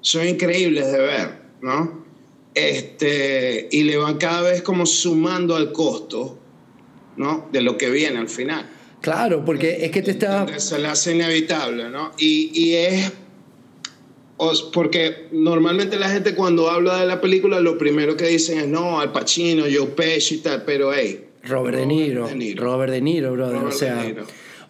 son 0.00 0.28
increíbles 0.28 0.90
de 0.92 0.98
ver, 0.98 1.28
¿no? 1.62 2.04
Este, 2.54 3.68
y 3.72 3.82
le 3.82 3.96
van 3.96 4.18
cada 4.18 4.42
vez 4.42 4.62
como 4.62 4.86
sumando 4.86 5.56
al 5.56 5.72
costo, 5.72 6.38
¿no? 7.16 7.48
De 7.52 7.60
lo 7.60 7.76
que 7.76 7.90
viene 7.90 8.18
al 8.18 8.28
final. 8.28 8.68
Claro, 9.00 9.44
porque 9.44 9.84
es 9.84 9.90
que 9.90 10.02
te 10.02 10.12
está... 10.12 10.46
Se 10.58 10.78
le 10.78 10.88
hace 10.88 11.14
inevitable, 11.14 11.90
¿no? 11.90 12.12
Y, 12.18 12.50
y 12.54 12.74
es... 12.74 13.12
Porque 14.72 15.28
normalmente 15.32 15.98
la 15.98 16.08
gente 16.08 16.34
cuando 16.34 16.70
habla 16.70 17.00
de 17.00 17.06
la 17.06 17.20
película 17.20 17.60
lo 17.60 17.76
primero 17.76 18.16
que 18.16 18.26
dicen 18.26 18.58
es 18.58 18.68
no, 18.68 18.98
Al 18.98 19.12
Pacino, 19.12 19.64
Joe 19.64 19.88
Pesci 19.88 20.36
y 20.36 20.38
tal, 20.38 20.64
pero 20.64 20.94
hey, 20.94 21.29
Robert, 21.42 21.76
De, 21.76 21.86
Niro, 21.86 22.28
Robert 22.56 22.92
De 22.92 23.00
Niro, 23.00 23.32
brother. 23.32 23.64
o 23.64 23.72
sea, 23.72 24.04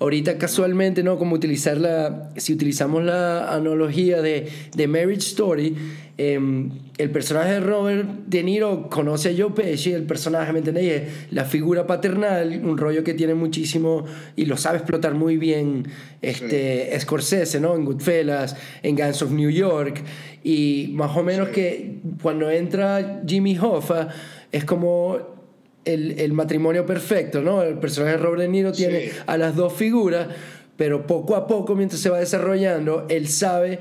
ahorita 0.01 0.39
casualmente, 0.39 1.03
¿no? 1.03 1.19
Como 1.19 1.35
utilizar 1.37 1.77
la. 1.77 2.31
Si 2.37 2.53
utilizamos 2.53 3.05
la 3.05 3.53
analogía 3.55 4.21
de, 4.23 4.49
de 4.75 4.89
Marriage 4.89 5.29
Story, 5.29 5.77
em, 6.17 6.71
el 6.97 7.11
personaje 7.11 7.53
de 7.53 7.61
Robert 7.61 8.09
De 8.27 8.43
Niro 8.43 8.89
conoce 8.89 9.31
a 9.31 9.33
Joe 9.37 9.51
Pesci, 9.51 9.93
el 9.93 10.05
personaje, 10.05 10.53
¿me 10.53 10.61
entendéis? 10.61 11.03
La 11.31 11.45
figura 11.45 11.87
paternal, 11.87 12.61
un 12.65 12.79
rollo 12.79 13.05
que 13.05 13.15
tiene 13.15 13.35
muchísimo 13.35 14.07
y 14.37 14.47
lo 14.47 14.57
sabe 14.57 14.79
explotar 14.79 15.15
muy 15.15 15.37
bien 15.37 15.87
este, 16.23 16.99
Scorsese, 16.99 17.61
¿no? 17.61 17.75
En 17.77 17.85
Goodfellas, 17.85 18.57
en 18.83 18.97
Guns 18.97 19.23
of 19.23 19.33
New 19.33 19.51
York. 19.51 20.03
Y 20.43 20.91
más 20.95 21.15
o 21.17 21.23
menos 21.23 21.51
que 21.51 22.01
cuando 22.23 22.51
entra 22.51 23.23
Jimmy 23.27 23.59
Hoffa, 23.59 24.09
es 24.51 24.65
como 24.65 25.40
el, 25.85 26.21
el, 26.21 26.33
matrimonio 26.33 26.87
perfecto, 26.87 27.41
¿no? 27.41 27.63
El 27.63 27.79
personaje 27.79 28.17
de 28.17 28.23
Robert 28.23 28.43
De 28.43 28.49
Niro 28.49 28.73
tiene 28.73 29.11
a 29.27 29.37
las 29.37 29.57
dos 29.57 29.73
figuras, 29.73 30.29
pero 30.77 31.07
poco 31.07 31.37
a 31.37 31.47
poco, 31.47 31.75
mientras 31.75 32.01
se 32.01 32.11
va 32.11 32.19
desarrollando, 32.19 33.07
él 33.09 33.29
sabe 33.29 33.79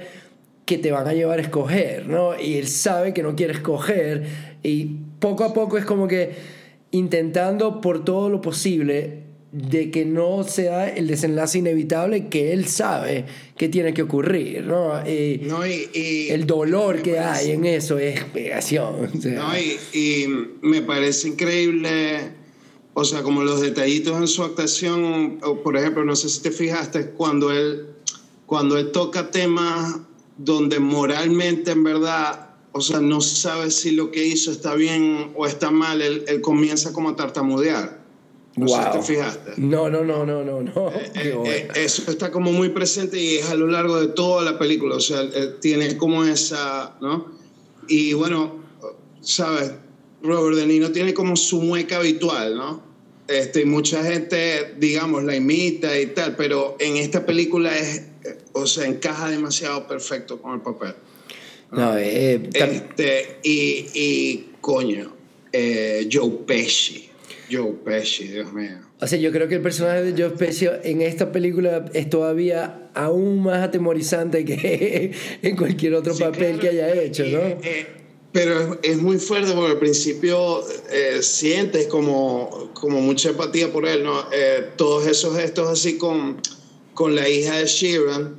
que 0.65 0.77
te 0.77 0.91
van 0.91 1.07
a 1.07 1.13
llevar 1.13 1.39
a 1.39 1.41
escoger, 1.41 2.07
¿no? 2.07 2.39
Y 2.39 2.55
él 2.55 2.67
sabe 2.67 3.13
que 3.13 3.23
no 3.23 3.35
quiere 3.35 3.53
escoger, 3.53 4.27
y 4.63 4.97
poco 5.19 5.43
a 5.43 5.53
poco 5.53 5.77
es 5.77 5.85
como 5.85 6.07
que 6.07 6.33
intentando 6.91 7.81
por 7.81 8.03
todo 8.03 8.29
lo 8.29 8.41
posible 8.41 9.28
de 9.51 9.89
que 9.89 10.05
no 10.05 10.43
sea 10.43 10.89
el 10.89 11.07
desenlace 11.07 11.57
inevitable 11.57 12.27
que 12.27 12.53
él 12.53 12.67
sabe 12.67 13.25
que 13.57 13.67
tiene 13.67 13.93
que 13.93 14.03
ocurrir, 14.03 14.63
¿no? 14.63 15.07
Y, 15.07 15.41
no, 15.43 15.65
y, 15.65 16.27
el 16.29 16.45
dolor 16.45 17.01
que 17.01 17.19
hay 17.19 17.51
en 17.51 17.65
eso 17.65 17.97
es 17.97 18.23
pegación. 18.25 19.09
no, 19.23 19.57
y, 19.93 20.27
me 20.61 20.81
parece 20.81 21.29
increíble 21.29 22.39
o 22.93 23.05
sea, 23.05 23.23
como 23.23 23.43
los 23.43 23.61
detallitos 23.61 24.17
en 24.17 24.27
su 24.27 24.43
actuación, 24.43 25.39
por 25.63 25.77
ejemplo, 25.77 26.03
no 26.03 26.17
sé 26.17 26.27
si 26.27 26.41
te 26.41 26.51
fijaste, 26.51 27.11
cuando 27.11 27.49
él, 27.51 27.87
cuando 28.45 28.77
él 28.77 28.91
toca 28.91 29.31
temas 29.31 29.99
donde 30.37 30.79
moralmente 30.79 31.71
en 31.71 31.83
verdad, 31.83 32.49
o 32.73 32.81
sea, 32.81 32.99
no 32.99 33.21
sabe 33.21 33.71
si 33.71 33.91
lo 33.91 34.11
que 34.11 34.25
hizo 34.25 34.51
está 34.51 34.75
bien 34.75 35.31
o 35.35 35.45
está 35.45 35.71
mal, 35.71 36.01
él, 36.01 36.25
él 36.27 36.41
comienza 36.41 36.91
como 36.91 37.09
a 37.09 37.15
tartamudear. 37.15 37.98
No 38.59 38.67
sé 38.67 38.83
si 38.83 38.91
te 38.91 39.01
fijaste. 39.01 39.51
No, 39.57 39.89
no, 39.89 40.03
no, 40.03 40.25
no, 40.25 40.43
no. 40.43 40.61
no. 40.61 40.89
Eh, 40.89 41.11
eh, 41.15 41.37
eh, 41.45 41.67
eso 41.75 42.11
está 42.11 42.29
como 42.29 42.51
muy 42.51 42.69
presente 42.69 43.17
y 43.17 43.35
es 43.35 43.49
a 43.49 43.55
lo 43.55 43.67
largo 43.67 43.99
de 44.01 44.09
toda 44.09 44.43
la 44.43 44.59
película, 44.59 44.95
o 44.95 44.99
sea, 44.99 45.21
tiene 45.61 45.95
como 45.95 46.25
esa, 46.25 46.97
¿no? 47.01 47.31
Y 47.87 48.13
bueno, 48.13 48.61
¿sabes? 49.21 49.71
Robert 50.21 50.57
De 50.57 50.65
Niro 50.65 50.91
tiene 50.91 51.13
como 51.13 51.37
su 51.37 51.61
mueca 51.61 51.97
habitual, 51.97 52.55
¿no? 52.57 52.83
Este, 53.27 53.65
mucha 53.65 54.03
gente, 54.03 54.75
digamos, 54.77 55.23
la 55.23 55.35
imita 55.35 55.97
y 55.97 56.07
tal, 56.07 56.35
pero 56.35 56.75
en 56.79 56.97
esta 56.97 57.25
película 57.25 57.77
es, 57.77 58.03
o 58.53 58.65
sea, 58.65 58.85
encaja 58.87 59.29
demasiado 59.29 59.87
perfecto 59.87 60.41
con 60.41 60.55
el 60.55 60.61
papel. 60.61 60.95
No, 61.71 61.95
eh, 61.97 62.49
este, 62.51 63.39
y, 63.43 63.85
y, 63.93 64.49
coño, 64.59 65.13
Joe 66.11 66.31
Pesci. 66.45 67.08
Joe 67.49 67.73
Pesci, 67.83 68.27
Dios 68.27 68.53
mío. 68.53 68.77
O 69.01 69.07
sea, 69.07 69.17
yo 69.17 69.31
creo 69.31 69.47
que 69.47 69.55
el 69.55 69.61
personaje 69.61 70.03
de 70.03 70.21
Joe 70.21 70.31
Pesci 70.31 70.67
en 70.83 71.01
esta 71.01 71.31
película 71.31 71.85
es 71.93 72.09
todavía 72.09 72.89
aún 72.93 73.43
más 73.43 73.63
atemorizante 73.63 74.45
que 74.45 75.11
en 75.41 75.55
cualquier 75.55 75.95
otro 75.95 76.15
papel 76.15 76.59
que 76.59 76.69
haya 76.69 76.93
hecho, 77.01 77.23
¿no? 77.25 77.39
Eh, 77.39 77.87
pero 78.31 78.79
es, 78.83 78.97
muy 78.97 79.17
fuerte 79.17 79.53
porque 79.53 79.71
al 79.71 79.79
principio 79.79 80.63
eh, 80.91 81.21
sientes 81.21 81.87
como, 81.87 82.71
como 82.73 83.01
mucha 83.01 83.29
empatía 83.29 83.71
por 83.71 83.87
él, 83.87 84.03
¿no? 84.03 84.25
Eh, 84.31 84.69
todos 84.75 85.07
esos 85.07 85.35
gestos 85.35 85.67
así 85.67 85.97
con, 85.97 86.39
con 86.93 87.15
la 87.15 87.27
hija 87.27 87.57
de 87.57 87.65
Sheeran, 87.65 88.35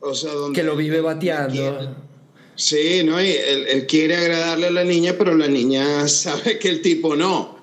o 0.00 0.14
sea, 0.14 0.32
donde... 0.32 0.60
Que 0.60 0.64
lo 0.64 0.76
vive 0.76 1.00
bateando. 1.00 1.96
sí, 2.54 3.02
¿no? 3.04 3.20
Y 3.20 3.30
él, 3.30 3.66
él, 3.68 3.86
quiere 3.86 4.16
agradarle 4.16 4.68
a 4.68 4.70
la 4.70 4.84
niña, 4.84 5.16
pero 5.18 5.34
la 5.34 5.48
niña 5.48 6.06
sabe 6.08 6.58
que 6.60 6.68
el 6.68 6.80
tipo 6.80 7.16
no. 7.16 7.53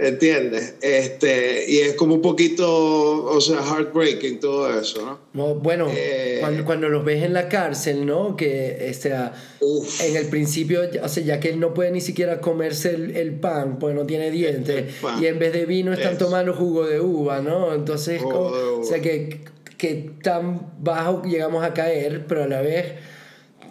¿Entiendes? 0.00 0.76
Este, 0.80 1.68
y 1.68 1.78
es 1.78 1.94
como 1.94 2.14
un 2.14 2.22
poquito, 2.22 3.24
o 3.24 3.40
sea, 3.40 3.60
heartbreaking 3.60 4.38
todo 4.38 4.80
eso, 4.80 5.18
¿no? 5.34 5.56
bueno, 5.56 5.88
eh, 5.92 6.36
cuando, 6.38 6.64
cuando, 6.64 6.88
los 6.88 7.04
ves 7.04 7.24
en 7.24 7.32
la 7.32 7.48
cárcel, 7.48 8.06
¿no? 8.06 8.36
Que 8.36 8.88
este, 8.88 9.08
en 9.10 10.16
el 10.16 10.26
principio, 10.26 10.82
o 11.02 11.08
sea, 11.08 11.24
ya 11.24 11.40
que 11.40 11.48
él 11.48 11.58
no 11.58 11.74
puede 11.74 11.90
ni 11.90 12.00
siquiera 12.00 12.40
comerse 12.40 12.90
el, 12.94 13.40
pan, 13.40 13.80
pues 13.80 13.92
no 13.96 14.06
tiene 14.06 14.30
dientes, 14.30 14.94
y 15.20 15.26
en 15.26 15.40
vez 15.40 15.52
de 15.52 15.66
vino 15.66 15.92
están 15.92 16.16
tomando 16.16 16.54
jugo 16.54 16.86
de 16.86 17.00
uva, 17.00 17.40
¿no? 17.40 17.74
Entonces, 17.74 18.22
o 18.24 18.84
sea, 18.84 19.00
que, 19.00 19.40
que 19.78 20.12
tan 20.22 20.74
bajo 20.78 21.24
llegamos 21.24 21.64
a 21.64 21.74
caer, 21.74 22.24
pero 22.28 22.44
a 22.44 22.46
la 22.46 22.62
vez, 22.62 22.92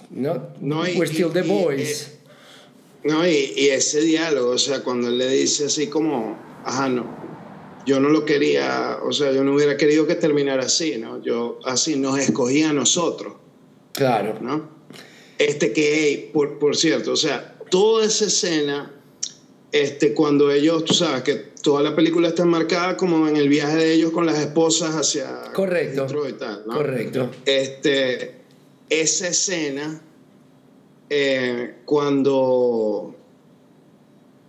¿no? 0.09 0.49
no 0.59 0.81
We're 0.81 1.05
still 1.05 1.31
the 1.31 1.43
boys. 1.43 2.16
No, 3.03 3.27
y, 3.27 3.53
y, 3.55 3.69
ese 3.69 4.01
diálogo, 4.01 4.51
o 4.51 4.57
sea, 4.57 4.83
cuando 4.83 5.07
él 5.07 5.17
le 5.17 5.29
dice 5.29 5.65
así 5.65 5.87
como, 5.87 6.37
ajá, 6.65 6.89
no, 6.89 7.05
yo 7.85 7.99
no 7.99 8.09
lo 8.09 8.25
quería, 8.25 8.99
o 9.03 9.13
sea, 9.13 9.31
yo 9.31 9.43
no 9.43 9.55
hubiera 9.55 9.77
querido 9.77 10.05
que 10.05 10.15
terminara 10.15 10.65
así, 10.65 10.97
¿no? 10.97 11.21
Yo, 11.23 11.59
así 11.63 11.95
nos 11.95 12.19
escogía 12.19 12.71
a 12.71 12.73
nosotros. 12.73 13.35
Claro. 13.93 14.37
¿No? 14.41 14.69
Este 15.37 15.71
que, 15.71 16.29
por, 16.33 16.59
por 16.59 16.75
cierto, 16.75 17.13
o 17.13 17.15
sea, 17.15 17.57
toda 17.69 18.05
esa 18.05 18.25
escena, 18.25 18.93
este, 19.71 20.13
cuando 20.13 20.51
ellos, 20.51 20.83
tú 20.83 20.93
sabes 20.93 21.23
que 21.23 21.35
toda 21.61 21.81
la 21.83 21.95
película 21.95 22.27
está 22.27 22.43
marcada 22.45 22.97
como 22.97 23.27
en 23.27 23.37
el 23.37 23.47
viaje 23.47 23.77
de 23.77 23.93
ellos 23.93 24.11
con 24.11 24.25
las 24.25 24.37
esposas 24.39 24.95
hacia 24.95 25.51
Correcto. 25.53 26.07
Correcto. 26.65 27.31
Este, 27.45 28.41
esa 28.89 29.29
escena 29.29 30.01
eh, 31.09 31.75
cuando 31.85 33.15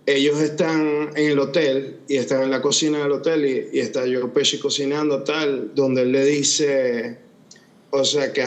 ellos 0.05 0.39
están 0.41 1.11
en 1.15 1.31
el 1.31 1.39
hotel 1.39 1.99
y 2.07 2.17
están 2.17 2.41
en 2.43 2.51
la 2.51 2.61
cocina 2.61 2.99
del 2.99 3.11
hotel 3.11 3.69
y, 3.71 3.79
está 3.79 4.05
yo 4.05 4.33
Pesci 4.33 4.57
cocinando 4.57 5.23
tal, 5.23 5.73
donde 5.75 6.01
él 6.01 6.11
le 6.11 6.25
dice, 6.25 7.19
o 7.91 8.03
sea 8.03 8.33
que, 8.33 8.43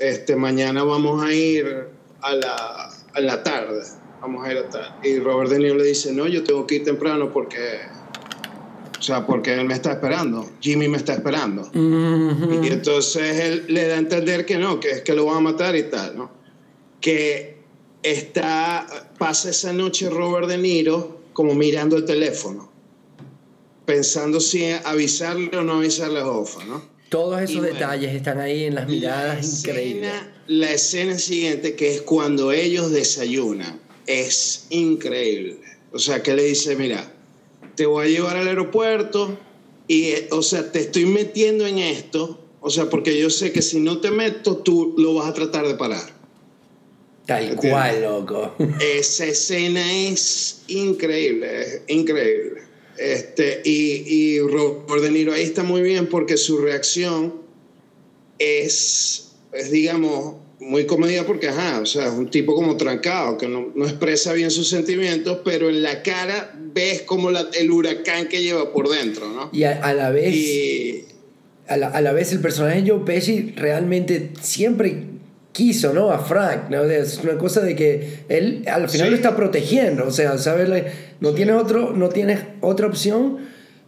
este, 0.00 0.36
mañana 0.36 0.84
vamos 0.84 1.24
a 1.24 1.32
ir 1.32 1.86
a 2.20 2.34
la, 2.34 2.90
a 3.14 3.20
la 3.20 3.42
tarde, 3.42 3.82
vamos 4.20 4.46
a 4.46 4.52
ir 4.52 4.58
a 4.58 4.68
tal. 4.68 4.96
Y 5.02 5.18
Robert 5.18 5.50
De 5.50 5.58
Niro 5.58 5.76
le 5.76 5.84
dice, 5.84 6.12
no, 6.12 6.26
yo 6.26 6.44
tengo 6.44 6.66
que 6.66 6.76
ir 6.76 6.84
temprano 6.84 7.32
porque, 7.32 7.80
o 8.98 9.02
sea, 9.02 9.26
porque 9.26 9.54
él 9.54 9.64
me 9.64 9.74
está 9.74 9.92
esperando, 9.92 10.48
Jimmy 10.60 10.88
me 10.88 10.98
está 10.98 11.14
esperando. 11.14 11.70
Y 11.72 12.68
entonces 12.68 13.40
él 13.40 13.64
le 13.68 13.88
da 13.88 13.94
a 13.94 13.98
entender 13.98 14.44
que 14.44 14.58
no, 14.58 14.78
que 14.78 14.90
es 14.90 15.00
que 15.00 15.14
lo 15.14 15.24
van 15.24 15.38
a 15.38 15.40
matar 15.40 15.74
y 15.74 15.84
tal, 15.84 16.18
¿no? 16.18 16.37
Que 17.00 17.58
está, 18.02 18.86
pasa 19.18 19.50
esa 19.50 19.72
noche 19.72 20.08
Robert 20.10 20.48
De 20.48 20.58
Niro 20.58 21.20
como 21.32 21.54
mirando 21.54 21.96
el 21.96 22.04
teléfono, 22.04 22.70
pensando 23.84 24.40
si 24.40 24.64
avisarle 24.70 25.56
o 25.56 25.62
no 25.62 25.74
avisarle 25.78 26.20
a 26.20 26.26
Hoffa, 26.26 26.64
¿no? 26.64 26.82
Todos 27.08 27.40
esos 27.40 27.62
detalles 27.62 28.14
están 28.14 28.38
ahí 28.38 28.64
en 28.64 28.74
las 28.74 28.86
miradas 28.86 29.60
increíbles. 29.60 30.12
La 30.46 30.72
escena 30.72 31.18
siguiente, 31.18 31.74
que 31.74 31.94
es 31.94 32.02
cuando 32.02 32.52
ellos 32.52 32.90
desayunan, 32.90 33.80
es 34.06 34.66
increíble. 34.70 35.58
O 35.92 35.98
sea, 35.98 36.22
que 36.22 36.34
le 36.34 36.44
dice, 36.44 36.76
mira, 36.76 37.10
te 37.76 37.86
voy 37.86 38.06
a 38.06 38.10
llevar 38.10 38.36
al 38.36 38.48
aeropuerto 38.48 39.38
y, 39.86 40.12
o 40.30 40.42
sea, 40.42 40.70
te 40.70 40.80
estoy 40.80 41.06
metiendo 41.06 41.66
en 41.66 41.78
esto, 41.78 42.44
o 42.60 42.68
sea, 42.68 42.90
porque 42.90 43.18
yo 43.18 43.30
sé 43.30 43.52
que 43.52 43.62
si 43.62 43.80
no 43.80 44.00
te 44.00 44.10
meto, 44.10 44.58
tú 44.58 44.94
lo 44.98 45.14
vas 45.14 45.28
a 45.30 45.34
tratar 45.34 45.66
de 45.66 45.76
parar. 45.76 46.17
Tal 47.28 47.56
cual, 47.56 48.00
loco. 48.00 48.54
Esa 48.80 49.26
escena 49.26 49.82
es 49.92 50.62
increíble, 50.68 51.82
increíble. 51.86 52.62
Este, 52.96 53.60
y, 53.64 54.02
y 54.06 54.40
Robert 54.40 55.02
De 55.02 55.10
Niro 55.10 55.34
ahí 55.34 55.42
está 55.42 55.62
muy 55.62 55.82
bien 55.82 56.06
porque 56.06 56.38
su 56.38 56.56
reacción 56.56 57.34
es, 58.38 59.32
es 59.52 59.70
digamos, 59.70 60.36
muy 60.58 60.86
comedia 60.86 61.26
porque, 61.26 61.48
ajá, 61.48 61.80
o 61.80 61.86
sea, 61.86 62.06
es 62.06 62.12
un 62.12 62.30
tipo 62.30 62.54
como 62.54 62.78
trancado, 62.78 63.36
que 63.36 63.46
no, 63.46 63.72
no 63.74 63.84
expresa 63.84 64.32
bien 64.32 64.50
sus 64.50 64.70
sentimientos, 64.70 65.40
pero 65.44 65.68
en 65.68 65.82
la 65.82 66.02
cara 66.02 66.58
ves 66.72 67.02
como 67.02 67.30
la, 67.30 67.46
el 67.60 67.70
huracán 67.70 68.28
que 68.28 68.40
lleva 68.40 68.72
por 68.72 68.88
dentro, 68.88 69.28
¿no? 69.28 69.50
Y 69.52 69.64
a, 69.64 69.92
la 69.92 70.08
vez... 70.08 71.04
A 71.66 71.76
la, 71.76 71.88
a 71.88 72.00
la, 72.00 72.12
vez 72.14 72.32
el 72.32 72.40
personaje 72.40 72.80
de 72.80 72.90
Joe 72.90 73.04
Pesci 73.04 73.52
realmente 73.54 74.30
siempre 74.40 75.17
quiso, 75.52 75.92
¿no? 75.92 76.10
A 76.10 76.18
Frank, 76.18 76.70
¿no? 76.70 76.84
Es 76.84 77.18
una 77.22 77.36
cosa 77.36 77.60
de 77.60 77.74
que 77.74 78.20
él 78.28 78.64
al 78.66 78.88
final 78.88 79.10
lo 79.10 79.16
está 79.16 79.34
protegiendo, 79.34 80.06
o 80.06 80.10
sea, 80.10 80.38
¿sabes? 80.38 80.68
No 81.20 81.32
tienes, 81.32 81.56
otro, 81.56 81.92
no 81.92 82.08
tienes 82.08 82.40
otra 82.60 82.86
opción 82.86 83.38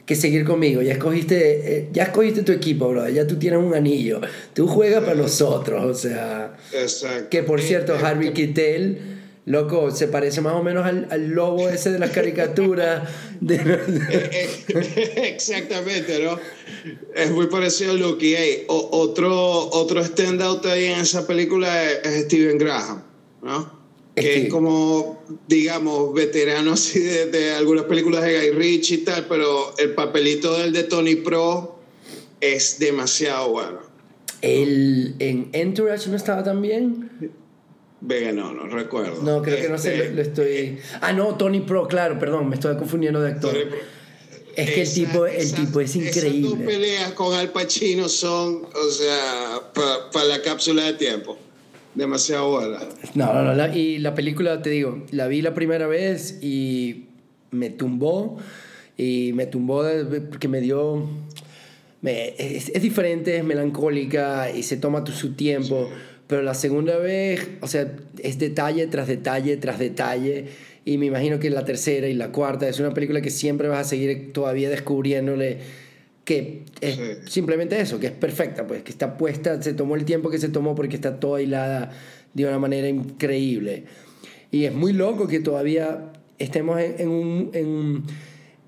que 0.06 0.16
seguir 0.16 0.44
conmigo. 0.44 0.82
Ya 0.82 0.94
escogiste, 0.94 1.76
eh, 1.76 1.88
ya 1.92 2.02
escogiste 2.04 2.42
tu 2.42 2.50
equipo, 2.50 2.88
bro. 2.88 3.08
Ya 3.08 3.26
tú 3.26 3.36
tienes 3.36 3.60
un 3.60 3.74
anillo. 3.74 4.20
Tú 4.54 4.66
juegas 4.66 5.04
para 5.04 5.14
nosotros, 5.14 5.84
o 5.84 5.94
sea. 5.94 6.56
Exacto. 6.72 7.28
Que 7.30 7.44
por 7.44 7.60
cierto, 7.60 7.94
Harvey 7.94 8.32
Keitel 8.32 9.19
Loco, 9.46 9.90
se 9.90 10.06
parece 10.06 10.42
más 10.42 10.52
o 10.52 10.62
menos 10.62 10.84
al, 10.84 11.08
al 11.10 11.28
lobo 11.28 11.68
ese 11.68 11.90
de 11.90 11.98
las 11.98 12.10
caricaturas. 12.10 13.08
Exactamente, 15.16 16.22
¿no? 16.22 16.38
Es 17.14 17.30
muy 17.30 17.46
parecido 17.46 17.92
a 17.92 17.94
Lucky. 17.94 18.34
Hey, 18.36 18.64
otro, 18.68 19.70
otro 19.70 20.04
standout 20.04 20.66
ahí 20.66 20.86
en 20.86 21.00
esa 21.00 21.26
película 21.26 21.90
es, 21.90 22.24
Steven 22.24 22.58
Graham, 22.58 23.02
¿no? 23.42 23.80
Que 24.14 24.42
es 24.42 24.48
como, 24.50 25.22
digamos, 25.48 26.12
veterano 26.12 26.72
así 26.72 27.00
de, 27.00 27.52
algunas 27.52 27.86
películas 27.86 28.22
de 28.22 28.38
Guy 28.38 28.50
Ritchie 28.50 28.96
y 28.96 28.98
tal, 28.98 29.26
pero 29.26 29.74
el 29.78 29.94
papelito 29.94 30.58
del 30.58 30.72
de 30.74 30.82
Tony 30.82 31.16
Pro 31.16 31.78
es 32.40 32.78
demasiado 32.78 33.52
bueno. 33.52 33.78
El, 34.42 35.14
¿En 35.18 35.48
Entourage 35.52 36.10
no 36.10 36.16
estaba 36.16 36.44
tan 36.44 36.60
bien? 36.60 37.09
Vega, 38.00 38.32
no, 38.32 38.52
no 38.52 38.66
recuerdo. 38.66 39.22
No, 39.22 39.42
creo 39.42 39.60
que 39.60 39.68
no 39.68 39.76
sé, 39.76 39.94
este, 39.94 40.14
lo, 40.14 40.22
estoy. 40.22 40.78
Ah, 41.00 41.12
no, 41.12 41.36
Tony 41.36 41.60
Pro, 41.60 41.86
claro, 41.86 42.18
perdón, 42.18 42.48
me 42.48 42.54
estoy 42.54 42.76
confundiendo 42.76 43.20
de 43.20 43.32
actor. 43.32 43.54
Es 44.56 44.70
que 44.70 44.82
el 44.82 44.92
tipo, 44.92 45.26
el 45.26 45.52
tipo 45.52 45.80
es 45.80 45.94
increíble. 45.96 46.48
Esas 46.48 46.58
dos 46.58 46.66
peleas 46.66 47.12
con 47.12 47.34
Al 47.34 47.50
Pacino 47.50 48.08
son, 48.08 48.62
o 48.64 48.90
sea, 48.90 49.60
para 49.72 50.24
la 50.26 50.42
cápsula 50.42 50.84
de 50.84 50.94
tiempo. 50.94 51.38
Demasiado 51.94 52.50
buena. 52.50 52.78
No, 53.14 53.32
no, 53.32 53.54
no. 53.54 53.76
y 53.76 53.98
la 53.98 54.14
película, 54.14 54.62
te 54.62 54.70
digo, 54.70 55.04
la 55.10 55.26
vi 55.26 55.42
la 55.42 55.54
primera 55.54 55.86
vez 55.86 56.38
y 56.42 57.06
me 57.50 57.70
tumbó. 57.70 58.38
Y 58.96 59.32
me 59.34 59.46
tumbó 59.46 59.84
porque 60.28 60.48
me 60.48 60.60
dio. 60.60 61.08
Me, 62.02 62.34
es, 62.38 62.80
diferente, 62.80 63.36
es 63.36 63.44
melancólica 63.44 64.50
y 64.50 64.62
se 64.62 64.76
toma 64.76 65.04
su 65.06 65.34
tiempo. 65.34 65.90
Pero 66.30 66.42
la 66.42 66.54
segunda 66.54 66.96
vez, 66.96 67.48
o 67.60 67.66
sea, 67.66 67.90
es 68.22 68.38
detalle 68.38 68.86
tras 68.86 69.08
detalle 69.08 69.56
tras 69.56 69.80
detalle 69.80 70.44
y 70.84 70.96
me 70.96 71.06
imagino 71.06 71.40
que 71.40 71.50
la 71.50 71.64
tercera 71.64 72.06
y 72.06 72.14
la 72.14 72.30
cuarta 72.30 72.68
es 72.68 72.78
una 72.78 72.94
película 72.94 73.20
que 73.20 73.30
siempre 73.30 73.66
vas 73.66 73.80
a 73.80 73.90
seguir 73.90 74.32
todavía 74.32 74.70
descubriéndole 74.70 75.58
que 76.24 76.62
es 76.80 77.18
simplemente 77.24 77.80
eso, 77.80 77.98
que 77.98 78.06
es 78.06 78.12
perfecta, 78.12 78.64
pues 78.64 78.84
que 78.84 78.92
está 78.92 79.18
puesta, 79.18 79.60
se 79.60 79.72
tomó 79.72 79.96
el 79.96 80.04
tiempo 80.04 80.30
que 80.30 80.38
se 80.38 80.48
tomó 80.48 80.76
porque 80.76 80.94
está 80.94 81.18
toda 81.18 81.42
hilada 81.42 81.90
de 82.32 82.46
una 82.46 82.60
manera 82.60 82.86
increíble. 82.86 83.86
Y 84.52 84.66
es 84.66 84.72
muy 84.72 84.92
loco 84.92 85.26
que 85.26 85.40
todavía 85.40 86.12
estemos 86.38 86.80
en, 86.80 87.08
un, 87.08 87.50
en, 87.54 88.04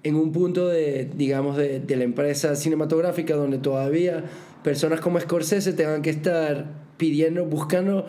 en, 0.02 0.16
un 0.16 0.32
punto 0.32 0.66
de, 0.66 1.08
digamos, 1.16 1.56
de, 1.56 1.78
de, 1.78 1.96
la 1.96 2.02
empresa 2.02 2.56
cinematográfica 2.56 3.36
donde 3.36 3.58
todavía 3.58 4.24
personas 4.64 5.00
como 5.00 5.20
Scorsese 5.20 5.74
tengan 5.74 6.02
que 6.02 6.10
estar 6.10 6.81
pidiendo, 6.96 7.44
buscando, 7.44 8.06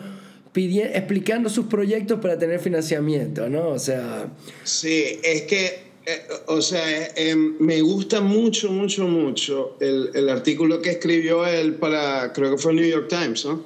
pidiendo, 0.52 0.94
explicando 0.94 1.48
sus 1.48 1.66
proyectos 1.66 2.20
para 2.20 2.38
tener 2.38 2.60
financiamiento, 2.60 3.48
¿no? 3.48 3.68
O 3.68 3.78
sea... 3.78 4.32
Sí, 4.64 5.18
es 5.22 5.42
que 5.42 5.84
eh, 6.06 6.22
o 6.48 6.60
sea, 6.60 7.12
eh, 7.16 7.34
me 7.34 7.80
gusta 7.80 8.20
mucho, 8.20 8.70
mucho, 8.70 9.08
mucho 9.08 9.78
el, 9.80 10.10
el, 10.12 10.28
artículo 10.28 10.82
que 10.82 10.90
escribió 10.90 11.46
él 11.46 11.76
para, 11.76 12.30
creo 12.34 12.50
que 12.50 12.58
fue 12.58 12.72
el 12.72 12.76
New 12.76 12.86
York 12.86 13.08
Times, 13.08 13.46
¿no? 13.46 13.64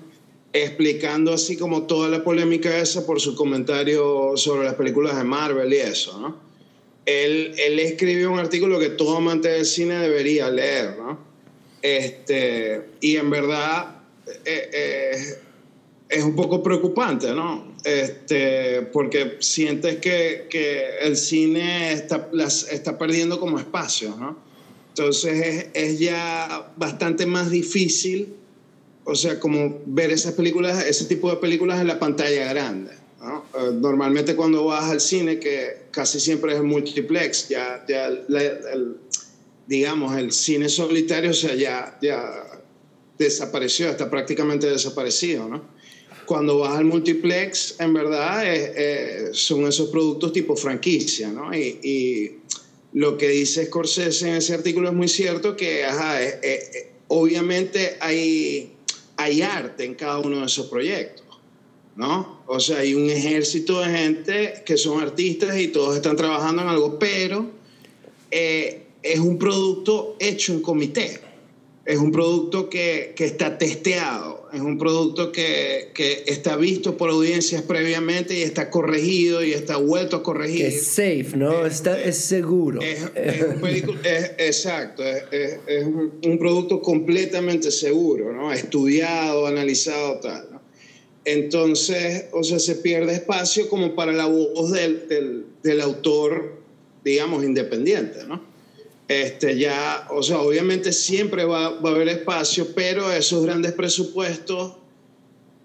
Explicando 0.53 1.33
así 1.33 1.57
como 1.57 1.89
toda 1.89 2.09
la 2.09 2.23
polémica 2.23 2.79
esa 2.79 3.05
por 3.05 3.21
su 3.21 3.35
comentario 3.35 4.37
sobre 4.37 4.66
las 4.66 4.75
películas 4.75 5.16
de 5.16 5.25
Marvel 5.25 5.73
y 5.73 5.79
eso, 5.79 6.21
¿no? 6.21 6.37
Él, 7.07 7.55
él 7.59 7.81
escribió 7.81 8.31
un 8.31 8.39
artículo 8.39 8.79
que 8.79 8.91
todo 8.91 9.16
amante 9.16 9.49
del 9.49 9.64
cine 9.64 9.99
debería 9.99 10.49
leer, 10.49 10.97
¿no? 10.97 11.19
Este, 11.83 12.83
y 13.01 13.16
en 13.16 13.31
verdad 13.31 13.97
eh, 14.45 15.39
es 16.09 16.24
un 16.24 16.35
poco 16.35 16.62
preocupante, 16.62 17.33
¿no? 17.33 17.76
Este, 17.85 18.83
porque 18.93 19.37
sientes 19.41 19.97
que, 19.99 20.47
que 20.49 20.99
el 21.03 21.16
cine 21.16 21.93
está, 21.93 22.29
las, 22.33 22.70
está 22.72 22.99
perdiendo 22.99 23.39
como 23.39 23.59
espacio, 23.59 24.16
¿no? 24.16 24.39
Entonces 24.89 25.47
es, 25.47 25.66
es, 25.74 25.99
ya 26.01 26.72
bastante 26.76 27.26
más 27.26 27.51
difícil, 27.51 28.35
o 29.05 29.14
sea, 29.14 29.39
como 29.39 29.81
ver 29.87 30.11
esas 30.11 30.35
películas, 30.35 30.85
ese 30.85 31.05
tipo 31.05 31.31
de 31.31 31.37
películas 31.37 31.81
en 31.81 31.87
la 31.87 31.99
pantalla 31.99 32.53
grande. 32.53 32.93
¿no? 33.20 33.45
Eh, 33.55 33.72
normalmente 33.74 34.35
cuando 34.35 34.64
vas 34.64 34.91
al 34.91 35.01
cine, 35.01 35.39
que 35.39 35.87
casi 35.91 36.18
siempre 36.18 36.55
es 36.55 36.62
multiplex, 36.62 37.49
ya, 37.49 37.85
ya 37.89 38.07
el, 38.07 38.97
digamos, 39.66 40.16
el 40.16 40.33
cine 40.33 40.68
solitario, 40.68 41.31
o 41.31 41.35
sea, 41.35 41.55
ya, 41.55 41.99
ya 42.01 42.47
desapareció, 43.19 43.91
está 43.91 44.09
prácticamente 44.09 44.69
desaparecido, 44.69 45.49
¿no? 45.49 45.79
cuando 46.29 46.59
vas 46.59 46.77
al 46.77 46.85
multiplex, 46.85 47.77
en 47.81 47.95
verdad 47.95 48.43
eh, 48.45 49.31
son 49.33 49.66
esos 49.66 49.89
productos 49.89 50.31
tipo 50.31 50.55
franquicia, 50.55 51.29
¿no? 51.29 51.53
Y, 51.57 52.37
lo 52.95 53.19
que 53.19 53.29
dice 53.29 53.66
Scorsese 53.66 54.29
en 54.29 54.37
ese 54.37 54.55
artículo 54.55 54.89
es 54.89 54.95
muy 54.95 55.09
cierto 55.09 55.55
que, 55.55 55.85
ajá, 55.85 56.23
eh, 56.23 56.41
eh, 56.43 56.91
obviamente 57.09 57.99
hay, 58.01 58.73
hay 59.19 59.43
arte 59.43 59.85
en 59.85 59.95
cada 59.95 60.19
uno 60.19 60.41
de 60.41 60.47
esos 60.47 60.69
proyectos, 60.69 61.27
¿no? 61.97 62.43
O 62.47 62.59
sea, 62.59 62.79
hay 62.79 62.95
un 62.95 63.11
ejército 63.11 63.81
de 63.81 63.91
gente 63.91 64.62
que 64.64 64.79
son 64.79 65.03
artistas 65.03 65.59
y 65.59 65.69
todos 65.69 65.97
están 65.97 66.16
trabajando 66.16 66.62
en 66.62 66.69
algo, 66.69 66.99
pero 66.99 67.51
es 68.31 69.19
un 69.19 69.39
producto 69.39 70.16
hecho 70.19 70.55
en 70.55 70.62
comité 70.62 71.28
es 71.89 71.97
un 71.97 72.12
producto 72.12 72.68
que, 72.68 73.14
que, 73.16 73.24
está 73.24 73.57
testeado, 73.57 74.47
es 74.53 74.61
un 74.61 74.76
producto 74.76 75.32
que, 75.32 75.89
que, 75.95 76.24
está 76.26 76.55
visto 76.57 76.99
por 76.99 77.09
audiencias 77.09 77.62
previamente 77.62 78.34
y 78.39 78.43
está 78.43 78.68
corregido 78.68 79.43
y 79.43 79.55
está 79.55 79.78
vuelto 79.78 80.16
a 80.16 80.22
corregir. 80.22 80.66
Es 80.66 80.86
safe, 80.86 81.30
¿no? 81.34 81.64
Es, 81.64 81.76
está, 81.76 81.99
es 81.99 82.18
seguro. 82.18 82.82
Es, 82.82 83.01
un 83.43 83.99
exacto, 84.05 85.03
es, 85.03 85.86
un, 85.86 86.39
producto 86.39 86.82
completamente 86.82 87.70
seguro, 87.70 88.34
¿no? 88.34 88.53
Estudiado, 88.53 89.47
analizado, 89.47 90.20
tal. 90.20 90.47
¿no? 90.53 90.61
Entonces, 91.24 92.26
o 92.32 92.45
sea, 92.45 92.59
se 92.59 92.74
pierde 92.74 93.14
espacio 93.14 93.66
como 93.70 93.95
para 93.95 94.12
la 94.12 94.26
voz 94.26 94.72
del, 94.72 95.09
del, 95.09 95.47
del 95.62 95.80
autor, 95.80 96.59
digamos, 97.03 97.45
independiente, 97.45 98.26
¿no? 98.28 98.57
Este, 99.09 99.59
ya, 99.59 100.06
o 100.11 100.22
sea, 100.22 100.38
obviamente 100.40 100.92
siempre 100.92 101.46
va, 101.46 101.70
va, 101.80 101.90
a 101.90 101.94
haber 101.94 102.09
espacio, 102.09 102.68
pero 102.74 103.11
esos 103.11 103.44
grandes 103.44 103.72
presupuestos, 103.72 104.76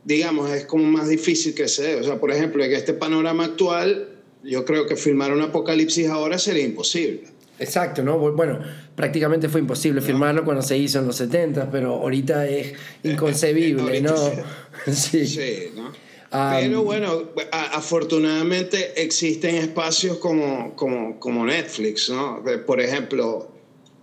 digamos, 0.05 0.49
es 0.49 0.65
como 0.65 0.85
más 0.85 1.09
difícil 1.09 1.53
que 1.53 1.67
se 1.67 1.83
dé. 1.83 1.95
O 1.99 2.03
sea, 2.03 2.19
por 2.19 2.31
ejemplo, 2.31 2.63
en 2.63 2.71
este 2.71 2.93
panorama 2.93 3.43
actual, 3.43 4.09
yo 4.43 4.63
creo 4.63 4.87
que 4.87 4.95
filmar 4.95 5.33
un 5.33 5.41
apocalipsis 5.41 6.07
ahora 6.07 6.37
sería 6.39 6.63
imposible. 6.63 7.23
Exacto, 7.59 8.01
¿no? 8.01 8.17
Bueno, 8.17 8.59
prácticamente 8.95 9.47
fue 9.49 9.59
imposible 9.59 10.01
filmarlo 10.01 10.43
cuando 10.43 10.63
se 10.63 10.77
hizo 10.77 10.99
en 10.99 11.07
los 11.07 11.17
70, 11.17 11.69
pero 11.69 11.95
ahorita 11.95 12.47
es 12.47 12.73
inconcebible, 13.03 14.01
¿no? 14.01 14.15
sí. 14.91 15.27
sí, 15.27 15.71
¿no? 15.75 15.91
Pero 16.33 16.81
bueno, 16.81 17.29
afortunadamente 17.51 19.03
existen 19.03 19.53
espacios 19.55 20.17
como, 20.17 20.75
como, 20.75 21.19
como 21.19 21.45
Netflix, 21.45 22.09
¿no? 22.09 22.43
Por 22.65 22.81
ejemplo, 22.81 23.51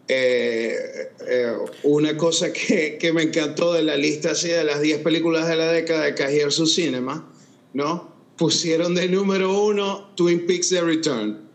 eh, 0.06 1.10
eh, 1.26 1.52
una 1.82 2.16
cosa 2.16 2.52
que, 2.52 2.98
que, 3.00 3.12
me 3.12 3.22
encantó 3.22 3.72
de 3.72 3.82
la 3.82 3.96
lista 3.96 4.30
así 4.30 4.48
de 4.48 4.62
las 4.62 4.80
10 4.80 5.00
películas 5.00 5.48
de 5.48 5.56
la 5.56 5.72
década 5.72 6.04
de 6.04 6.14
Cahiers 6.14 6.54
su 6.54 6.66
Cinema, 6.66 7.28
¿no? 7.74 8.14
Pusieron 8.36 8.94
de 8.94 9.08
número 9.08 9.64
uno 9.64 10.12
Twin 10.14 10.46
Peaks 10.46 10.68
The 10.68 10.82
Return. 10.82 11.48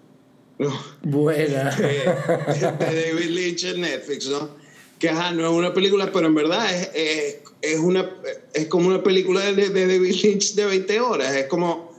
¿no? 0.57 0.77
Buena. 1.03 1.71
De, 1.75 2.85
de 2.85 3.11
David 3.13 3.29
Lynch 3.29 3.63
en 3.63 3.79
Netflix, 3.81 4.27
¿no? 4.27 4.49
Que 4.99 5.09
ajá, 5.09 5.31
no 5.31 5.45
es 5.45 5.51
una 5.51 5.73
película, 5.73 6.11
pero 6.11 6.27
en 6.27 6.35
verdad 6.35 6.73
es, 6.73 6.89
es 6.93 7.44
es, 7.65 7.79
una, 7.79 8.09
es 8.53 8.67
como 8.67 8.87
una 8.87 9.03
película 9.03 9.41
de, 9.41 9.69
de, 9.69 9.87
David 9.87 10.15
Lynch 10.23 10.55
de 10.55 10.65
20 10.65 10.99
horas. 10.99 11.35
Es 11.35 11.47
como, 11.47 11.91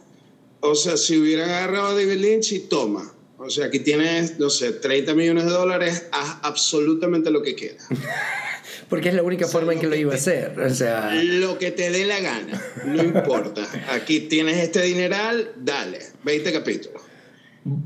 o 0.61 0.75
sea, 0.75 0.97
si 0.97 1.19
hubieran 1.19 1.51
agarrado 1.51 1.89
a 1.89 1.95
David 1.95 2.19
Lynch 2.19 2.53
y 2.53 2.61
toma. 2.61 3.13
O 3.39 3.51
sea, 3.51 3.67
aquí 3.67 3.81
tienes, 3.81 4.39
no 4.39 4.49
sé, 4.49 4.73
30 4.73 5.15
millones 5.15 5.45
de 5.45 5.51
dólares, 5.51 6.07
haz 6.11 6.39
absolutamente 6.43 7.31
lo 7.31 7.43
que 7.43 7.55
quieras. 7.55 7.87
Porque 8.89 9.09
es 9.09 9.15
la 9.15 9.23
única 9.23 9.47
forma 9.47 9.73
en 9.73 9.81
que, 9.81 9.87
lo 9.87 9.97
iba 9.97 10.13
a 10.13 10.17
hacer. 10.17 10.59
O 10.61 10.75
sea... 10.75 11.13
Lo 11.15 11.59
que 11.59 11.71
te 11.71 11.91
dé 11.91 12.07
la 12.07 12.21
gana, 12.21 12.63
no 12.85 13.03
importa. 13.03 13.67
Aquí 13.93 14.21
tienes 14.21 14.59
este 14.59 14.83
dineral, 14.83 15.53
dale, 15.57 15.99
20 16.25 16.53
capítulos. 16.53 17.03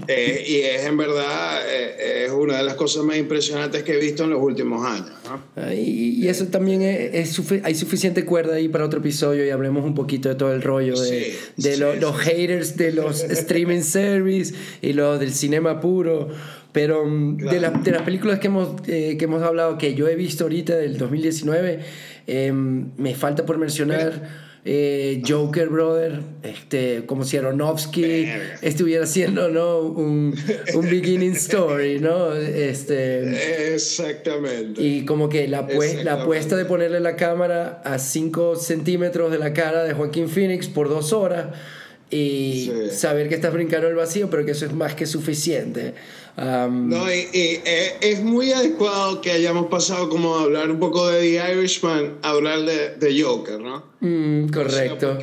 Eh, 0.08 0.44
y 0.46 0.56
es 0.56 0.84
en 0.84 0.96
verdad 0.98 1.62
eh, 1.66 2.24
es 2.26 2.30
una 2.32 2.58
de 2.58 2.64
las 2.64 2.74
cosas 2.74 3.02
más 3.02 3.16
impresionantes 3.16 3.82
que 3.82 3.94
he 3.94 3.98
visto 3.98 4.24
en 4.24 4.30
los 4.30 4.42
últimos 4.42 4.84
años. 4.84 5.10
y, 5.74 6.28
eso 6.28 6.46
también 6.46 6.82
es, 6.82 7.40
hay 7.62 7.74
suficiente 7.74 8.24
cuerda 8.26 8.56
ahí 8.56 8.68
para 8.68 8.84
otro 8.84 9.00
episodio 9.00 9.44
y 9.44 9.50
hablemos 9.50 9.84
un 9.84 9.94
poquito 9.94 10.28
de 10.28 10.34
todo 10.34 10.52
el 10.52 10.60
rollo 10.60 11.00
de, 11.00 11.34
de 11.56 11.76
los 11.78 12.16
haters 12.18 12.76
de 12.76 12.92
los 12.92 13.22
streaming 13.30 13.80
service 13.80 14.54
y 14.82 14.92
lo 14.92 15.18
del 15.18 15.32
cinema 15.32 15.80
puro. 15.80 16.28
Pero 16.72 17.04
mm, 17.04 17.38
de, 17.38 17.60
de, 17.82 17.90
las 17.90 18.02
películas 18.02 18.38
que 18.38 18.48
hemos, 18.48 18.74
eh, 18.86 19.16
que 19.18 19.24
hemos 19.24 19.42
hablado, 19.42 19.78
que 19.78 19.94
yo 19.94 20.08
he 20.08 20.14
visto 20.14 20.44
ahorita 20.44 20.76
del 20.76 20.98
2019, 20.98 21.80
em, 22.26 22.90
me 22.96 23.14
falta 23.14 23.46
por 23.46 23.58
mencionar... 23.58 24.49
Eh, 24.62 25.22
Joker, 25.26 25.70
brother, 25.70 26.20
este, 26.42 27.06
como 27.06 27.24
si 27.24 27.38
Aronofsky 27.38 28.26
estuviera 28.60 29.04
haciendo 29.04 29.48
¿no? 29.48 29.78
un, 29.80 30.34
un 30.74 30.90
beginning 30.90 31.32
story, 31.32 31.98
¿no? 31.98 32.34
Este, 32.34 33.74
Exactamente. 33.74 34.82
Y 34.82 35.06
como 35.06 35.30
que 35.30 35.48
la, 35.48 35.66
la 36.04 36.22
apuesta 36.22 36.56
de 36.56 36.66
ponerle 36.66 37.00
la 37.00 37.16
cámara 37.16 37.80
a 37.84 37.98
5 37.98 38.56
centímetros 38.56 39.30
de 39.32 39.38
la 39.38 39.54
cara 39.54 39.82
de 39.84 39.94
Joaquín 39.94 40.28
Phoenix 40.28 40.68
por 40.68 40.90
dos 40.90 41.14
horas 41.14 41.46
y 42.10 42.70
saber 42.90 43.28
que 43.28 43.36
estás 43.36 43.54
brincando 43.54 43.88
el 43.88 43.94
vacío, 43.94 44.28
pero 44.28 44.44
que 44.44 44.50
eso 44.50 44.66
es 44.66 44.72
más 44.72 44.94
que 44.94 45.06
suficiente. 45.06 45.94
No, 46.36 47.12
y, 47.12 47.28
eh, 47.32 47.96
es 48.00 48.22
muy 48.22 48.52
adecuado 48.52 49.20
que 49.20 49.30
hayamos 49.30 49.66
pasado 49.66 50.08
como 50.08 50.36
a 50.36 50.42
hablar 50.42 50.70
un 50.70 50.78
poco 50.78 51.08
de 51.08 51.20
The 51.20 51.52
Irishman, 51.52 52.18
a 52.22 52.30
hablar 52.30 52.64
de, 52.64 52.96
de 52.96 53.22
Joker, 53.22 53.60
¿no? 53.60 53.84
Mm, 54.00 54.48
correcto. 54.48 55.18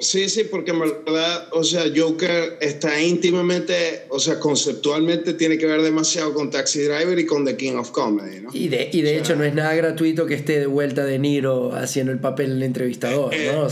sí, 0.00 0.28
sí, 0.28 0.44
porque 0.44 0.70
en 0.70 0.80
verdad, 0.80 1.48
o 1.52 1.64
sea, 1.64 1.84
Joker 1.94 2.58
está 2.60 3.00
íntimamente, 3.02 4.06
o 4.10 4.20
sea, 4.20 4.38
conceptualmente 4.38 5.34
tiene 5.34 5.58
que 5.58 5.66
ver 5.66 5.82
demasiado 5.82 6.32
con 6.32 6.50
Taxi 6.50 6.82
Driver 6.82 7.18
y 7.18 7.26
con 7.26 7.44
The 7.44 7.56
King 7.56 7.74
of 7.74 7.90
Comedy, 7.90 8.40
¿no? 8.40 8.50
Y 8.52 8.68
de, 8.68 8.88
y 8.92 9.02
de 9.02 9.18
hecho 9.18 9.34
no 9.36 9.44
es 9.44 9.54
nada 9.54 9.74
gratuito 9.74 10.26
que 10.26 10.34
esté 10.34 10.60
de 10.60 10.66
vuelta 10.66 11.04
de 11.04 11.18
Niro 11.18 11.74
haciendo 11.74 12.12
el 12.12 12.18
papel 12.18 12.50
del 12.50 12.62
entrevistador, 12.62 13.34
eh, 13.34 13.52
¿no? 13.52 13.68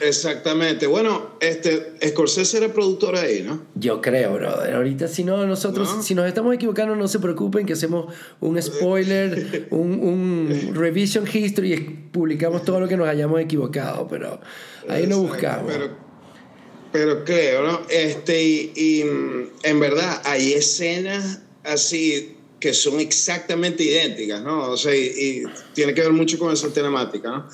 Exactamente. 0.00 0.86
Bueno, 0.86 1.32
este, 1.40 1.92
Scorsese 2.08 2.58
era 2.58 2.72
productor 2.72 3.16
ahí, 3.16 3.42
¿no? 3.42 3.62
Yo 3.74 4.00
creo, 4.00 4.34
brother. 4.34 4.74
Ahorita, 4.74 5.08
si 5.08 5.24
no, 5.24 5.46
nosotros, 5.46 6.04
si 6.04 6.14
nos 6.14 6.26
estamos 6.26 6.54
equivocando, 6.54 6.96
no 6.96 7.06
se 7.06 7.18
preocupen, 7.18 7.66
que 7.66 7.74
hacemos 7.74 8.14
un 8.40 8.60
spoiler, 8.60 9.68
un, 9.70 10.00
un 10.00 10.74
revision 10.74 11.26
history 11.30 11.74
y 11.74 11.80
publicamos 12.10 12.64
todo 12.64 12.80
lo 12.80 12.88
que 12.88 12.96
nos 12.96 13.08
hayamos 13.08 13.40
equivocado, 13.40 14.08
pero 14.08 14.40
ahí 14.88 15.06
lo 15.06 15.18
buscamos. 15.18 15.72
pero 16.92 17.24
creo, 17.24 17.62
¿no? 17.62 17.80
Este, 17.90 18.42
y, 18.42 19.02
en 19.62 19.80
verdad 19.80 20.22
hay 20.24 20.54
escenas 20.54 21.40
así 21.64 22.36
que 22.58 22.74
son 22.74 23.00
exactamente 23.00 23.82
idénticas, 23.84 24.42
¿no? 24.42 24.70
O 24.70 24.76
sea, 24.76 24.94
y, 24.94 25.44
tiene 25.74 25.94
que 25.94 26.00
ver 26.02 26.12
mucho 26.12 26.38
con 26.38 26.52
esa 26.52 26.72
temática, 26.72 27.30
¿no? 27.30 27.48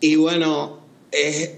Y 0.00 0.16
bueno, 0.16 0.85
es, 1.12 1.50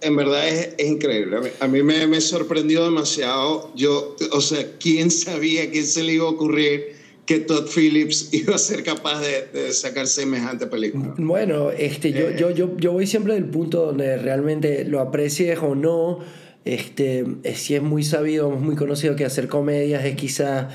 en 0.00 0.16
verdad 0.16 0.48
es, 0.48 0.86
increíble. 0.86 1.52
A 1.60 1.68
mí, 1.68 1.82
me, 1.82 2.06
me, 2.06 2.20
sorprendió 2.20 2.84
demasiado. 2.84 3.72
Yo, 3.74 4.16
o 4.32 4.40
sea, 4.40 4.64
¿quién 4.78 5.10
sabía, 5.10 5.70
quién 5.70 5.86
se 5.86 6.02
le 6.02 6.14
iba 6.14 6.26
a 6.26 6.30
ocurrir 6.30 7.00
que 7.26 7.40
Todd 7.40 7.68
Phillips 7.68 8.28
iba 8.32 8.54
a 8.54 8.58
ser 8.58 8.82
capaz 8.82 9.20
de, 9.20 9.46
de 9.52 9.72
sacar 9.72 10.06
semejante 10.06 10.66
película? 10.66 11.14
Bueno, 11.18 11.70
este, 11.70 12.12
yo, 12.12 12.30
yo, 12.30 12.50
yo, 12.50 12.76
yo 12.76 12.92
voy 12.92 13.06
siempre 13.06 13.34
del 13.34 13.46
punto 13.46 13.86
donde 13.86 14.16
realmente 14.16 14.84
lo 14.84 15.00
aprecies 15.00 15.58
o 15.60 15.74
no 15.74 16.20
este, 16.64 17.24
si 17.54 17.74
es 17.74 17.82
muy 17.82 18.02
sabido, 18.02 18.50
muy 18.50 18.76
conocido 18.76 19.16
que 19.16 19.24
hacer 19.24 19.48
comedias 19.48 20.04
es 20.04 20.16
quizá 20.16 20.68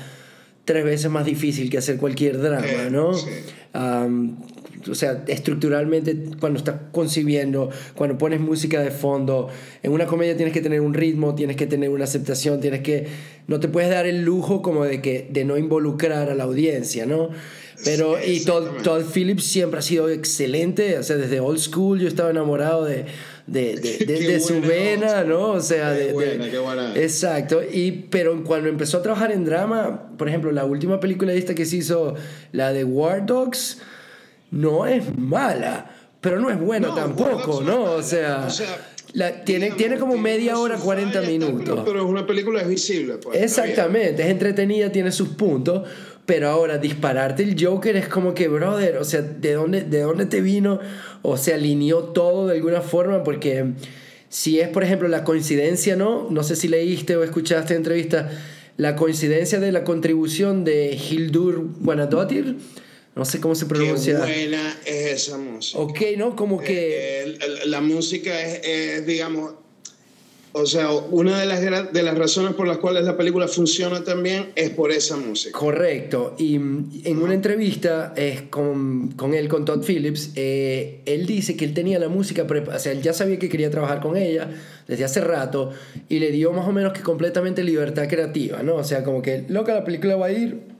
tres 0.64 0.84
veces 0.84 1.10
más 1.10 1.24
difícil 1.24 1.70
que 1.70 1.78
hacer 1.78 1.96
cualquier 1.96 2.40
drama, 2.40 2.66
eh, 2.66 2.90
¿no? 2.90 3.12
O 4.88 4.94
sea, 4.94 5.24
estructuralmente 5.26 6.16
cuando 6.40 6.58
estás 6.58 6.76
concibiendo, 6.92 7.70
cuando 7.94 8.18
pones 8.18 8.40
música 8.40 8.80
de 8.80 8.90
fondo, 8.90 9.48
en 9.82 9.92
una 9.92 10.06
comedia 10.06 10.36
tienes 10.36 10.52
que 10.52 10.60
tener 10.60 10.80
un 10.80 10.94
ritmo, 10.94 11.34
tienes 11.34 11.56
que 11.56 11.66
tener 11.66 11.90
una 11.90 12.04
aceptación, 12.04 12.60
tienes 12.60 12.80
que 12.80 13.06
no 13.46 13.60
te 13.60 13.68
puedes 13.68 13.90
dar 13.90 14.06
el 14.06 14.22
lujo 14.22 14.62
como 14.62 14.84
de 14.84 15.00
que 15.00 15.28
de 15.30 15.44
no 15.44 15.56
involucrar 15.56 16.30
a 16.30 16.34
la 16.34 16.44
audiencia, 16.44 17.06
¿no? 17.06 17.30
Pero 17.84 18.16
y 18.24 18.40
Todd, 18.40 18.82
Todd 18.82 19.04
Phillips 19.12 19.44
siempre 19.44 19.80
ha 19.80 19.82
sido 19.82 20.08
excelente, 20.08 20.98
o 20.98 21.02
sea, 21.02 21.16
desde 21.16 21.40
old 21.40 21.58
school 21.58 22.00
yo 22.00 22.08
estaba 22.08 22.30
enamorado 22.30 22.84
de 22.84 23.04
de, 23.46 23.76
de, 23.76 24.40
su 24.46 24.60
vena, 24.60 25.24
¿no? 25.24 25.52
O 25.52 25.60
sea, 25.60 25.90
de, 25.90 26.10
Exacto. 26.96 27.62
Y, 27.62 27.92
pero 28.10 28.42
cuando 28.44 28.68
empezó 28.68 28.98
a 28.98 29.02
trabajar 29.02 29.32
en 29.32 29.44
drama, 29.44 30.10
por 30.16 30.28
ejemplo, 30.28 30.52
la 30.52 30.64
última 30.64 31.00
película 31.00 31.32
esta 31.32 31.54
que 31.54 31.64
se 31.64 31.76
hizo, 31.76 32.14
la 32.52 32.72
de 32.72 32.84
War 32.84 33.24
Dogs, 33.24 33.78
no 34.50 34.86
es 34.86 35.16
mala, 35.16 35.90
pero 36.20 36.40
no 36.40 36.50
es 36.50 36.58
buena 36.58 36.94
tampoco, 36.94 37.62
¿no? 37.62 37.82
O 37.82 38.02
sea... 38.02 38.48
la, 39.12 39.44
tiene, 39.44 39.72
tiene 39.72 39.98
como 39.98 40.16
media 40.16 40.58
hora, 40.58 40.76
40 40.76 41.20
minutos. 41.22 41.82
Pero, 41.84 42.00
es 42.00 42.04
una 42.04 42.26
película 42.26 42.62
visible. 42.62 43.14
Pues, 43.14 43.42
Exactamente, 43.42 44.22
es 44.22 44.28
entretenida, 44.28 44.90
tiene 44.90 45.12
sus 45.12 45.28
puntos, 45.30 45.88
pero 46.26 46.48
ahora 46.48 46.78
dispararte 46.78 47.42
el 47.42 47.56
Joker 47.58 47.96
es 47.96 48.08
como 48.08 48.34
que, 48.34 48.48
brother, 48.48 48.98
o 48.98 49.04
sea, 49.04 49.22
¿de 49.22 49.52
dónde, 49.52 49.82
de 49.82 50.00
dónde 50.00 50.26
te 50.26 50.40
vino? 50.40 50.80
O 51.22 51.36
se 51.36 51.54
alineó 51.54 52.04
todo 52.04 52.48
de 52.48 52.56
alguna 52.56 52.80
forma, 52.80 53.22
porque 53.22 53.72
si 54.28 54.60
es, 54.60 54.68
por 54.68 54.82
ejemplo, 54.82 55.08
la 55.08 55.24
coincidencia, 55.24 55.96
¿no? 55.96 56.28
No 56.30 56.42
sé 56.42 56.56
si 56.56 56.68
leíste 56.68 57.16
o 57.16 57.22
escuchaste 57.22 57.74
entrevista, 57.74 58.30
la 58.76 58.96
coincidencia 58.96 59.60
de 59.60 59.72
la 59.72 59.84
contribución 59.84 60.64
de 60.64 60.94
Hildur 60.94 61.68
Guanadotir. 61.80 62.56
No 63.16 63.24
sé 63.24 63.40
cómo 63.40 63.54
se 63.54 63.64
pronuncia. 63.64 64.20
Qué 64.26 64.46
buena 64.46 64.78
es 64.84 65.28
esa 65.28 65.38
música. 65.38 65.78
Ok, 65.78 66.00
¿no? 66.18 66.36
Como 66.36 66.60
que... 66.60 67.22
Eh, 67.24 67.38
la 67.64 67.80
música 67.80 68.38
es, 68.38 69.06
digamos, 69.06 69.54
o 70.52 70.64
sea, 70.64 70.90
una 70.90 71.40
de 71.40 71.46
las, 71.46 71.92
de 71.92 72.02
las 72.02 72.16
razones 72.16 72.54
por 72.54 72.66
las 72.66 72.76
cuales 72.76 73.04
la 73.04 73.16
película 73.16 73.48
funciona 73.48 74.04
también 74.04 74.52
es 74.54 74.68
por 74.70 74.90
esa 74.90 75.16
música. 75.16 75.58
Correcto. 75.58 76.34
Y 76.38 76.56
en 76.56 77.22
una 77.22 77.32
entrevista 77.32 78.12
es 78.16 78.42
con, 78.42 79.12
con, 79.16 79.34
él, 79.34 79.48
con 79.48 79.64
Todd 79.64 79.82
Phillips, 79.82 80.32
eh, 80.34 81.00
él 81.06 81.26
dice 81.26 81.56
que 81.56 81.64
él 81.64 81.72
tenía 81.72 81.98
la 81.98 82.08
música, 82.08 82.46
o 82.46 82.78
sea, 82.78 82.92
él 82.92 83.00
ya 83.00 83.12
sabía 83.12 83.38
que 83.38 83.48
quería 83.48 83.70
trabajar 83.70 84.00
con 84.00 84.16
ella 84.16 84.48
desde 84.88 85.04
hace 85.04 85.20
rato 85.20 85.72
y 86.08 86.18
le 86.20 86.30
dio 86.32 86.52
más 86.52 86.68
o 86.68 86.72
menos 86.72 86.92
que 86.92 87.00
completamente 87.00 87.62
libertad 87.64 88.08
creativa, 88.08 88.62
¿no? 88.62 88.76
O 88.76 88.84
sea, 88.84 89.04
como 89.04 89.22
que, 89.22 89.44
loca, 89.48 89.74
la 89.74 89.84
película 89.84 90.16
va 90.16 90.26
a 90.26 90.32
ir 90.32 90.75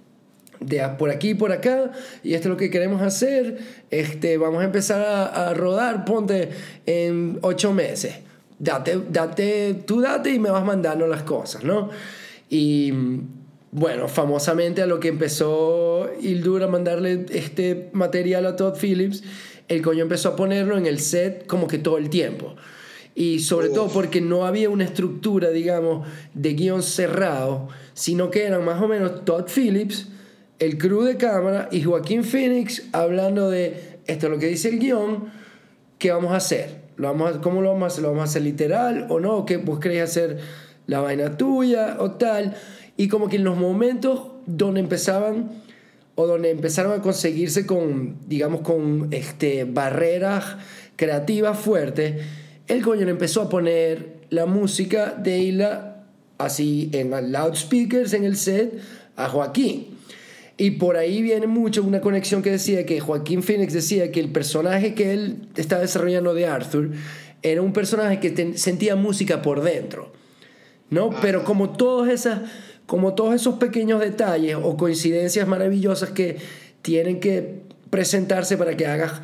de 0.60 0.82
por 0.98 1.10
aquí 1.10 1.30
y 1.30 1.34
por 1.34 1.52
acá 1.52 1.92
y 2.22 2.34
esto 2.34 2.48
es 2.48 2.50
lo 2.50 2.56
que 2.56 2.70
queremos 2.70 3.02
hacer 3.02 3.58
este 3.90 4.36
vamos 4.38 4.62
a 4.62 4.64
empezar 4.64 5.00
a, 5.02 5.48
a 5.48 5.54
rodar 5.54 6.04
ponte 6.04 6.50
en 6.86 7.38
ocho 7.42 7.72
meses 7.72 8.16
date, 8.58 9.00
date, 9.10 9.74
tú 9.86 10.00
date 10.00 10.30
y 10.30 10.38
me 10.38 10.50
vas 10.50 10.64
mandando 10.64 11.06
las 11.06 11.22
cosas, 11.22 11.64
¿no? 11.64 11.90
Y 12.48 12.92
bueno, 13.72 14.08
famosamente 14.08 14.82
a 14.82 14.86
lo 14.86 15.00
que 15.00 15.08
empezó 15.08 16.08
Hildur 16.20 16.62
a 16.62 16.68
mandarle 16.68 17.26
este 17.30 17.90
material 17.92 18.46
a 18.46 18.56
Todd 18.56 18.76
Phillips, 18.80 19.22
el 19.68 19.82
coño 19.82 20.02
empezó 20.02 20.30
a 20.30 20.36
ponerlo 20.36 20.78
en 20.78 20.86
el 20.86 21.00
set 21.00 21.46
como 21.46 21.66
que 21.66 21.78
todo 21.78 21.98
el 21.98 22.08
tiempo. 22.08 22.54
Y 23.14 23.40
sobre 23.40 23.70
todo 23.70 23.88
porque 23.88 24.20
no 24.20 24.44
había 24.44 24.68
una 24.68 24.84
estructura, 24.84 25.48
digamos, 25.48 26.06
de 26.34 26.52
guion 26.52 26.82
cerrado, 26.82 27.68
sino 27.94 28.30
que 28.30 28.44
eran 28.44 28.62
más 28.62 28.80
o 28.82 28.88
menos 28.88 29.24
Todd 29.24 29.46
Phillips, 29.46 30.08
el 30.58 30.78
crew 30.78 31.02
de 31.02 31.16
cámara 31.16 31.68
y 31.70 31.82
Joaquín 31.82 32.24
Phoenix 32.24 32.84
hablando 32.92 33.50
de 33.50 33.98
esto 34.06 34.26
es 34.26 34.32
lo 34.32 34.38
que 34.38 34.46
dice 34.46 34.68
el 34.68 34.78
guion, 34.78 35.30
¿qué 35.98 36.10
vamos 36.12 36.32
a 36.32 36.36
hacer? 36.36 36.86
¿Lo 36.96 37.08
vamos 37.08 37.38
¿Cómo 37.42 37.60
lo 37.60 37.70
vamos 37.70 37.84
a 37.84 37.86
hacer? 37.88 38.02
¿Lo 38.02 38.08
vamos 38.08 38.22
a 38.22 38.24
hacer 38.24 38.42
literal 38.42 39.06
o 39.10 39.20
no? 39.20 39.44
¿Qué 39.44 39.56
vos 39.58 39.80
querés 39.80 40.02
hacer 40.02 40.38
la 40.86 41.00
vaina 41.00 41.36
tuya 41.36 41.96
o 41.98 42.12
tal? 42.12 42.56
Y 42.96 43.08
como 43.08 43.28
que 43.28 43.36
en 43.36 43.44
los 43.44 43.56
momentos 43.56 44.28
donde 44.46 44.80
empezaban 44.80 45.50
o 46.14 46.26
donde 46.26 46.50
empezaron 46.50 46.98
a 46.98 47.02
conseguirse 47.02 47.66
con, 47.66 48.16
digamos, 48.26 48.62
con 48.62 49.08
este, 49.10 49.64
barreras 49.64 50.56
creativas 50.96 51.58
fuertes, 51.58 52.24
el 52.68 52.82
coño 52.82 53.06
empezó 53.06 53.42
a 53.42 53.48
poner 53.50 54.16
la 54.30 54.46
música 54.46 55.10
de 55.12 55.38
Isla 55.38 56.04
así 56.38 56.90
en 56.92 57.10
loudspeakers 57.32 58.14
en 58.14 58.24
el 58.24 58.36
set 58.36 58.80
a 59.16 59.28
Joaquín. 59.28 59.95
Y 60.58 60.72
por 60.72 60.96
ahí 60.96 61.20
viene 61.20 61.46
mucho 61.46 61.82
una 61.82 62.00
conexión 62.00 62.42
que 62.42 62.50
decía 62.50 62.86
que 62.86 63.00
Joaquín 63.00 63.42
Phoenix 63.42 63.74
decía 63.74 64.10
que 64.10 64.20
el 64.20 64.30
personaje 64.30 64.94
que 64.94 65.12
él 65.12 65.48
estaba 65.56 65.82
desarrollando 65.82 66.32
de 66.32 66.46
Arthur 66.46 66.92
era 67.42 67.60
un 67.60 67.72
personaje 67.72 68.20
que 68.20 68.56
sentía 68.56 68.96
música 68.96 69.42
por 69.42 69.62
dentro, 69.62 70.12
¿no? 70.88 71.10
Pero 71.20 71.44
como 71.44 71.70
todos, 71.76 72.08
esas, 72.08 72.40
como 72.86 73.14
todos 73.14 73.34
esos 73.34 73.56
pequeños 73.56 74.00
detalles 74.00 74.56
o 74.60 74.76
coincidencias 74.78 75.46
maravillosas 75.46 76.10
que 76.10 76.38
tienen 76.80 77.20
que 77.20 77.60
presentarse 77.90 78.56
para 78.56 78.76
que 78.76 78.86
hagas 78.86 79.20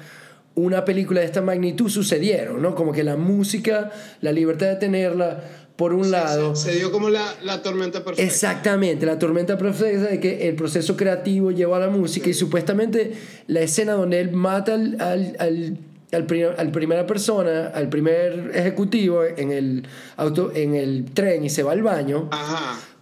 una 0.54 0.84
película 0.84 1.20
de 1.20 1.26
esta 1.26 1.40
magnitud 1.40 1.88
sucedieron, 1.88 2.60
¿no? 2.60 2.74
Como 2.74 2.92
que 2.92 3.04
la 3.04 3.16
música, 3.16 3.90
la 4.20 4.32
libertad 4.32 4.66
de 4.66 4.76
tenerla, 4.76 5.42
por 5.82 5.94
un 5.94 6.12
lado. 6.12 6.54
Se, 6.54 6.76
dio 6.76 6.92
como 6.92 7.10
la, 7.10 7.34
la, 7.42 7.60
tormenta 7.60 8.04
perfecta. 8.04 8.22
Exactamente, 8.22 9.04
la 9.04 9.18
tormenta 9.18 9.58
perfecta 9.58 10.10
de 10.10 10.20
que 10.20 10.48
el 10.48 10.54
proceso 10.54 10.96
creativo 10.96 11.50
lleva 11.50 11.78
a 11.78 11.80
la 11.80 11.88
música 11.88 12.30
y 12.30 12.34
supuestamente 12.34 13.14
la 13.48 13.62
escena 13.62 13.94
donde 13.94 14.20
él 14.20 14.30
mata 14.30 14.74
al, 14.74 14.96
al, 15.00 15.36
al 15.40 15.78
al, 16.12 16.70
primera 16.70 17.04
persona, 17.04 17.72
al 17.74 17.88
primer 17.88 18.52
ejecutivo 18.54 19.24
en 19.24 19.50
el, 19.50 19.88
auto, 20.16 20.52
en 20.54 20.76
el 20.76 21.06
tren 21.12 21.44
y 21.44 21.50
se 21.50 21.64
va 21.64 21.72
al 21.72 21.82
baño, 21.82 22.30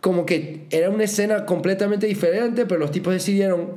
como 0.01 0.25
que 0.25 0.67
era 0.71 0.89
una 0.89 1.05
escena 1.05 1.45
completamente 1.45 2.07
diferente, 2.07 2.65
pero 2.65 2.81
los 2.81 2.93
tipos 2.93 3.13
decidieron 3.13 3.73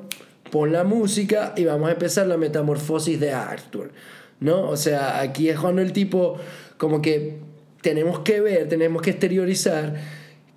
pon 0.50 0.72
la 0.72 0.86
música 0.86 1.54
y 1.58 1.66
vamos 1.66 1.90
a 1.90 1.92
empezar 1.92 2.28
la 2.28 2.38
metamorfosis 2.38 3.20
de 3.20 3.34
Arthur, 3.34 3.92
¿no? 4.40 4.70
O 4.70 4.78
sea, 4.78 5.20
aquí 5.20 5.50
es 5.50 5.60
cuando 5.60 5.82
el 5.82 5.92
tipo 5.92 6.38
como 6.78 7.02
que 7.02 7.53
tenemos 7.84 8.20
que 8.20 8.42
ver, 8.42 8.68
tenemos 8.68 9.04
que 9.04 9.12
exteriorizar 9.12 9.94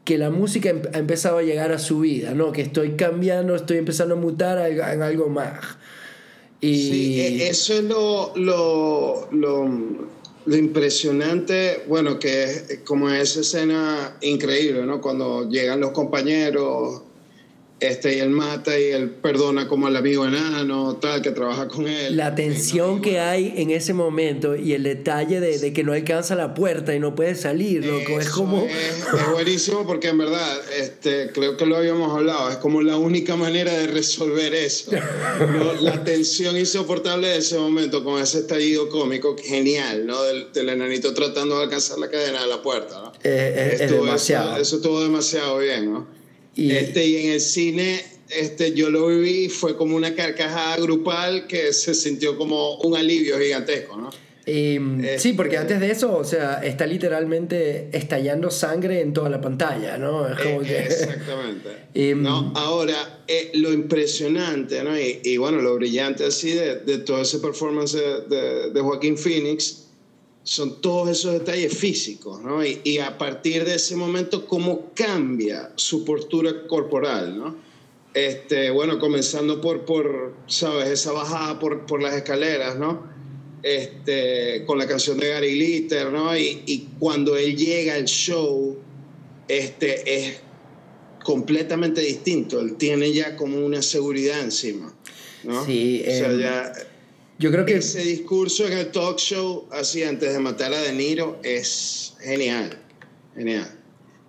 que 0.05 0.17
la 0.17 0.31
música 0.31 0.71
em, 0.71 0.81
ha 0.95 0.99
empezado 0.99 1.39
a 1.39 1.43
llegar 1.43 1.73
a 1.73 1.79
su 1.79 2.01
vida, 2.01 2.33
¿no? 2.33 2.53
Que 2.53 2.63
estoy 2.63 2.93
cambiando, 2.93 3.55
estoy 3.55 3.77
empezando 3.79 4.15
a 4.15 4.19
mutar 4.19 4.59
en 4.71 5.03
algo 5.03 5.29
más. 5.29 5.77
Y... 6.61 6.75
Sí, 6.91 7.21
e, 7.21 7.49
eso 7.49 7.75
es 7.75 7.83
lo, 7.83 8.33
lo, 8.37 9.29
lo, 9.33 9.69
lo, 10.47 10.57
impresionante, 10.57 11.83
bueno, 11.89 12.19
que 12.19 12.45
es 12.45 12.79
como 12.85 13.11
esa 13.11 13.41
escena 13.41 14.17
increíble, 14.23 14.87
¿no? 14.87 15.01
Cuando 15.01 15.51
llegan 15.51 15.81
los 15.81 15.91
compañeros 15.91 17.03
este, 17.79 18.17
y 18.17 18.21
él 18.21 18.31
mata 18.31 18.79
y 18.79 18.85
él 18.85 19.11
perdona 19.11 19.69
como 19.69 19.87
al 19.87 19.97
amigo 19.97 20.25
enano, 20.25 20.97
tal, 20.97 21.21
que 21.21 21.31
trabaja 21.31 21.69
con 21.69 21.87
él. 21.87 22.17
La 22.17 22.35
tensión 22.35 23.03
que 23.03 23.21
hay 23.21 23.53
en 23.57 23.71
ese 23.71 23.93
momento 23.93 24.57
y 24.57 24.73
el 24.73 24.83
detalle 24.83 25.41
de, 25.41 25.59
de, 25.59 25.73
que 25.75 25.85
no 25.85 25.93
alcanza 25.93 26.35
la 26.37 26.55
puerta 26.55 26.95
y 26.95 27.01
no 27.01 27.15
puede 27.15 27.35
salir, 27.35 27.85
loco, 27.85 28.19
es 28.19 28.31
como... 28.31 28.65
Es, 28.65 29.31
buenísimo 29.31 29.87
porque 29.87 30.09
en 30.09 30.17
verdad, 30.17 30.59
este, 30.79 31.31
creo 31.33 31.59
que 31.59 31.67
lo 31.67 31.77
habíamos 31.77 32.17
hablado, 32.17 32.49
es 32.49 32.57
como 32.57 32.81
la 32.81 32.97
única 32.97 33.37
manera 33.37 33.73
de 33.73 33.89
resolver 33.89 34.55
eso. 34.55 34.93
La 35.81 36.03
tensión 36.03 36.57
insoportable 36.57 37.29
de 37.29 37.39
ese 37.39 37.59
momento 37.59 38.03
con 38.03 38.21
ese 38.21 38.39
estallido 38.39 38.89
cómico 38.89 39.37
genial, 39.37 40.07
¿no? 40.07 40.23
Del, 40.23 40.53
del 40.53 40.71
enanito 40.71 41.13
tratando 41.13 41.59
de 41.59 41.65
alcanzar 41.65 41.99
la 41.99 42.09
cadena 42.09 42.41
de 42.41 42.47
la 42.47 42.63
puerta, 42.63 43.03
¿no? 43.03 43.13
es, 43.23 43.91
demasiado. 43.91 44.53
Eso, 44.53 44.63
eso 44.63 44.77
estuvo 44.77 45.03
demasiado 45.03 45.59
bien, 45.59 45.93
¿no? 45.93 46.16
Y, 46.57 46.73
este, 46.73 47.07
y 47.07 47.17
en 47.27 47.33
el 47.33 47.41
cine 47.41 48.03
este, 48.31 48.73
yo 48.73 48.91
lo 48.91 49.07
viví, 49.07 49.49
fue 49.49 49.77
como 49.77 49.95
una 49.95 50.15
carcajada 50.15 50.77
grupal 50.79 51.47
que 51.47 51.73
se 51.73 51.95
sintió 51.95 52.37
como 52.37 52.77
un 52.79 52.97
alivio 52.97 53.39
gigantesco, 53.39 53.97
¿no? 53.97 54.11
sí, 54.47 55.33
porque 55.37 55.57
antes 55.57 55.81
de 55.81 55.91
eso, 55.91 56.17
o 56.17 56.23
sea, 56.23 56.61
está 56.63 56.87
literalmente 56.87 57.89
estallando 57.93 58.49
sangre 58.51 59.01
en 59.01 59.13
toda 59.13 59.29
la 59.29 59.41
pantalla, 59.41 59.99
¿no? 59.99 60.29
Exactamente. 60.29 61.69
no, 62.15 62.53
ahora, 62.55 63.25
eh, 63.27 63.51
lo 63.55 63.73
impresionante, 63.73 64.85
¿no? 64.85 64.93
Y, 64.97 65.37
bueno, 65.37 65.61
lo 65.61 65.75
brillante 65.75 66.25
así 66.25 66.53
de, 66.53 66.77
de 66.77 66.99
todo 66.99 67.23
ese 67.23 67.41
performance 67.41 67.95
de, 67.95 68.71
de, 68.73 68.81
Joaquín 68.81 69.19
Phoenix 69.19 69.86
son 70.47 70.81
todos 70.81 71.11
esos 71.11 71.33
detalles 71.33 71.77
físicos, 71.77 72.41
¿no? 72.41 72.65
Y, 72.65 72.81
y, 72.85 72.99
a 72.99 73.19
partir 73.19 73.65
de 73.65 73.75
ese 73.75 73.97
momento, 73.97 74.47
cómo 74.47 74.93
cambia 74.95 75.73
su 75.75 76.05
postura 76.05 76.67
corporal, 76.67 77.37
¿no? 77.37 77.57
Este, 78.15 78.71
bueno, 78.71 78.99
comenzando 78.99 79.61
por, 79.61 79.85
por 79.85 80.35
¿sabes? 80.47 80.89
Esa 80.89 81.13
bajada 81.13 81.59
por, 81.59 81.85
por 81.85 82.01
las 82.01 82.15
escaleras, 82.15 82.79
¿no? 82.79 83.15
este, 83.67 84.65
con 84.65 84.79
la 84.79 84.87
canción 84.87 85.19
de 85.19 85.29
Gary 85.29 85.55
Glitter, 85.55 86.13
¿no? 86.13 86.37
Y, 86.37 86.63
y, 86.67 86.89
cuando 87.01 87.37
él 87.37 87.57
llega 87.57 87.95
al 87.95 88.05
show, 88.05 88.77
este, 89.49 90.29
es 90.29 90.37
completamente 91.25 92.01
distinto. 92.01 92.61
Él 92.61 92.77
tiene 92.77 93.13
ya 93.13 93.35
como 93.35 93.59
una 93.59 93.83
seguridad 93.83 94.41
encima, 94.41 94.95
¿no? 95.43 95.65
Sí. 95.67 96.05
o 96.07 96.11
sea, 96.11 96.31
em, 96.31 96.41
ya... 96.41 96.73
Yo 97.39 97.51
creo 97.51 97.65
que... 97.65 97.77
Ese 97.77 98.01
discurso 98.01 98.67
en 98.67 98.73
el 98.73 98.91
talk 98.91 99.19
show, 99.19 99.67
así 99.71 100.03
antes 100.03 100.33
de 100.33 100.39
matar 100.39 100.73
a 100.73 100.81
De 100.81 100.93
Niro, 100.93 101.39
es 101.43 102.15
genial, 102.21 102.79
genial, 103.35 103.71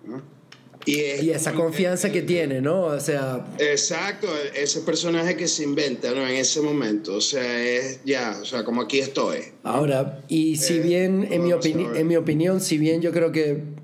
¿no? 0.04 0.38
Y, 0.84 1.30
esa 1.30 1.52
confianza 1.52 2.10
que 2.10 2.22
tiene, 2.22 2.62
¿no? 2.62 2.84
O 2.84 3.00
sea... 3.00 3.46
Exacto, 3.58 4.26
ese 4.54 4.80
personaje 4.80 5.36
que 5.36 5.46
se 5.46 5.64
inventa, 5.64 6.12
¿no? 6.12 6.26
En 6.26 6.36
ese 6.36 6.62
momento, 6.62 7.16
o 7.16 7.20
sea, 7.20 7.62
es 7.62 8.00
ya, 8.04 8.38
o 8.40 8.44
sea, 8.44 8.64
como 8.64 8.80
aquí 8.82 8.98
estoy. 8.98 9.40
Ahora, 9.64 10.24
y 10.28 10.56
si 10.56 10.76
eh, 10.76 10.80
bien, 10.80 11.28
en 11.30 11.44
mi, 11.44 11.50
en 11.52 12.06
mi 12.06 12.16
opinión, 12.16 12.62
si 12.62 12.78
bien 12.78 13.02
yo 13.02 13.12
creo 13.12 13.32
que 13.32 13.77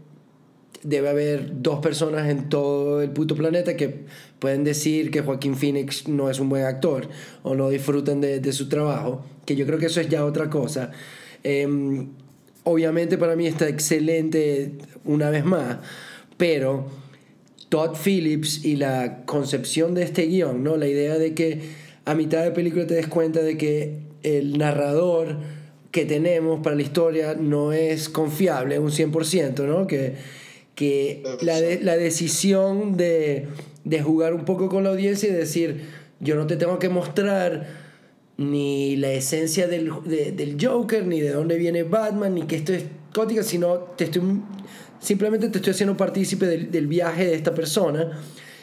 debe 0.84 1.08
haber 1.08 1.62
dos 1.62 1.80
personas 1.80 2.30
en 2.30 2.48
todo 2.48 3.02
el 3.02 3.10
puto 3.10 3.34
planeta 3.34 3.76
que 3.76 4.04
pueden 4.38 4.62
decir 4.62 5.10
que 5.10 5.22
Joaquín 5.22 5.56
Phoenix 5.56 6.06
no 6.06 6.30
es 6.30 6.38
un 6.38 6.48
buen 6.48 6.64
actor 6.64 7.08
o 7.42 7.54
no 7.54 7.68
disfrutan 7.70 8.20
de, 8.20 8.38
de 8.38 8.52
su 8.52 8.68
trabajo, 8.68 9.24
que 9.44 9.56
yo 9.56 9.66
creo 9.66 9.78
que 9.78 9.86
eso 9.86 10.00
es 10.00 10.08
ya 10.08 10.24
otra 10.24 10.48
cosa. 10.48 10.92
Em, 11.42 12.10
obviamente 12.62 13.18
para 13.18 13.34
mí 13.36 13.46
está 13.46 13.68
excelente 13.68 14.72
una 15.04 15.30
vez 15.30 15.44
más 15.44 15.78
pero 16.36 16.86
Todd 17.68 17.96
Phillips 17.96 18.64
y 18.64 18.76
la 18.76 19.24
concepción 19.24 19.94
de 19.94 20.02
este 20.02 20.26
guion, 20.26 20.62
¿no? 20.62 20.76
La 20.76 20.86
idea 20.86 21.18
de 21.18 21.34
que 21.34 21.60
a 22.04 22.14
mitad 22.14 22.44
de 22.44 22.50
película 22.50 22.86
te 22.86 22.94
des 22.94 23.08
cuenta 23.08 23.40
de 23.40 23.56
que 23.56 23.98
el 24.22 24.58
narrador 24.58 25.38
que 25.90 26.04
tenemos 26.04 26.60
para 26.60 26.76
la 26.76 26.82
historia 26.82 27.34
no 27.34 27.72
es 27.72 28.08
confiable 28.08 28.78
un 28.78 28.90
100%, 28.90 29.66
¿no? 29.66 29.86
Que, 29.86 30.14
que 30.74 31.22
la, 31.42 31.60
la 31.60 31.96
decisión 31.96 32.96
de, 32.96 33.48
de 33.84 34.02
jugar 34.02 34.34
un 34.34 34.44
poco 34.44 34.68
con 34.68 34.84
la 34.84 34.90
audiencia 34.90 35.28
y 35.28 35.32
decir, 35.32 35.84
yo 36.20 36.34
no 36.36 36.46
te 36.46 36.56
tengo 36.56 36.78
que 36.78 36.88
mostrar 36.88 37.84
ni 38.36 38.96
la 38.96 39.12
esencia 39.12 39.68
del, 39.68 39.92
del 40.04 40.56
Joker, 40.60 41.06
ni 41.06 41.20
de 41.20 41.30
dónde 41.30 41.56
viene 41.56 41.84
Batman, 41.84 42.34
ni 42.34 42.42
que 42.42 42.56
esto 42.56 42.72
es 42.72 42.84
gótica, 43.14 43.42
sino 43.42 43.76
te 43.96 44.04
estoy 44.04 44.22
Simplemente 45.04 45.50
te 45.50 45.58
estoy 45.58 45.72
haciendo 45.72 45.98
partícipe 45.98 46.46
del, 46.46 46.70
del 46.70 46.86
viaje 46.86 47.26
de 47.26 47.34
esta 47.34 47.54
persona 47.54 48.22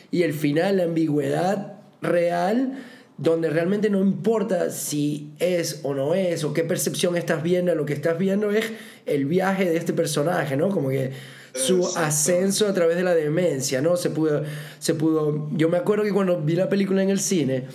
y 0.09 0.23
el 0.23 0.33
final, 0.33 0.77
la 0.77 0.85
ambigüedad 0.85 1.73
real, 2.01 2.83
donde 3.19 3.51
realmente 3.51 3.91
no 3.91 4.01
importa 4.01 4.71
si 4.71 5.33
es 5.37 5.81
o 5.83 5.93
no 5.93 6.15
es, 6.15 6.43
o 6.43 6.51
qué 6.51 6.63
percepción 6.63 7.15
estás 7.15 7.43
viendo, 7.43 7.75
lo 7.75 7.85
que 7.85 7.93
estás 7.93 8.17
viendo 8.17 8.49
es 8.49 8.65
el 9.05 9.25
viaje 9.25 9.65
de 9.65 9.77
este 9.77 9.93
personaje, 9.93 10.57
¿no? 10.57 10.69
Como 10.69 10.89
que 10.89 11.11
su 11.53 11.87
ascenso 11.97 12.67
a 12.67 12.73
través 12.73 12.97
de 12.97 13.03
la 13.03 13.13
demencia, 13.13 13.81
¿no? 13.81 13.97
Se 13.97 14.09
pudo, 14.09 14.43
se 14.79 14.93
pudo... 14.95 15.49
Yo 15.51 15.69
me 15.69 15.77
acuerdo 15.77 16.03
que 16.03 16.13
cuando 16.13 16.41
vi 16.41 16.55
la 16.55 16.69
película 16.69 17.03
en 17.03 17.09
el 17.09 17.19
cine, 17.19 17.65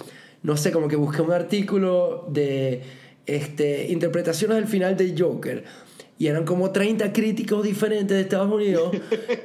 no 0.43 0.57
sé, 0.57 0.73
como 0.73 0.89
que 0.89 0.97
busqué 0.97 1.23
un 1.23 1.33
artículo 1.33 2.27
de 2.29 2.83
este, 3.27 3.91
interpretaciones 3.91 4.57
del 4.57 4.67
final 4.67 4.97
de 4.97 5.15
Joker 5.19 5.65
y 6.19 6.29
eran 6.29 6.45
como 6.45 6.71
30 6.71 7.13
críticos 7.13 7.63
diferentes 7.63 8.17
de 8.17 8.23
Estados 8.23 8.51
Unidos 8.53 8.97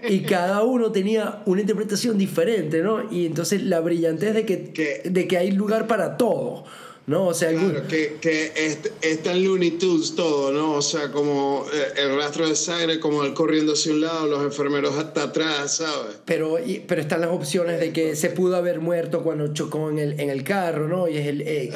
y 0.07 0.19
cada 0.21 0.63
uno 0.63 0.91
tenía 0.91 1.41
una 1.45 1.61
interpretación 1.61 2.17
diferente, 2.17 2.81
¿no? 2.81 3.11
Y 3.11 3.25
entonces 3.25 3.63
la 3.63 3.81
brillantez 3.81 4.33
de 4.33 4.45
que, 4.45 5.01
de 5.03 5.27
que 5.27 5.37
hay 5.37 5.51
lugar 5.51 5.87
para 5.87 6.15
todo. 6.17 6.63
¿No? 7.11 7.27
O 7.27 7.33
sea, 7.33 7.51
claro, 7.51 7.85
que, 7.87 8.17
que 8.19 8.51
es, 8.55 9.23
tan 9.23 9.43
Looney 9.43 9.71
Tunes 9.71 10.15
todo, 10.15 10.51
¿no? 10.51 10.73
O 10.73 10.81
sea, 10.81 11.11
como 11.11 11.65
eh, 11.71 12.01
el 12.01 12.15
rastro 12.15 12.47
de 12.47 12.55
sangre, 12.55 12.99
como 12.99 13.23
el 13.23 13.33
corriendo 13.33 13.73
hacia 13.73 13.91
un 13.91 14.01
lado, 14.01 14.27
los 14.27 14.43
enfermeros 14.43 14.95
hasta 14.97 15.23
atrás, 15.23 15.75
¿sabes? 15.75 16.17
Pero, 16.25 16.57
pero 16.87 17.01
están 17.01 17.21
las 17.21 17.29
opciones 17.29 17.79
de 17.79 17.91
que 17.91 18.15
se 18.15 18.29
pudo 18.29 18.55
haber 18.55 18.79
muerto 18.79 19.21
cuando 19.21 19.53
chocó 19.53 19.89
en 19.89 19.99
el, 19.99 20.19
en 20.19 20.29
el 20.29 20.43
carro, 20.43 20.87
¿no? 20.87 21.07
Y, 21.07 21.17
es 21.17 21.27
el, 21.27 21.41
eh, 21.41 21.69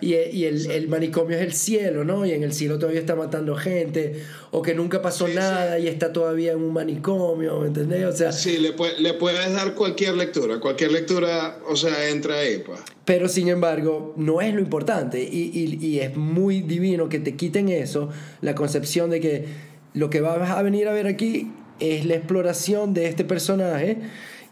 y, 0.00 0.14
y, 0.14 0.44
el, 0.44 0.70
el, 0.70 0.88
manicomio 0.88 1.36
es 1.36 1.42
el 1.42 1.54
cielo, 1.54 2.04
¿no? 2.04 2.26
Y 2.26 2.32
en 2.32 2.42
el 2.44 2.52
cielo 2.52 2.78
todavía 2.78 3.00
está 3.00 3.16
matando 3.16 3.56
gente, 3.56 4.22
o 4.50 4.60
que 4.60 4.74
nunca 4.74 5.00
pasó 5.00 5.26
nada 5.28 5.78
y 5.78 5.88
está 5.88 6.12
todavía 6.12 6.52
en 6.52 6.58
un 6.58 6.74
manicomio, 6.74 7.58
¿me 7.60 7.68
entendés? 7.68 8.04
O 8.04 8.12
sea... 8.12 8.32
Sí, 8.32 8.58
le, 8.58 8.74
le 8.98 9.14
puedes 9.14 9.52
dar 9.52 9.74
cualquier 9.74 10.14
lectura, 10.14 10.60
cualquier 10.60 10.92
lectura, 10.92 11.58
o 11.66 11.74
sea, 11.74 12.10
entra 12.10 12.36
ahí, 12.36 12.62
pues. 12.64 12.80
Pero 13.08 13.26
sin 13.30 13.48
embargo, 13.48 14.12
no 14.18 14.42
es 14.42 14.52
lo 14.52 14.60
importante. 14.60 15.22
Y, 15.22 15.78
y, 15.80 16.00
es 16.00 16.14
muy 16.14 16.60
divino 16.60 17.08
que 17.08 17.18
te 17.18 17.36
quiten 17.36 17.70
eso, 17.70 18.10
la 18.42 18.54
concepción 18.54 19.08
de 19.08 19.18
que 19.18 19.46
lo 19.94 20.10
que 20.10 20.20
vas 20.20 20.50
a 20.50 20.60
venir 20.60 20.88
a 20.88 20.92
ver 20.92 21.06
aquí 21.06 21.50
es 21.80 22.04
la 22.04 22.16
exploración 22.16 22.92
de 22.92 23.06
este 23.06 23.24
personaje 23.24 23.96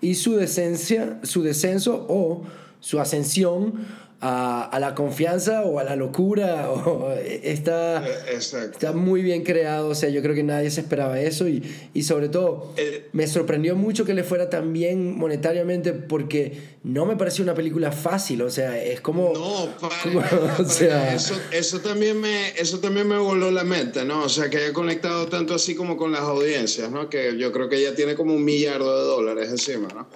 y 0.00 0.14
su 0.14 0.36
decencia, 0.36 1.20
su 1.22 1.42
descenso 1.42 2.06
o 2.08 2.44
su 2.80 2.98
ascensión 2.98 3.74
a, 4.20 4.64
a, 4.64 4.80
la 4.80 4.94
confianza 4.94 5.62
o 5.62 5.78
a 5.78 5.84
la 5.84 5.96
locura. 5.96 6.70
O, 6.86 7.10
está, 7.12 8.06
eh, 8.06 8.36
está 8.36 8.92
muy 8.92 9.22
bien 9.22 9.42
creado. 9.42 9.88
O 9.88 9.94
sea, 9.94 10.08
yo 10.08 10.22
creo 10.22 10.34
que 10.34 10.42
nadie 10.42 10.70
se 10.70 10.80
esperaba 10.80 11.20
eso. 11.20 11.48
Y, 11.48 11.62
y 11.94 12.02
sobre 12.02 12.28
todo, 12.28 12.72
eh, 12.76 13.08
me 13.12 13.26
sorprendió 13.26 13.74
mucho 13.74 14.04
que 14.04 14.14
le 14.14 14.22
fuera 14.22 14.48
tan 14.50 14.72
bien 14.72 15.16
monetariamente 15.18 15.92
porque 15.92 16.76
no 16.84 17.06
me 17.06 17.16
pareció 17.16 17.42
una 17.42 17.54
película 17.54 17.92
fácil. 17.92 18.42
O 18.42 18.50
sea, 18.50 18.80
es 18.80 19.00
como. 19.00 19.32
No, 19.32 19.64
o 20.58 20.64
sea, 20.64 21.14
eso, 21.14 21.34
eso, 21.50 21.80
también 21.80 22.20
me, 22.20 22.50
eso 22.50 22.78
también 22.78 23.08
me 23.08 23.18
voló 23.18 23.50
la 23.50 23.64
mente, 23.64 24.04
¿no? 24.04 24.24
O 24.24 24.28
sea, 24.28 24.48
que 24.48 24.58
haya 24.58 24.72
conectado 24.72 25.26
tanto 25.28 25.54
así 25.54 25.74
como 25.74 25.96
con 25.96 26.12
las 26.12 26.22
audiencias, 26.22 26.90
¿no? 26.90 27.08
Que 27.08 27.36
yo 27.36 27.52
creo 27.52 27.68
que 27.68 27.82
ya 27.82 27.94
tiene 27.94 28.14
como 28.14 28.34
un 28.34 28.44
millardo 28.44 29.00
de 29.00 29.06
dólares 29.06 29.50
encima, 29.50 29.88
¿no? 29.88 30.08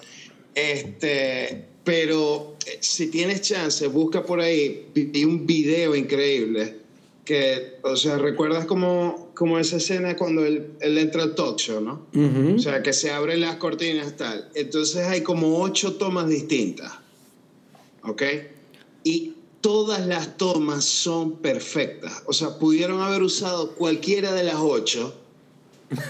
Este 0.54 1.69
pero 1.84 2.56
eh, 2.66 2.78
si 2.80 3.08
tienes 3.08 3.42
chance, 3.42 3.86
busca 3.86 4.24
por 4.24 4.40
ahí, 4.40 4.88
vi 4.94 5.24
un 5.24 5.46
video 5.46 5.94
increíble 5.96 6.80
que, 7.24 7.78
o 7.82 7.96
sea, 7.96 8.18
recuerdas 8.18 8.66
como, 8.66 9.30
como 9.34 9.58
esa 9.58 9.76
escena 9.76 10.16
cuando 10.16 10.44
él, 10.44 10.72
él 10.80 10.98
entra 10.98 11.22
al 11.22 11.34
talk 11.34 11.58
show, 11.58 11.80
¿no? 11.80 12.06
O 12.56 12.58
sea, 12.58 12.82
que 12.82 12.92
se 12.92 13.12
abren 13.12 13.40
las 13.40 13.56
cortinas 13.56 14.16
tal. 14.16 14.50
Entonces 14.54 15.06
hay 15.06 15.22
como 15.22 15.60
ocho 15.60 15.94
tomas 15.94 16.28
distintas, 16.28 16.92
¿ok? 18.02 18.22
Y 19.04 19.34
todas 19.60 20.06
las 20.06 20.36
tomas 20.36 20.84
son 20.84 21.36
perfectas. 21.38 22.22
O 22.26 22.32
sea, 22.32 22.58
pudieron 22.58 23.00
haber 23.00 23.22
usado 23.22 23.76
cualquiera 23.76 24.32
de 24.32 24.42
las 24.42 24.56
ocho 24.58 25.14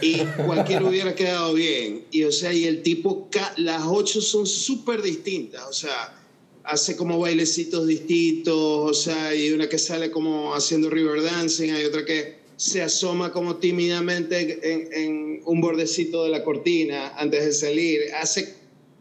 y 0.01 0.19
cualquiera 0.45 0.85
hubiera 0.85 1.15
quedado 1.15 1.55
bien. 1.55 2.05
Y 2.11 2.25
o 2.25 2.33
sea, 2.33 2.53
y 2.53 2.65
el 2.65 2.83
tipo, 2.83 3.29
las 3.57 3.83
ocho 3.87 4.21
son 4.21 4.47
súper 4.47 5.03
distintas, 5.03 5.65
o 5.69 5.73
sea, 5.73 6.17
hace 6.65 6.97
como 6.97 7.19
bailecitos 7.19 7.87
distintos, 7.87 8.55
o 8.55 8.95
sea, 8.95 9.29
hay 9.29 9.53
una 9.53 9.69
que 9.69 9.79
sale 9.79 10.11
como 10.11 10.55
haciendo 10.55 10.91
river 10.91 11.23
dancing, 11.23 11.71
hay 11.71 11.85
otra 11.85 12.05
que 12.05 12.41
se 12.57 12.83
asoma 12.83 13.33
como 13.33 13.57
tímidamente 13.57 14.61
en, 14.63 15.41
un 15.47 15.61
bordecito 15.63 16.25
de 16.25 16.31
la 16.31 16.45
cortina 16.45 17.15
antes 17.17 17.45
de 17.45 17.53
salir, 17.53 18.01
hace 18.15 18.55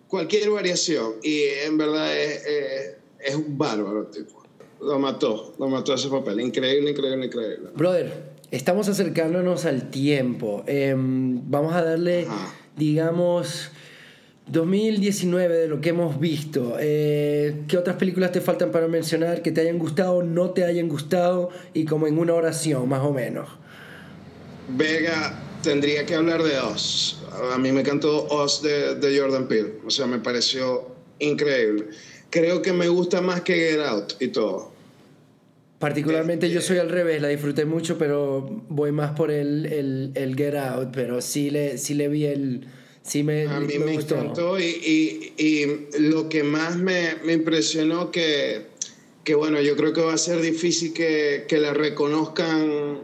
cualquier 0.08 0.50
variación 0.50 1.16
y 1.22 1.42
en 1.66 1.78
verdad 1.78 2.18
es, 2.18 2.96
es 3.20 3.36
un 3.36 3.58
bárbaro 3.58 4.06
tipo. 4.08 4.42
Lo 4.82 4.98
mató, 4.98 5.54
lo 5.60 5.68
mató 5.68 5.94
ese 5.94 6.08
papel, 6.08 6.40
increíble, 6.40 6.92
increíble, 6.92 7.26
increíble. 7.26 7.70
Brother, 7.76 8.29
estamos 8.52 8.88
acercándonos 8.90 9.66
al 9.66 9.90
tiempo. 9.90 10.64
Em, 10.68 11.42
vamos 11.50 11.74
a 11.74 11.84
darle, 11.84 12.28
digamos, 12.76 13.72
2019 14.48 15.58
de 15.58 15.68
lo 15.68 15.80
que 15.82 15.90
hemos 15.90 16.20
visto. 16.20 16.76
Eh, 16.80 17.64
¿Qué 17.68 17.78
otras 17.78 17.98
películas 17.98 18.32
te 18.32 18.42
faltan 18.42 18.72
para 18.72 18.88
mencionar 18.88 19.42
que 19.42 19.52
te 19.52 19.62
hayan 19.62 19.78
gustado, 19.78 20.24
no 20.24 20.52
te 20.52 20.64
hayan 20.64 20.90
gustado 20.90 21.50
y 21.74 21.86
como 21.86 22.08
en 22.08 22.18
una 22.18 22.34
oración, 22.34 22.90
más 22.90 23.02
o 23.02 23.14
menos? 23.14 23.50
Vega, 24.70 25.40
tendría 25.62 26.06
que 26.06 26.16
hablar 26.16 26.42
de 26.44 26.58
Oz. 26.60 27.22
A 27.54 27.58
mí 27.58 27.72
me 27.72 27.82
encantó 27.82 28.28
Oz 28.28 28.62
de, 28.62 28.96
de 28.96 29.20
Jordan 29.20 29.48
Peele. 29.48 29.76
O 29.86 29.90
sea, 29.92 30.08
me 30.08 30.20
pareció 30.20 30.88
increíble. 31.20 31.88
Creo 32.30 32.62
que 32.62 32.74
me 32.74 32.88
gusta 32.88 33.22
más 33.22 33.42
que 33.42 33.54
Get 33.54 33.80
Out 33.82 34.14
y 34.20 34.30
todo. 34.30 34.69
Particularmente 35.80 36.50
yo 36.50 36.60
soy 36.60 36.78
al 36.78 36.90
revés, 36.90 37.22
la 37.22 37.30
disfruté 37.30 37.64
mucho, 37.64 37.98
pero 37.98 38.42
voy 38.68 38.92
más 38.92 39.12
por 39.12 39.32
el, 39.32 39.66
el, 39.66 40.12
el 40.14 40.36
Get 40.36 40.56
Out, 40.56 40.90
pero 40.94 41.22
sí 41.22 41.50
le, 41.50 41.78
sí 41.78 41.94
le 41.94 42.10
vi 42.10 42.26
el... 42.26 42.68
Sí 43.02 43.24
me, 43.24 43.48
a 43.48 43.62
mí 43.62 43.80
me, 43.80 43.94
encantó 43.94 44.60
y, 44.60 44.66
y, 44.66 45.34
y, 45.38 46.00
lo 46.02 46.28
que 46.28 46.44
más 46.44 46.78
me, 46.78 47.16
me, 47.24 47.32
impresionó 47.32 48.12
que, 48.12 48.68
que, 49.24 49.36
bueno, 49.36 49.62
yo 49.62 49.78
creo 49.78 49.94
que 49.94 50.02
va 50.02 50.14
a 50.14 50.18
ser 50.18 50.42
difícil 50.42 50.94
que, 50.94 51.46
que 51.48 51.60
la 51.60 51.74
reconozcan, 51.74 53.00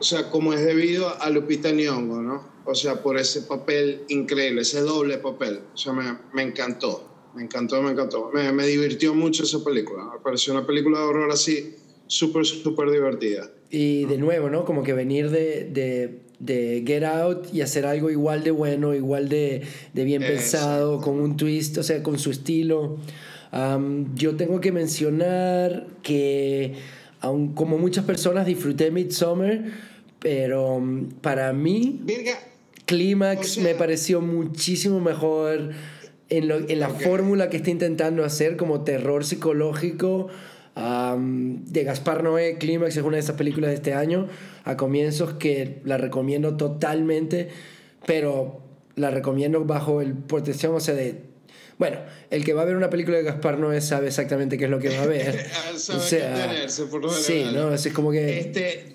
o 0.00 0.02
sea, 0.02 0.30
como 0.30 0.54
es 0.54 0.64
debido 0.64 1.14
a 1.22 1.28
Lupita 1.28 1.70
Nyong'o, 1.70 2.22
¿no? 2.22 2.48
O 2.64 2.74
sea, 2.74 3.02
por 3.02 3.18
ese 3.18 3.42
papel 3.42 4.02
increíble, 4.08 4.62
ese 4.62 4.80
doble 4.80 5.18
papel. 5.18 5.60
O 5.74 5.76
sea, 5.76 5.92
me, 5.92 6.18
me 6.32 6.42
encantó, 6.42 7.30
me 7.34 7.42
encantó, 7.42 7.82
me 7.82 7.92
encantó. 7.92 8.30
Me, 8.32 8.50
me 8.50 8.66
divirtió 8.66 9.14
mucho 9.14 9.44
esa 9.44 9.62
película. 9.62 10.04
Me 10.04 10.20
pareció 10.20 10.54
una 10.54 10.66
película 10.66 10.98
de 11.00 11.04
horror 11.04 11.30
así 11.30 11.76
súper, 12.08 12.44
súper 12.44 12.90
divertida. 12.90 13.48
Y 13.70 14.06
de 14.06 14.18
nuevo, 14.18 14.50
¿no? 14.50 14.64
Como 14.64 14.82
que 14.82 14.92
venir 14.92 15.30
de, 15.30 15.68
de, 15.70 16.20
de, 16.40 16.82
Get 16.86 17.04
Out 17.04 17.54
y 17.54 17.60
hacer 17.60 17.86
algo 17.86 18.10
igual 18.10 18.42
de 18.42 18.50
bueno, 18.50 18.94
igual 18.94 19.28
de, 19.28 19.62
de 19.92 20.04
bien 20.04 20.22
pensado, 20.22 21.00
con 21.00 21.20
un 21.20 21.36
twist, 21.36 21.78
o 21.78 21.82
sea, 21.82 22.02
con 22.02 22.18
su 22.18 22.30
estilo. 22.30 22.96
yo 24.14 24.36
tengo 24.36 24.60
que 24.60 24.72
mencionar 24.72 25.86
que, 26.02 26.74
aun 27.20 27.54
como 27.54 27.78
muchas 27.78 28.04
personas, 28.04 28.46
disfruté 28.46 28.90
Midsommar, 28.90 29.64
pero 30.18 30.76
um, 30.76 31.10
para 31.10 31.52
mí, 31.52 32.00
Clímax 32.86 33.58
me 33.58 33.74
pareció 33.74 34.22
muchísimo 34.22 34.98
mejor 34.98 35.70
en, 36.30 36.48
lo, 36.48 36.56
en 36.56 36.80
la 36.80 36.88
fórmula 36.88 37.50
que 37.50 37.58
está 37.58 37.70
intentando 37.70 38.24
hacer 38.24 38.56
como 38.56 38.82
terror 38.82 39.24
psicológico 39.24 40.28
de 40.78 41.84
Gaspar 41.84 42.22
Noé, 42.22 42.56
Clímax 42.58 42.96
es 42.96 43.02
una 43.02 43.16
de 43.16 43.22
esas 43.22 43.36
películas 43.36 43.70
de 43.70 43.76
este 43.76 43.94
año, 43.94 44.28
a 44.64 44.76
comienzos 44.76 45.34
que 45.34 45.80
la 45.84 45.98
recomiendo 45.98 46.56
totalmente, 46.56 47.48
pero 48.06 48.60
la 48.94 49.10
recomiendo 49.10 49.64
bajo 49.64 50.00
el 50.00 50.14
protección, 50.14 50.74
o 50.74 50.80
sea, 50.80 50.94
de... 50.94 51.22
Bueno, 51.78 51.98
el 52.30 52.44
que 52.44 52.52
va 52.54 52.62
a 52.62 52.64
ver 52.64 52.76
una 52.76 52.90
película 52.90 53.16
de 53.16 53.22
Gaspar 53.22 53.58
Noé 53.58 53.80
sabe 53.80 54.08
exactamente 54.08 54.58
qué 54.58 54.64
es 54.64 54.70
lo 54.70 54.80
que 54.80 54.96
va 54.96 55.02
a 55.02 55.06
ver. 55.06 55.46
o 55.74 55.78
sea, 55.78 56.68
sí, 56.68 57.44
¿no? 57.52 57.72
Es 57.72 57.88
como 57.88 58.10
que... 58.10 58.40
Este, 58.40 58.92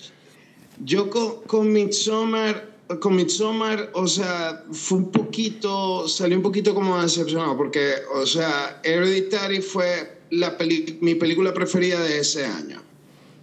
yo 0.84 1.10
con, 1.10 1.44
con 1.44 1.72
Midsommar 1.72 2.74
con 3.00 3.16
Midsommar, 3.16 3.90
o 3.94 4.08
sea, 4.08 4.64
fue 4.72 5.00
un 5.00 5.12
poquito, 5.12 6.08
salió 6.08 6.38
un 6.38 6.44
poquito 6.44 6.76
como 6.76 7.02
decepcionado, 7.02 7.58
porque, 7.58 7.94
o 8.14 8.26
sea, 8.26 8.82
Hereditary 8.84 9.62
fue 9.62 10.13
la 10.34 10.58
mi 11.02 11.16
película 11.16 11.54
preferida 11.54 12.02
de 12.02 12.20
ese 12.20 12.46
año, 12.46 12.82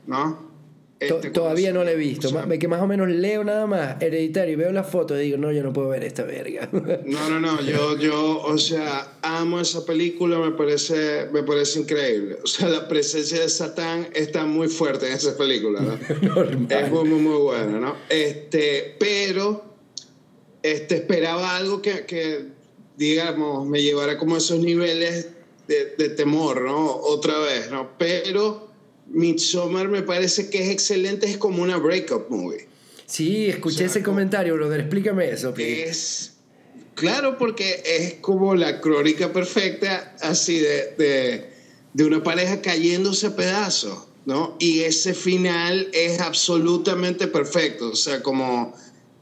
¿no? 0.06 0.50
Este, 1.00 1.30
todavía 1.30 1.72
no 1.72 1.82
la 1.82 1.92
he 1.92 1.96
visto, 1.96 2.28
que 2.58 2.68
más 2.68 2.82
o 2.82 2.86
menos 2.86 3.08
leo 3.08 3.42
nada 3.42 3.66
más 3.66 4.02
Hereditario 4.02 4.52
y 4.52 4.56
veo 4.56 4.70
la 4.70 4.84
foto 4.84 5.18
y 5.18 5.24
digo, 5.24 5.38
no, 5.38 5.50
yo 5.50 5.62
no 5.62 5.72
puedo 5.72 5.88
ver 5.88 6.04
esta 6.04 6.24
verga. 6.24 6.68
No, 7.06 7.30
no, 7.30 7.40
no, 7.40 7.62
yo, 7.62 7.96
yo, 7.96 8.42
o 8.42 8.58
sea, 8.58 9.16
amo 9.22 9.60
esa 9.60 9.86
película, 9.86 10.38
me 10.38 10.50
parece, 10.50 11.28
me 11.32 11.42
parece 11.42 11.80
increíble. 11.80 12.36
O 12.44 12.46
sea, 12.46 12.68
la 12.68 12.86
presencia 12.86 13.40
de 13.40 13.48
Satán 13.48 14.08
está 14.12 14.44
muy 14.44 14.68
fuerte 14.68 15.06
en 15.06 15.14
esa 15.14 15.36
película, 15.38 15.80
¿no? 15.80 15.94
Es 16.68 16.90
muy, 16.90 17.04
muy, 17.08 17.18
muy 17.20 17.38
buena, 17.38 17.80
¿no? 17.80 17.96
Este, 18.10 18.94
pero, 18.98 19.64
este, 20.62 20.96
esperaba 20.96 21.56
algo 21.56 21.80
que, 21.80 22.04
que, 22.04 22.44
digamos, 22.98 23.66
me 23.66 23.80
llevara 23.82 24.18
como 24.18 24.34
a 24.34 24.38
esos 24.38 24.58
niveles 24.60 25.28
de, 25.96 26.08
temor, 26.10 26.62
¿no? 26.62 26.96
Otra 26.96 27.38
vez, 27.38 27.70
¿no? 27.70 27.90
Pero 27.98 28.68
Midsommar 29.06 29.88
me 29.88 30.02
parece 30.02 30.50
que 30.50 30.62
es 30.62 30.68
excelente, 30.70 31.28
es 31.28 31.38
como 31.38 31.62
una 31.62 31.76
breakup 31.76 32.28
movie. 32.28 32.66
Sí, 33.06 33.46
escuché 33.46 33.84
ese 33.84 34.02
comentario, 34.02 34.54
brother. 34.54 34.80
Explícame 34.80 35.30
eso. 35.30 35.54
Es, 35.56 36.34
claro, 36.94 37.38
porque 37.38 37.82
es 37.84 38.14
como 38.14 38.54
la 38.54 38.80
crónica 38.80 39.32
perfecta, 39.32 40.14
así 40.20 40.58
de, 40.58 40.94
de, 40.96 41.50
de 41.92 42.04
una 42.04 42.22
pareja 42.22 42.60
cayéndose 42.60 43.28
a 43.28 43.36
pedazos, 43.36 44.08
¿no? 44.26 44.56
Y 44.58 44.80
ese 44.80 45.14
final 45.14 45.88
es 45.92 46.20
absolutamente 46.20 47.26
perfecto, 47.26 47.90
o 47.90 47.96
sea, 47.96 48.22
como 48.22 48.74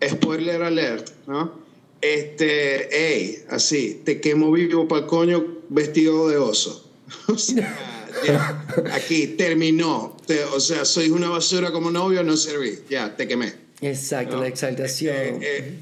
spoiler 0.07 0.63
alert, 0.63 1.11
¿no? 1.27 1.68
Este, 2.01 2.89
hey, 2.93 3.45
así, 3.51 4.03
te 4.05 4.21
quemo 4.21 4.53
vivo 4.53 4.87
para 4.87 5.03
el 5.03 5.07
coño 5.07 5.59
vestido 5.69 6.29
de 6.29 6.37
oso. 6.37 6.85
O 7.29 7.37
sea, 7.39 8.67
aquí 8.93 9.29
terminó. 9.29 10.17
o 10.55 10.61
sea, 10.61 10.85
sois 10.85 11.11
una 11.11 11.29
basura 11.29 11.71
como 11.71 11.91
novio, 11.91 12.23
no 12.23 12.37
serví. 12.37 12.81
Ya, 12.89 13.17
te 13.17 13.29
quemé. 13.29 13.53
Exacto, 13.81 14.41
la 14.41 14.49
exaltación. 14.49 15.15
Eh, 15.17 15.39
eh, 15.43 15.79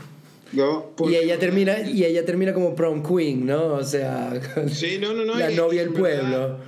no, 0.52 0.92
y 1.08 1.14
ella 1.14 1.38
termina 1.38 1.80
y 1.80 2.04
ella 2.04 2.24
termina 2.24 2.52
como 2.52 2.74
prom 2.74 3.02
queen, 3.02 3.46
¿no? 3.46 3.74
O 3.74 3.84
sea, 3.84 4.32
sí, 4.72 4.98
no, 5.00 5.14
no, 5.14 5.24
no, 5.24 5.36
la 5.36 5.50
novia 5.50 5.82
del 5.82 5.92
pueblo. 5.92 6.58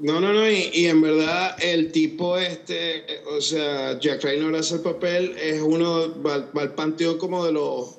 no, 0.00 0.20
no, 0.20 0.32
no, 0.32 0.50
y, 0.50 0.70
y, 0.72 0.86
en 0.86 1.00
verdad 1.00 1.56
el 1.62 1.90
tipo 1.92 2.36
este, 2.36 3.04
o 3.36 3.40
sea, 3.40 3.98
Jack 3.98 4.22
Raynor 4.22 4.54
hace 4.54 4.74
el 4.74 4.80
papel, 4.80 5.34
es 5.40 5.60
uno, 5.60 6.22
va, 6.22 6.50
va 6.56 6.62
al 6.62 6.74
panteón 6.74 7.18
como 7.18 7.44
de 7.46 7.52
los 7.52 7.96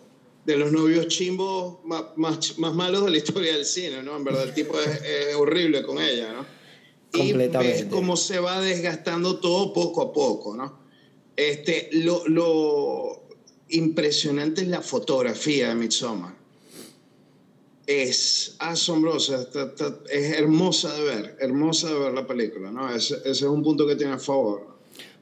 de 0.48 0.56
los 0.56 0.72
novios 0.72 1.10
chimbos 1.10 1.80
más, 1.84 2.06
más, 2.16 2.58
más, 2.58 2.74
malos 2.74 3.04
de 3.04 3.12
la 3.12 3.18
historia 3.18 3.54
del 3.54 3.66
cine, 3.66 4.02
¿no? 4.02 4.16
En 4.16 4.24
verdad, 4.24 4.44
el 4.44 4.54
tipo 4.54 4.80
es, 4.80 5.36
horrible 5.36 5.84
con 5.84 6.02
ella, 6.02 6.32
¿no? 6.32 6.46
Y 7.12 7.34
ves 7.34 7.86
cómo 7.90 8.16
se 8.16 8.40
va 8.40 8.62
desgastando 8.62 9.40
todo 9.42 9.74
poco 9.74 10.02
a 10.02 10.14
poco, 10.14 10.56
¿no? 10.56 10.80
Este, 11.36 11.90
lo, 11.92 12.26
lo 12.30 13.28
impresionante 13.68 14.62
es 14.62 14.70
la 14.70 14.82
fotografía 14.82 15.68
de 15.68 15.76
Midsommar. 15.76 16.34
Es 17.86 18.56
asombrosa, 18.60 19.50
es 20.10 20.32
hermosa 20.32 20.94
de 20.94 21.04
ver, 21.04 21.38
hermosa 21.42 21.90
de 21.90 22.00
ver 22.00 22.14
la 22.14 22.26
película, 22.26 22.72
¿no? 22.72 22.90
Ese, 22.90 23.16
ese 23.16 23.32
es 23.32 23.42
un 23.44 23.64
punto 23.64 23.86
que 23.86 23.98
tiene 23.98 24.14
a 24.14 24.18
favor. 24.18 24.77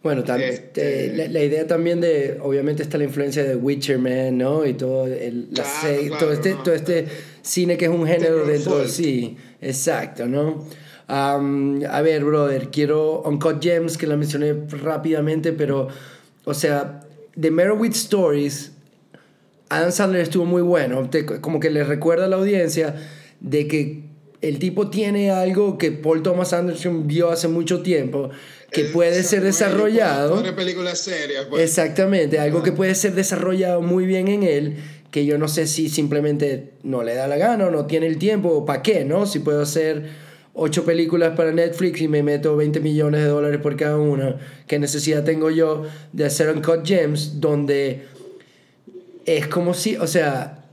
Bueno, 0.05 0.23
este... 0.37 1.27
la, 1.29 1.43
idea 1.43 1.65
también 1.65 1.99
de, 1.99 2.37
obviamente 2.39 2.83
está 2.83 2.99
la 2.99 3.05
influencia 3.05 3.43
de 3.43 3.55
Witcher 3.55 3.97
Man, 3.97 4.37
¿no? 4.37 4.63
Y 4.63 4.75
todo, 4.75 5.07
el, 5.07 5.47
la 5.49 5.63
todo, 6.19 6.31
este, 6.31 6.53
todo 6.63 6.75
este 6.75 7.07
cine 7.41 7.75
que 7.75 7.85
es 7.85 7.91
un 7.91 8.05
género 8.05 8.45
dentro 8.45 8.77
de 8.77 8.87
sí, 8.87 9.35
exacto, 9.59 10.27
¿no? 10.27 10.63
a 11.07 12.01
ver, 12.03 12.23
brother, 12.23 12.69
quiero 12.69 13.23
Uncut 13.23 13.59
Gems, 13.63 13.97
que 13.97 14.05
la 14.05 14.15
mencioné 14.15 14.53
rápidamente, 14.83 15.53
pero, 15.53 15.87
o 16.43 16.53
sea, 16.53 16.99
The 17.39 17.49
Merowitz 17.49 17.97
Stories, 17.97 18.73
Adam 19.69 19.91
Sandler 19.91 20.21
estuvo 20.21 20.45
muy 20.45 20.61
bueno, 20.61 21.09
como 21.41 21.59
que 21.59 21.71
le 21.71 21.83
recuerda 21.83 22.25
a 22.25 22.27
la 22.27 22.35
audiencia 22.35 22.93
de 23.39 23.67
que 23.67 24.03
el 24.41 24.59
tipo 24.59 24.91
tiene 24.91 25.31
algo 25.31 25.79
que 25.79 25.91
Paul 25.91 26.21
Thomas 26.21 26.53
Anderson 26.53 27.07
vio 27.07 27.31
hace 27.31 27.47
mucho 27.47 27.81
tiempo 27.81 28.29
que 28.76 28.86
puede 28.86 29.23
ser 29.23 29.41
desarrollado. 29.41 30.43
películas 30.55 30.99
serias. 30.99 31.45
Pues. 31.45 31.63
Exactamente, 31.63 32.39
algo 32.39 32.61
que 32.61 32.71
puede 32.71 32.93
ser 32.95 33.15
desarrollado 33.15 33.82
muy 33.82 34.05
bien 34.05 34.28
en 34.28 34.43
él, 34.43 34.78
que 35.11 35.26
yo 35.26 35.38
no 35.38 35.47
sé 35.47 35.65
si 35.65 35.89
simplemente 35.89 36.73
no 36.84 37.03
le 37.03 37.15
da 37.15 37.28
la 37.28 37.38
gana 37.38 37.67
o 37.67 37.71
no 37.71 37.86
tiene 37.86 38.07
el 38.07 38.17
tiempo 38.17 38.49
o 38.49 38.65
para 38.65 38.82
qué, 38.82 39.05
¿no? 39.05 39.26
Si 39.26 39.39
puedo 39.39 39.61
hacer 39.61 40.03
ocho 40.53 40.84
películas 40.84 41.36
para 41.36 41.51
Netflix 41.51 42.01
y 42.01 42.07
me 42.07 42.21
meto 42.21 42.55
20 42.55 42.80
millones 42.82 43.21
de 43.21 43.28
dólares 43.28 43.59
por 43.61 43.76
cada 43.78 43.97
una, 43.97 44.38
¿qué 44.67 44.78
necesidad 44.78 45.23
tengo 45.23 45.49
yo 45.49 45.84
de 46.11 46.26
hacer 46.26 46.49
un 46.49 46.61
Cut 46.61 46.86
Gems 46.86 47.39
donde 47.39 48.03
es 49.26 49.47
como 49.47 49.73
si, 49.73 49.95
o 49.97 50.07
sea, 50.07 50.65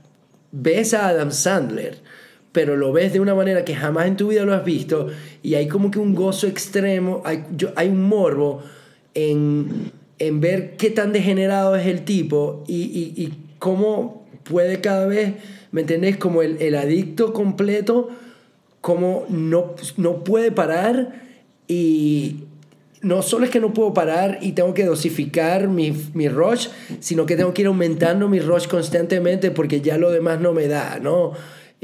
ves 0.51 0.93
a 0.93 1.07
Adam 1.07 1.31
Sandler 1.31 1.97
pero 2.53 2.77
lo 2.77 2.93
ves 2.93 3.11
de 3.11 3.19
una 3.19 3.35
manera 3.35 3.65
que 3.65 3.75
jamás 3.75 4.07
en 4.07 4.15
tu 4.15 4.29
vida 4.29 4.45
lo 4.45 4.53
has 4.53 4.63
visto 4.63 5.07
y 5.41 5.55
hay 5.55 5.67
como 5.67 5.91
que 5.91 5.99
un 5.99 6.15
gozo 6.15 6.47
extremo, 6.47 7.21
hay, 7.25 7.43
yo, 7.57 7.69
hay 7.75 7.89
un 7.89 8.03
morbo 8.03 8.61
en, 9.15 9.91
en, 10.19 10.39
ver 10.39 10.77
qué 10.77 10.91
tan 10.91 11.11
degenerado 11.11 11.75
es 11.75 11.87
el 11.87 12.05
tipo 12.05 12.63
y, 12.67 12.75
y, 12.75 13.33
cómo 13.59 14.25
puede 14.43 14.81
cada 14.81 15.07
vez, 15.07 15.33
¿me 15.71 15.81
entendés? 15.81 16.17
Como 16.17 16.41
el, 16.41 16.61
el 16.61 16.75
adicto 16.75 17.33
completo, 17.33 18.09
cómo 18.81 19.25
no, 19.29 19.73
no 19.97 20.23
puede 20.23 20.51
parar 20.51 21.21
y 21.67 22.43
no 23.01 23.21
solo 23.21 23.45
es 23.45 23.51
que 23.51 23.59
no 23.59 23.73
puedo 23.73 23.93
parar 23.93 24.39
y 24.41 24.51
tengo 24.51 24.73
que 24.73 24.85
dosificar 24.85 25.69
mi, 25.69 25.91
mi 26.13 26.29
rush, 26.29 26.67
sino 26.99 27.25
que 27.25 27.35
tengo 27.35 27.53
que 27.53 27.63
ir 27.63 27.67
aumentando 27.67 28.27
mi 28.27 28.39
rush 28.39 28.67
constantemente 28.67 29.49
porque 29.51 29.81
ya 29.81 29.97
lo 29.97 30.11
demás 30.11 30.39
no 30.39 30.53
me 30.53 30.67
da, 30.67 30.99
¿no? 31.01 31.33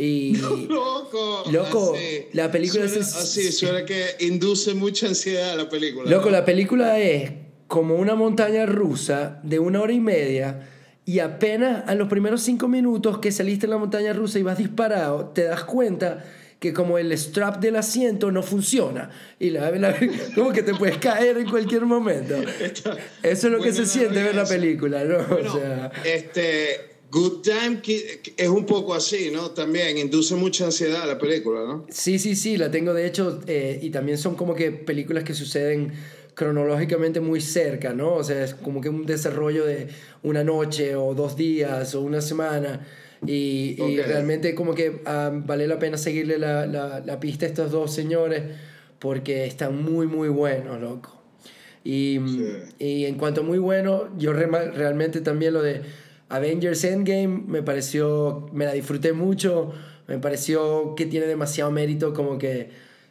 Y, 0.01 0.37
loco, 0.69 1.43
loco, 1.51 1.93
la 2.31 2.49
película 2.49 2.85
es 2.85 2.95
así, 2.95 3.51
suena 3.51 3.83
que 3.83 4.15
induce 4.21 4.73
mucha 4.73 5.07
ansiedad 5.07 5.51
a 5.51 5.55
la 5.57 5.67
película. 5.67 6.09
Loco, 6.09 6.29
la 6.29 6.45
película 6.45 6.97
es 6.99 7.31
como 7.67 7.95
una 7.95 8.15
montaña 8.15 8.65
rusa 8.65 9.41
de 9.43 9.59
una 9.59 9.81
hora 9.81 9.91
y 9.91 9.99
media 9.99 10.69
y 11.03 11.19
apenas 11.19 11.83
a 11.85 11.95
los 11.95 12.07
primeros 12.07 12.41
cinco 12.41 12.69
minutos 12.69 13.19
que 13.19 13.33
saliste 13.33 13.65
en 13.65 13.71
la 13.71 13.77
montaña 13.77 14.13
rusa 14.13 14.39
y 14.39 14.43
vas 14.43 14.57
disparado, 14.57 15.31
te 15.35 15.43
das 15.43 15.65
cuenta 15.65 16.23
que 16.59 16.71
como 16.71 16.97
el 16.97 17.11
strap 17.17 17.59
del 17.59 17.75
asiento 17.75 18.31
no 18.31 18.41
funciona 18.41 19.09
y 19.37 19.49
la, 19.49 19.69
como 20.35 20.53
que 20.53 20.63
te 20.63 20.75
puedes 20.75 20.97
caer 20.99 21.39
en 21.39 21.49
cualquier 21.49 21.85
momento. 21.85 22.35
Eso 23.21 23.47
es 23.47 23.53
lo 23.53 23.59
que 23.59 23.73
se 23.73 23.85
siente 23.85 24.23
ver 24.23 24.35
la 24.35 24.45
película, 24.45 25.03
¿no? 25.03 25.17
o 25.17 25.57
sea, 25.57 25.91
este 26.05 26.98
Good 27.11 27.41
Time 27.41 27.81
es 28.37 28.47
un 28.49 28.65
poco 28.65 28.93
así, 28.93 29.31
¿no? 29.31 29.51
También 29.51 29.97
induce 29.97 30.35
mucha 30.35 30.65
ansiedad 30.65 31.03
a 31.03 31.05
la 31.07 31.17
película, 31.17 31.61
¿no? 31.61 31.85
Sí, 31.89 32.19
sí, 32.19 32.35
sí, 32.35 32.57
la 32.57 32.69
tengo 32.69 32.93
de 32.93 33.07
hecho 33.07 33.41
eh, 33.47 33.79
y 33.81 33.89
también 33.89 34.17
son 34.17 34.35
como 34.35 34.53
que 34.53 34.71
películas 34.71 35.23
que 35.23 35.33
suceden 35.33 35.93
cronológicamente 36.35 37.19
muy 37.19 37.41
cerca, 37.41 37.93
¿no? 37.93 38.13
O 38.13 38.23
sea, 38.23 38.43
es 38.43 38.53
como 38.53 38.79
que 38.79 38.89
un 38.89 39.05
desarrollo 39.05 39.65
de 39.65 39.87
una 40.23 40.43
noche 40.43 40.95
o 40.95 41.15
dos 41.15 41.35
días 41.35 41.95
o 41.95 42.01
una 42.01 42.21
semana 42.21 42.85
y, 43.25 43.75
realmente 43.97 44.55
como 44.55 44.73
que 44.73 45.01
ah, 45.05 45.31
vale 45.33 45.67
la 45.67 45.79
pena 45.79 45.97
seguirle 45.97 46.37
la, 46.37 46.65
la, 46.65 47.01
la, 47.05 47.19
pista 47.19 47.45
a 47.45 47.49
estos 47.49 47.71
dos 47.71 47.93
señores 47.93 48.43
porque 48.99 49.45
están 49.45 49.83
muy, 49.83 50.07
muy 50.07 50.29
buenos, 50.29 50.79
loco. 50.79 51.21
Y, 51.83 52.19
y 52.77 53.05
en 53.05 53.15
cuanto 53.15 53.41
a 53.41 53.43
muy 53.43 53.57
bueno, 53.57 54.09
yo 54.17 54.31
realmente 54.31 55.21
también 55.21 55.53
lo 55.53 55.61
de 55.61 55.81
Avengers 56.29 56.83
Endgame 56.83 57.43
me 57.47 57.63
pareció, 57.63 58.47
me 58.53 58.65
la 58.65 58.73
disfruté 58.73 59.13
mucho, 59.13 59.73
me 60.07 60.17
pareció 60.19 60.95
que 60.95 61.05
tiene 61.05 61.25
demasiado 61.25 61.71
mérito 61.71 62.13
como 62.13 62.37
que 62.37 62.69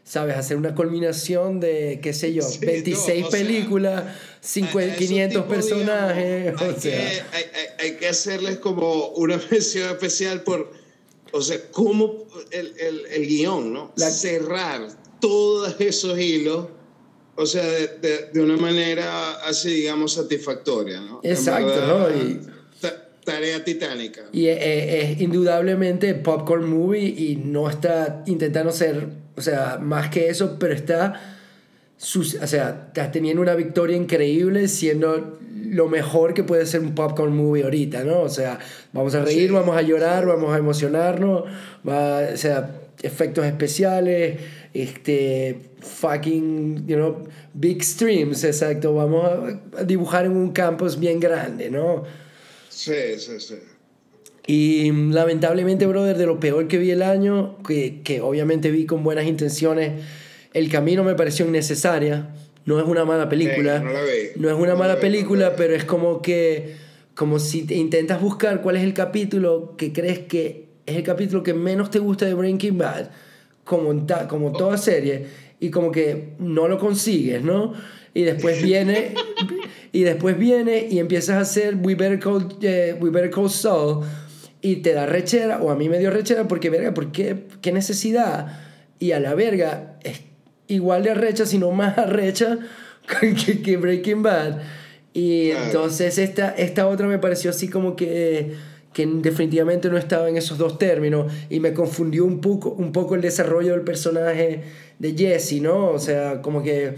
¿sabes? 0.09 0.37
Hacer 0.37 0.57
una 0.57 0.75
culminación 0.75 1.61
de, 1.61 2.01
qué 2.03 2.15
sé 2.15 2.33
yo, 2.33 2.43
26 2.61 3.27
películas, 3.27 4.05
500 4.41 5.45
personajes. 5.45 6.55
Hay, 6.59 6.69
o 6.69 6.81
sea. 6.81 6.81
que, 6.81 7.37
hay, 7.37 7.45
hay, 7.79 7.97
que 7.97 8.09
hacerles 8.09 8.59
como 8.59 9.09
una 9.09 9.39
mención 9.51 9.91
especial 9.91 10.43
por, 10.43 10.73
o 11.33 11.43
sea, 11.43 11.59
cómo 11.71 12.25
el, 12.51 12.75
el, 12.79 13.07
el 13.07 13.27
guion, 13.27 13.73
¿no? 13.73 13.93
Cerrar 13.97 14.89
todos 15.21 15.77
esos 15.79 16.19
hilos. 16.19 16.69
O 17.37 17.47
sea, 17.47 17.63
de, 17.63 18.31
de, 18.33 18.41
una 18.41 18.57
manera 18.57 19.35
así, 19.45 19.71
digamos, 19.71 20.15
satisfactoria, 20.15 21.01
¿no? 21.01 21.21
Exacto, 21.23 21.87
¿no? 21.87 22.11
Y, 22.11 22.41
tarea 23.29 23.63
titánica. 23.63 24.23
Y 24.33 24.47
es, 24.47 25.21
indudablemente 25.21 26.15
popcorn 26.15 26.69
movie 26.69 27.07
y 27.07 27.37
no 27.37 27.69
está 27.69 28.23
intentando 28.27 28.73
ser, 28.73 29.09
o 29.37 29.41
sea, 29.43 29.79
más 29.81 30.09
que 30.09 30.29
eso, 30.29 30.57
pero 30.59 30.75
está, 30.75 31.21
o 32.01 32.47
sea, 32.47 32.89
está 32.89 33.11
teniendo 33.11 33.43
una 33.43 33.55
victoria 33.55 33.97
increíble 33.97 34.69
siendo 34.69 35.39
lo 35.53 35.89
mejor 35.89 36.33
que 36.33 36.43
puede 36.43 36.65
ser 36.65 36.81
un 36.81 36.95
popcorn 36.95 37.37
movie 37.37 37.65
ahorita, 37.65 38.03
¿no? 38.05 38.21
O 38.21 38.29
sea, 38.31 38.59
vamos 38.93 39.15
a 39.15 39.23
reír, 39.23 39.53
vamos 39.53 39.77
a 39.77 39.83
llorar, 39.83 40.27
vamos 40.27 40.55
a 40.55 40.59
emocionarnos, 40.59 41.45
va, 41.87 42.21
o 42.33 42.37
sea, 42.37 42.71
efectos 43.03 43.45
especiales, 43.45 44.41
este, 44.73 45.61
fucking, 45.81 46.87
you 46.87 46.97
know, 46.97 47.29
big 47.53 47.85
streams, 47.85 48.45
exacto, 48.45 48.95
vamos 48.95 49.31
a 49.77 49.85
dibujar 49.85 50.25
en 50.25 50.33
un 50.33 50.53
campus 50.53 50.99
bien 50.99 51.21
grande, 51.21 51.71
¿no? 51.71 52.05
Sí, 52.79 53.19
sí, 53.19 53.41
sí. 53.41 53.55
Y 54.47 54.93
lamentablemente, 54.93 55.85
brother, 55.87 56.17
de 56.17 56.27
lo 56.27 56.39
peor 56.39 56.69
que 56.69 56.79
vi 56.79 56.93
el 56.93 57.03
año, 57.03 57.59
que, 57.67 58.03
que 58.05 58.21
obviamente 58.21 58.71
vi 58.71 58.87
con 58.87 59.03
buenas 59.03 59.27
intenciones, 59.27 60.01
El 60.55 60.71
Camino 60.71 61.03
me 61.03 61.17
pareció 61.17 61.45
innecesaria. 61.45 62.29
No 62.67 62.79
es 62.79 62.87
una 62.87 63.05
mala 63.05 63.29
película. 63.29 63.81
no, 63.81 63.91
la 63.91 64.03
vi. 64.03 64.31
no, 64.41 64.49
es 64.49 64.55
una 64.55 64.77
mala 64.77 65.01
película, 65.01 65.57
pero 65.57 65.75
es 65.75 65.85
como 65.85 66.23
que, 66.23 66.77
como 67.17 67.41
si 67.41 67.65
te 67.65 67.75
intentas 67.75 68.21
buscar 68.21 68.63
cuál 68.63 68.77
es 68.77 68.85
el 68.85 68.95
capítulo 68.95 69.75
que 69.77 69.93
crees 69.93 70.21
que 70.21 70.69
es 70.87 70.95
el 70.95 71.03
capítulo 71.03 71.43
que 71.43 71.55
menos 71.55 71.91
te 71.91 71.99
gusta 71.99 72.27
de 72.27 72.35
Breaking 72.35 72.79
Bad, 72.79 73.11
como, 73.65 74.07
como 74.29 74.53
toda 74.53 74.79
serie, 74.79 75.27
y 75.59 75.71
como 75.71 75.91
que 75.91 76.35
no 76.39 76.69
lo 76.69 76.79
consigues, 76.79 77.43
¿no? 77.43 77.75
Y 78.19 78.25
después 78.25 78.61
viene, 78.65 79.15
y 79.93 80.03
después 80.03 80.37
viene 80.37 80.89
y 80.91 80.99
empiezas 80.99 81.37
a 81.37 81.41
hacer 81.43 81.77
We 81.77 81.95
Better 81.95 82.19
Call, 82.19 82.49
eh, 82.63 82.97
We 83.01 83.11
Better 83.11 83.31
Call 83.31 83.49
Saul 83.49 84.05
y 84.61 84.77
te 84.77 84.93
da 84.93 85.07
rechera, 85.07 85.63
o 85.63 85.71
a 85.71 85.77
mí 85.77 85.89
me 85.89 86.01
dio 86.01 86.11
rechera 86.11 86.49
porque, 86.49 86.69
verga, 86.69 86.93
¿por 86.93 87.13
qué, 87.13 87.45
qué 87.63 87.71
necesidad? 87.71 88.59
Y 88.99 89.13
a 89.13 89.21
la 89.21 89.37
verga 89.37 90.01
es 90.03 90.23
igual 90.67 91.05
de 91.05 91.11
arrecha, 91.11 91.47
sino 91.47 91.71
más 91.71 91.97
arrecha 91.97 92.59
que, 93.21 93.63
que 93.63 93.77
Breaking 93.77 94.25
Bad. 94.25 94.63
Y 95.15 95.53
entonces 95.53 96.19
esta, 96.19 96.51
esta 96.51 96.89
otra 96.89 97.07
me 97.07 97.21
pareció 97.21 97.51
así 97.51 97.69
como 97.69 97.95
que, 97.95 98.55
que 98.93 99.07
definitivamente 99.07 99.91
no 99.91 99.97
estaba 99.97 100.29
en 100.29 100.37
esos 100.37 100.59
dos 100.59 100.77
términos 100.77 101.33
y 101.51 101.61
me 101.61 101.73
confundió 101.73 102.25
un 102.25 102.41
poco, 102.41 102.71
un 102.71 102.91
poco 102.91 103.15
el 103.15 103.21
desarrollo 103.21 103.75
del 103.75 103.83
personaje 103.83 104.65
de 104.99 105.15
Jesse, 105.17 105.63
¿no? 105.63 105.91
O 105.91 106.01
sea, 106.01 106.43
como 106.43 106.65
que 106.65 106.97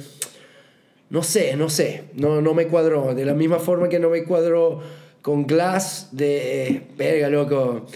no 1.11 1.25
sé, 1.25 1.57
no 1.57 1.69
sé, 1.69 2.05
no, 2.15 2.41
no 2.41 2.55
me 2.55 2.69
cuadró. 2.69 3.15
De 3.15 3.25
la 3.25 3.35
misma 3.35 3.59
forma 3.59 3.89
que 3.89 3.99
no 3.99 4.11
me 4.11 4.25
cuadró 4.25 4.81
con 5.23 5.47
Glass 5.47 6.09
de... 6.13 6.83
verga, 6.97 7.29
loco. 7.29 7.87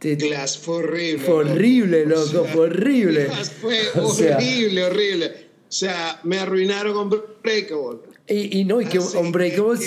Glass 0.00 0.58
fue 0.58 0.76
horrible. 0.76 1.24
Fue 1.24 1.34
horrible, 1.34 2.06
loco, 2.06 2.44
fue 2.44 2.62
horrible. 2.62 3.26
Glass 3.26 3.52
fue 3.52 3.78
horrible, 3.94 4.84
horrible. 4.84 5.26
O 5.68 5.72
sea, 5.72 6.20
me 6.24 6.38
arruinaron 6.38 6.96
Unbreakable. 6.96 8.00
Y, 8.26 8.60
y 8.60 8.64
no, 8.64 8.80
y 8.80 8.86
que 8.86 8.98
Unbreakable... 8.98 9.78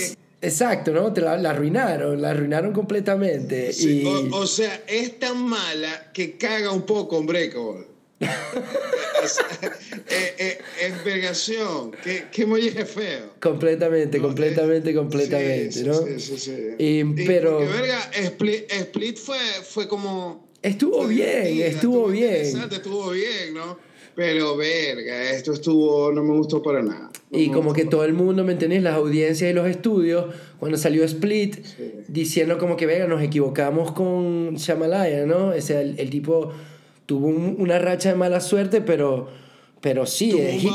Exacto, 0.41 0.91
¿no? 0.91 1.11
Te 1.11 1.21
la, 1.21 1.33
arruinaron, 1.33 2.21
la 2.21 2.29
arruinaron 2.29 2.71
completamente. 2.71 3.71
y... 3.79 4.05
o, 4.31 4.45
sea, 4.45 4.83
es 4.87 5.17
tan 5.17 5.43
mala 5.43 6.11
que 6.13 6.37
caga 6.37 6.71
un 6.71 6.83
poco 6.83 7.17
Unbreakable. 7.17 7.94
Eh, 10.07 10.35
eh, 10.37 10.57
es 10.83 11.03
vergación, 11.03 11.91
qué, 12.03 12.25
qué 12.31 12.45
molleje 12.45 12.85
feo. 12.85 13.33
Completamente, 13.41 14.19
completamente, 14.19 14.93
completamente, 14.93 15.83
¿no? 15.83 15.95
Sí, 15.95 16.19
sí, 16.19 16.37
sí. 16.37 16.55
Y, 16.77 17.03
pero... 17.25 17.59
verga, 17.59 18.11
Split, 18.13 18.71
Split, 18.71 19.17
fue, 19.17 19.37
fue 19.67 19.87
como... 19.87 20.47
Estuvo 20.61 21.07
bien, 21.07 21.61
estuvo 21.61 22.07
bien. 22.07 22.35
Estuvo 22.35 23.11
bien, 23.11 23.53
¿no? 23.55 23.77
Pero 24.15 24.55
verga, 24.55 25.31
esto 25.31 25.51
estuvo, 25.53 26.11
no 26.11 26.23
me 26.23 26.37
gustó 26.37 26.63
para 26.63 26.81
nada. 26.81 27.11
y 27.31 27.49
como 27.51 27.73
que 27.73 27.83
todo 27.83 28.05
el 28.05 28.13
mundo, 28.13 28.43
¿me 28.45 28.53
entendés? 28.53 28.81
Las 28.81 28.95
audiencias 28.95 29.51
y 29.51 29.53
los 29.53 29.67
estudios, 29.67 30.33
cuando 30.59 30.77
salió 30.77 31.03
Split, 31.03 31.57
diciendo 32.07 32.57
como 32.57 32.77
que, 32.77 32.85
verga, 32.85 33.07
nos 33.07 33.21
equivocamos 33.21 33.91
con 33.91 34.55
Shamalaya, 34.55 35.25
¿no? 35.25 35.49
O 35.49 35.61
sea, 35.61 35.81
el, 35.81 35.99
el 35.99 36.09
tipo 36.09 36.53
tuvo 37.05 37.27
una 37.27 37.79
racha 37.79 38.09
de 38.09 38.15
mala 38.15 38.39
suerte, 38.39 38.81
pero, 38.81 39.29
pero 39.81 40.05
sí, 40.05 40.33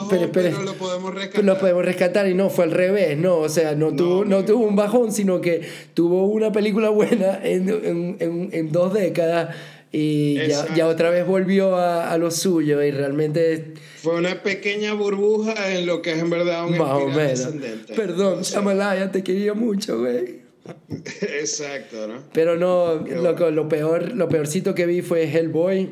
pero, 0.09 0.62
lo 0.62 0.74
podemos 0.74 1.14
rescatar. 1.14 1.45
Lo 1.45 1.59
podemos 1.59 1.85
rescatar 1.85 2.28
y 2.28 2.35
no, 2.35 2.51
fue 2.51 2.64
al 2.64 2.70
revés, 2.70 3.18
¿no? 3.18 3.39
O 3.39 3.49
sea, 3.49 3.74
no, 3.74 3.95
tuvo, 3.95 4.24
no 4.24 4.45
tuvo 4.45 4.66
un 4.66 4.76
bajón, 4.76 5.12
sino 5.12 5.41
que 5.41 5.62
tuvo 5.95 6.26
una 6.26 6.53
película 6.53 6.91
buena 6.91 7.41
en, 7.43 7.68
en, 7.68 8.49
en, 8.53 8.72
dos 8.72 8.95
décadas 8.95 9.57
y 9.93 10.37
ya, 10.47 10.72
ya, 10.74 10.87
otra 10.87 11.11
vez 11.11 11.26
volvió 11.26 11.74
a, 11.74 12.12
a, 12.12 12.18
lo 12.18 12.31
suyo 12.31 12.81
y 12.83 12.93
realmente... 12.93 13.74
Fue 13.97 14.14
una 14.14 14.41
pequeña 14.43 14.95
burbuja 14.95 15.72
en 15.74 15.87
lo 15.87 16.01
que 16.01 16.12
es 16.12 16.18
en 16.20 16.31
verdad 16.31 16.64
un 16.64 16.78
Más 16.78 16.91
o 16.91 17.09
menos. 17.09 17.49
Perdón, 17.97 18.43
Shamalaya, 18.43 19.11
te 19.11 19.24
quería 19.24 19.55
mucho, 19.55 19.99
güey. 19.99 20.39
Exacto, 21.21 22.07
¿no? 22.07 22.14
Pero 22.33 22.57
no, 22.57 22.97
lo, 22.97 23.51
lo, 23.51 23.68
peor, 23.68 24.13
lo 24.13 24.29
peorcito 24.29 24.75
que 24.75 24.87
vi 24.87 25.03
fue 25.03 25.25
Hellboy. 25.25 25.89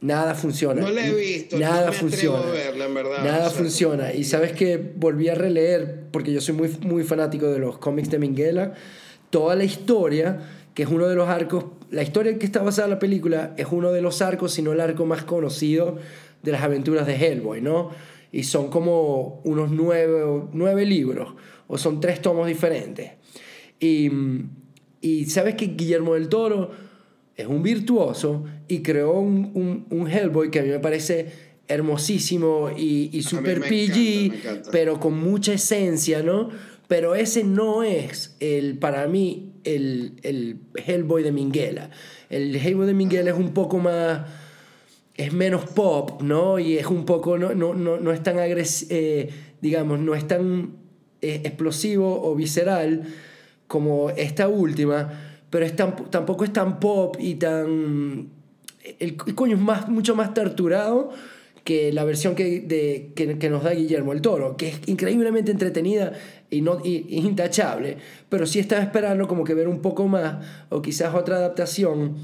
nada 0.00 0.34
funciona. 0.34 0.82
No 0.82 0.90
la 0.90 1.06
he 1.06 1.14
visto. 1.14 1.58
Nada 1.58 1.92
funciona. 1.92 2.38
A 2.38 2.50
verla, 2.50 2.86
en 2.86 2.94
verdad. 2.94 3.24
Nada 3.24 3.50
funciona. 3.50 4.12
Y 4.12 4.24
sabes 4.24 4.52
que 4.52 4.76
volví 4.76 5.28
a 5.28 5.34
releer, 5.34 6.04
porque 6.10 6.32
yo 6.32 6.40
soy 6.40 6.54
muy, 6.54 6.68
muy 6.82 7.04
fanático 7.04 7.46
de 7.46 7.58
los 7.58 7.78
cómics 7.78 8.10
de 8.10 8.18
Minguela, 8.18 8.74
toda 9.30 9.56
la 9.56 9.64
historia, 9.64 10.40
que 10.74 10.82
es 10.82 10.88
uno 10.88 11.08
de 11.08 11.14
los 11.14 11.28
arcos, 11.28 11.64
la 11.90 12.02
historia 12.02 12.32
en 12.32 12.38
que 12.38 12.46
está 12.46 12.62
basada 12.62 12.88
la 12.88 12.98
película 12.98 13.54
es 13.56 13.66
uno 13.70 13.92
de 13.92 14.02
los 14.02 14.20
arcos, 14.22 14.52
sino 14.52 14.72
el 14.72 14.80
arco 14.80 15.06
más 15.06 15.24
conocido 15.24 15.96
de 16.42 16.52
las 16.52 16.62
aventuras 16.62 17.06
de 17.06 17.14
Hellboy, 17.14 17.60
¿no? 17.60 17.90
Y 18.32 18.44
son 18.44 18.68
como 18.68 19.40
unos 19.44 19.70
nueve, 19.70 20.44
nueve 20.52 20.84
libros, 20.84 21.34
o 21.68 21.78
son 21.78 22.00
tres 22.00 22.20
tomos 22.20 22.46
diferentes. 22.46 23.12
Y, 23.80 24.10
y 25.00 25.26
sabes 25.26 25.54
que 25.54 25.66
Guillermo 25.66 26.14
del 26.14 26.28
Toro 26.28 26.70
es 27.36 27.46
un 27.46 27.62
virtuoso 27.62 28.44
y 28.68 28.80
creó 28.80 29.20
un, 29.20 29.50
un, 29.54 29.86
un 29.90 30.10
Hellboy 30.10 30.50
que 30.50 30.60
a 30.60 30.62
mí 30.62 30.70
me 30.70 30.80
parece 30.80 31.26
hermosísimo 31.68 32.70
y, 32.76 33.10
y 33.12 33.22
super 33.22 33.60
PG, 33.60 34.70
pero 34.70 35.00
con 35.00 35.18
mucha 35.18 35.52
esencia, 35.52 36.22
¿no? 36.22 36.50
Pero 36.88 37.14
ese 37.14 37.42
no 37.42 37.82
es, 37.82 38.36
el, 38.38 38.78
para 38.78 39.06
mí, 39.08 39.54
el, 39.64 40.14
el 40.22 40.60
Hellboy 40.74 41.24
de 41.24 41.32
Minguela. 41.32 41.90
El 42.30 42.54
Hellboy 42.54 42.86
de 42.86 42.94
Minguela 42.94 43.30
es 43.30 43.36
un 43.36 43.52
poco 43.52 43.78
más 43.78 44.22
es 45.16 45.32
menos 45.32 45.64
pop, 45.64 46.22
¿no? 46.22 46.58
Y 46.58 46.76
es 46.76 46.86
un 46.86 47.04
poco, 47.04 47.38
no, 47.38 47.54
no, 47.54 47.74
no, 47.74 47.98
no 47.98 48.12
es 48.12 48.22
tan 48.22 48.38
agresivo, 48.38 48.90
eh, 48.92 49.30
digamos, 49.60 49.98
no 49.98 50.14
es 50.14 50.28
tan 50.28 50.76
eh, 51.22 51.40
explosivo 51.44 52.22
o 52.22 52.34
visceral, 52.34 53.02
como 53.66 54.10
esta 54.10 54.48
última, 54.48 55.38
pero 55.50 55.64
es 55.64 55.74
tampoco 55.76 56.44
es 56.44 56.52
tan 56.52 56.78
pop 56.80 57.16
y 57.18 57.36
tan 57.36 58.30
el, 58.98 59.16
coño 59.16 59.56
es 59.56 59.62
más, 59.62 59.88
mucho 59.88 60.14
más 60.14 60.34
torturado 60.34 61.10
que 61.64 61.92
la 61.92 62.04
versión 62.04 62.36
que, 62.36 62.60
de, 62.60 63.12
que, 63.16 63.50
nos 63.50 63.64
da 63.64 63.72
Guillermo 63.72 64.12
el 64.12 64.20
Toro, 64.20 64.56
que 64.56 64.68
es 64.68 64.80
increíblemente 64.86 65.50
entretenida 65.50 66.12
y, 66.48 66.60
no, 66.60 66.78
y, 66.84 67.06
intachable, 67.08 67.96
pero 68.28 68.46
sí 68.46 68.60
estaba 68.60 68.82
esperando 68.82 69.26
como 69.26 69.42
que 69.42 69.54
ver 69.54 69.66
un 69.66 69.80
poco 69.82 70.06
más, 70.06 70.46
o 70.68 70.80
quizás 70.80 71.12
otra 71.14 71.36
adaptación 71.36 72.18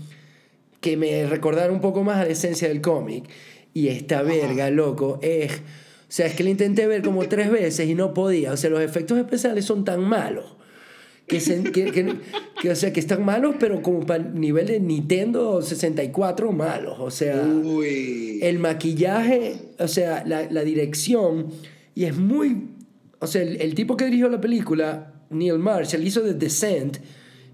que 0.80 0.96
me 0.96 1.26
recordara 1.26 1.72
un 1.72 1.80
poco 1.80 2.04
más 2.04 2.18
a 2.18 2.24
la 2.24 2.30
esencia 2.30 2.68
del 2.68 2.80
cómic. 2.80 3.28
Y 3.74 3.88
esta 3.88 4.22
verga, 4.22 4.70
loco, 4.70 5.18
es... 5.22 5.52
O 5.52 6.14
sea, 6.14 6.26
es 6.26 6.34
que 6.34 6.44
la 6.44 6.50
intenté 6.50 6.86
ver 6.86 7.02
como 7.02 7.26
tres 7.26 7.50
veces 7.50 7.88
y 7.88 7.94
no 7.94 8.12
podía. 8.12 8.52
O 8.52 8.56
sea, 8.58 8.68
los 8.68 8.82
efectos 8.82 9.16
especiales 9.16 9.64
son 9.64 9.82
tan 9.82 10.02
malos 10.02 10.56
que, 11.38 12.18
que, 12.60 12.70
o 12.70 12.74
sea, 12.74 12.92
que 12.92 13.00
están 13.00 13.24
malos, 13.24 13.56
pero 13.58 13.82
como 13.82 14.04
para 14.06 14.24
el 14.24 14.38
nivel 14.38 14.66
de 14.66 14.80
Nintendo 14.80 15.62
64 15.62 16.52
malos. 16.52 16.96
O 16.98 17.10
sea, 17.10 17.42
el 17.42 18.58
maquillaje, 18.58 19.56
o 19.78 19.88
sea, 19.88 20.24
la, 20.26 20.50
la, 20.50 20.64
dirección, 20.64 21.48
y 21.94 22.04
es 22.04 22.16
muy... 22.16 22.68
O 23.18 23.26
sea, 23.26 23.42
el, 23.42 23.60
el 23.60 23.74
tipo 23.74 23.96
que 23.96 24.06
dirigió 24.06 24.28
la 24.28 24.40
película, 24.40 25.14
Neil 25.30 25.58
Marshall, 25.58 26.06
hizo 26.06 26.22
The 26.22 26.34
Descent, 26.34 26.98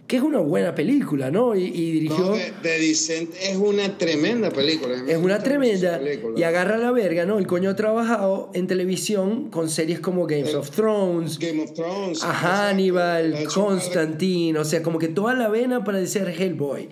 que 0.09 0.16
es 0.16 0.22
una 0.22 0.39
buena 0.39 0.74
película, 0.74 1.30
¿no? 1.30 1.55
Y, 1.55 1.68
dirigió... 1.70 2.35
The, 2.62 2.78
Descent 2.78 3.30
es 3.43 3.56
una 3.59 3.98
tremenda 3.98 4.51
película. 4.51 5.05
Es 5.06 5.18
una 5.18 5.39
tremenda. 5.39 6.01
Y 6.35 6.43
agarra 6.44 6.78
la 6.78 6.90
verga, 6.93 7.26
¿no? 7.26 7.39
El 7.39 7.47
coño 7.47 7.68
ha 7.68 7.76
trabajado 7.76 8.51
en 8.55 8.66
televisión 8.66 9.51
con 9.51 9.68
series 9.68 10.01
como 10.01 10.26
Game 10.26 10.55
of 10.55 10.70
Thrones. 10.70 11.39
Game 11.39 11.62
of 11.62 11.74
Thrones. 11.74 12.24
A 12.24 12.32
Hannibal, 12.32 13.44
Constantine, 13.52 14.59
o 14.59 14.64
sea, 14.64 14.82
como 14.82 14.98
que 14.98 15.09
toda 15.09 15.35
la 15.35 15.48
vena 15.51 15.85
para 15.85 16.05
ser 16.06 16.30
Hellboy. 16.30 16.89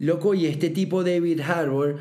Loco, 0.00 0.34
y 0.34 0.46
este 0.46 0.70
tipo 0.70 1.04
David 1.04 1.42
Harbour, 1.42 1.98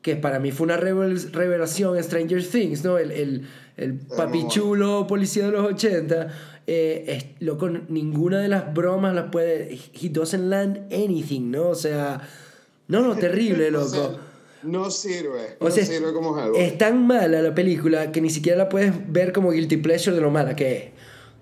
que 0.00 0.14
para 0.14 0.38
mí 0.38 0.52
fue 0.52 0.66
una 0.66 0.76
revelación 0.76 2.00
Stranger 2.00 2.46
Things, 2.46 2.84
¿no? 2.84 2.98
El, 2.98 3.10
el, 3.10 3.48
el 3.76 3.94
papi 3.94 4.46
chulo 4.46 5.08
policía 5.08 5.46
de 5.46 5.52
los 5.52 5.66
80 5.66 6.57
eh, 6.70 7.04
es, 7.06 7.24
loco, 7.40 7.70
ninguna 7.88 8.40
de 8.40 8.48
las 8.48 8.74
bromas 8.74 9.14
las 9.14 9.30
puede. 9.30 9.78
He 9.98 10.10
doesn't 10.10 10.50
land 10.50 10.92
anything, 10.92 11.50
¿no? 11.50 11.70
O 11.70 11.74
sea, 11.74 12.20
no, 12.88 13.00
no, 13.00 13.16
terrible, 13.16 13.70
loco. 13.72 14.18
no 14.64 14.90
sirve, 14.90 15.56
no 15.58 15.70
sirve 15.70 16.12
como 16.12 16.36
algo. 16.36 16.58
Es 16.58 16.76
tan 16.76 17.06
mala 17.06 17.40
la 17.40 17.54
película 17.54 18.12
que 18.12 18.20
ni 18.20 18.28
siquiera 18.28 18.58
la 18.58 18.68
puedes 18.68 18.92
ver 19.10 19.32
como 19.32 19.50
guilty 19.50 19.78
pleasure 19.78 20.14
de 20.14 20.20
lo 20.20 20.30
mala 20.30 20.54
que 20.54 20.76
es. 20.76 20.84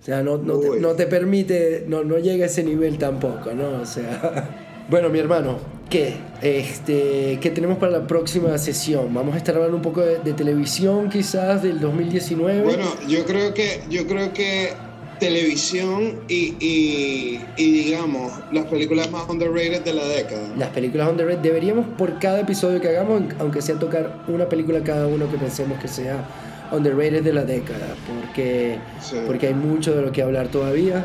O 0.00 0.04
sea, 0.04 0.22
no, 0.22 0.38
no, 0.38 0.60
te, 0.60 0.78
no 0.78 0.92
te, 0.92 1.08
permite, 1.08 1.84
no, 1.88 2.04
no 2.04 2.18
llega 2.18 2.44
a 2.44 2.46
ese 2.46 2.62
nivel 2.62 2.96
tampoco, 2.96 3.52
¿no? 3.52 3.80
O 3.80 3.86
sea. 3.86 4.62
Bueno, 4.88 5.08
mi 5.08 5.18
hermano, 5.18 5.58
¿qué? 5.90 6.14
Este, 6.40 7.40
¿Qué 7.40 7.50
tenemos 7.50 7.78
para 7.78 7.90
la 7.90 8.06
próxima 8.06 8.56
sesión? 8.56 9.12
Vamos 9.12 9.34
a 9.34 9.38
estar 9.38 9.56
hablando 9.56 9.76
un 9.76 9.82
poco 9.82 10.00
de, 10.00 10.20
de 10.20 10.32
televisión, 10.32 11.10
quizás, 11.10 11.64
del 11.64 11.80
2019. 11.80 12.62
Bueno, 12.62 12.84
yo 13.08 13.24
creo 13.24 13.52
que, 13.52 13.80
yo 13.90 14.06
creo 14.06 14.32
que 14.32 14.74
televisión 15.18 16.20
y, 16.28 16.54
y, 16.58 17.40
digamos 17.56 18.32
las 18.52 18.66
películas 18.66 19.10
más 19.10 19.28
underrated 19.28 19.82
de 19.82 19.92
la 19.92 20.04
década. 20.06 20.48
Las 20.56 20.70
películas 20.70 21.08
underrated 21.08 21.40
deberíamos 21.40 21.86
por 21.98 22.18
cada 22.18 22.40
episodio 22.40 22.80
que 22.80 22.88
hagamos, 22.88 23.22
aunque 23.38 23.62
sea 23.62 23.78
tocar 23.78 24.24
una 24.28 24.48
película 24.48 24.80
cada 24.82 25.06
uno 25.06 25.30
que 25.30 25.38
pensemos 25.38 25.78
que 25.78 25.88
sea 25.88 26.24
underrated 26.72 27.22
de 27.22 27.32
la 27.32 27.44
década, 27.44 27.94
porque, 28.06 28.78
porque 29.26 29.48
hay 29.48 29.54
mucho 29.54 29.94
de 29.94 30.02
lo 30.02 30.12
que 30.12 30.22
hablar 30.22 30.48
todavía. 30.48 31.04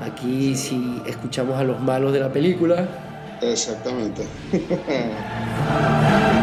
Aquí 0.00 0.54
si 0.54 1.02
escuchamos 1.06 1.56
a 1.58 1.64
los 1.64 1.80
malos 1.80 2.12
de 2.12 2.20
la 2.20 2.32
película. 2.32 2.86
Exactamente. 3.40 4.22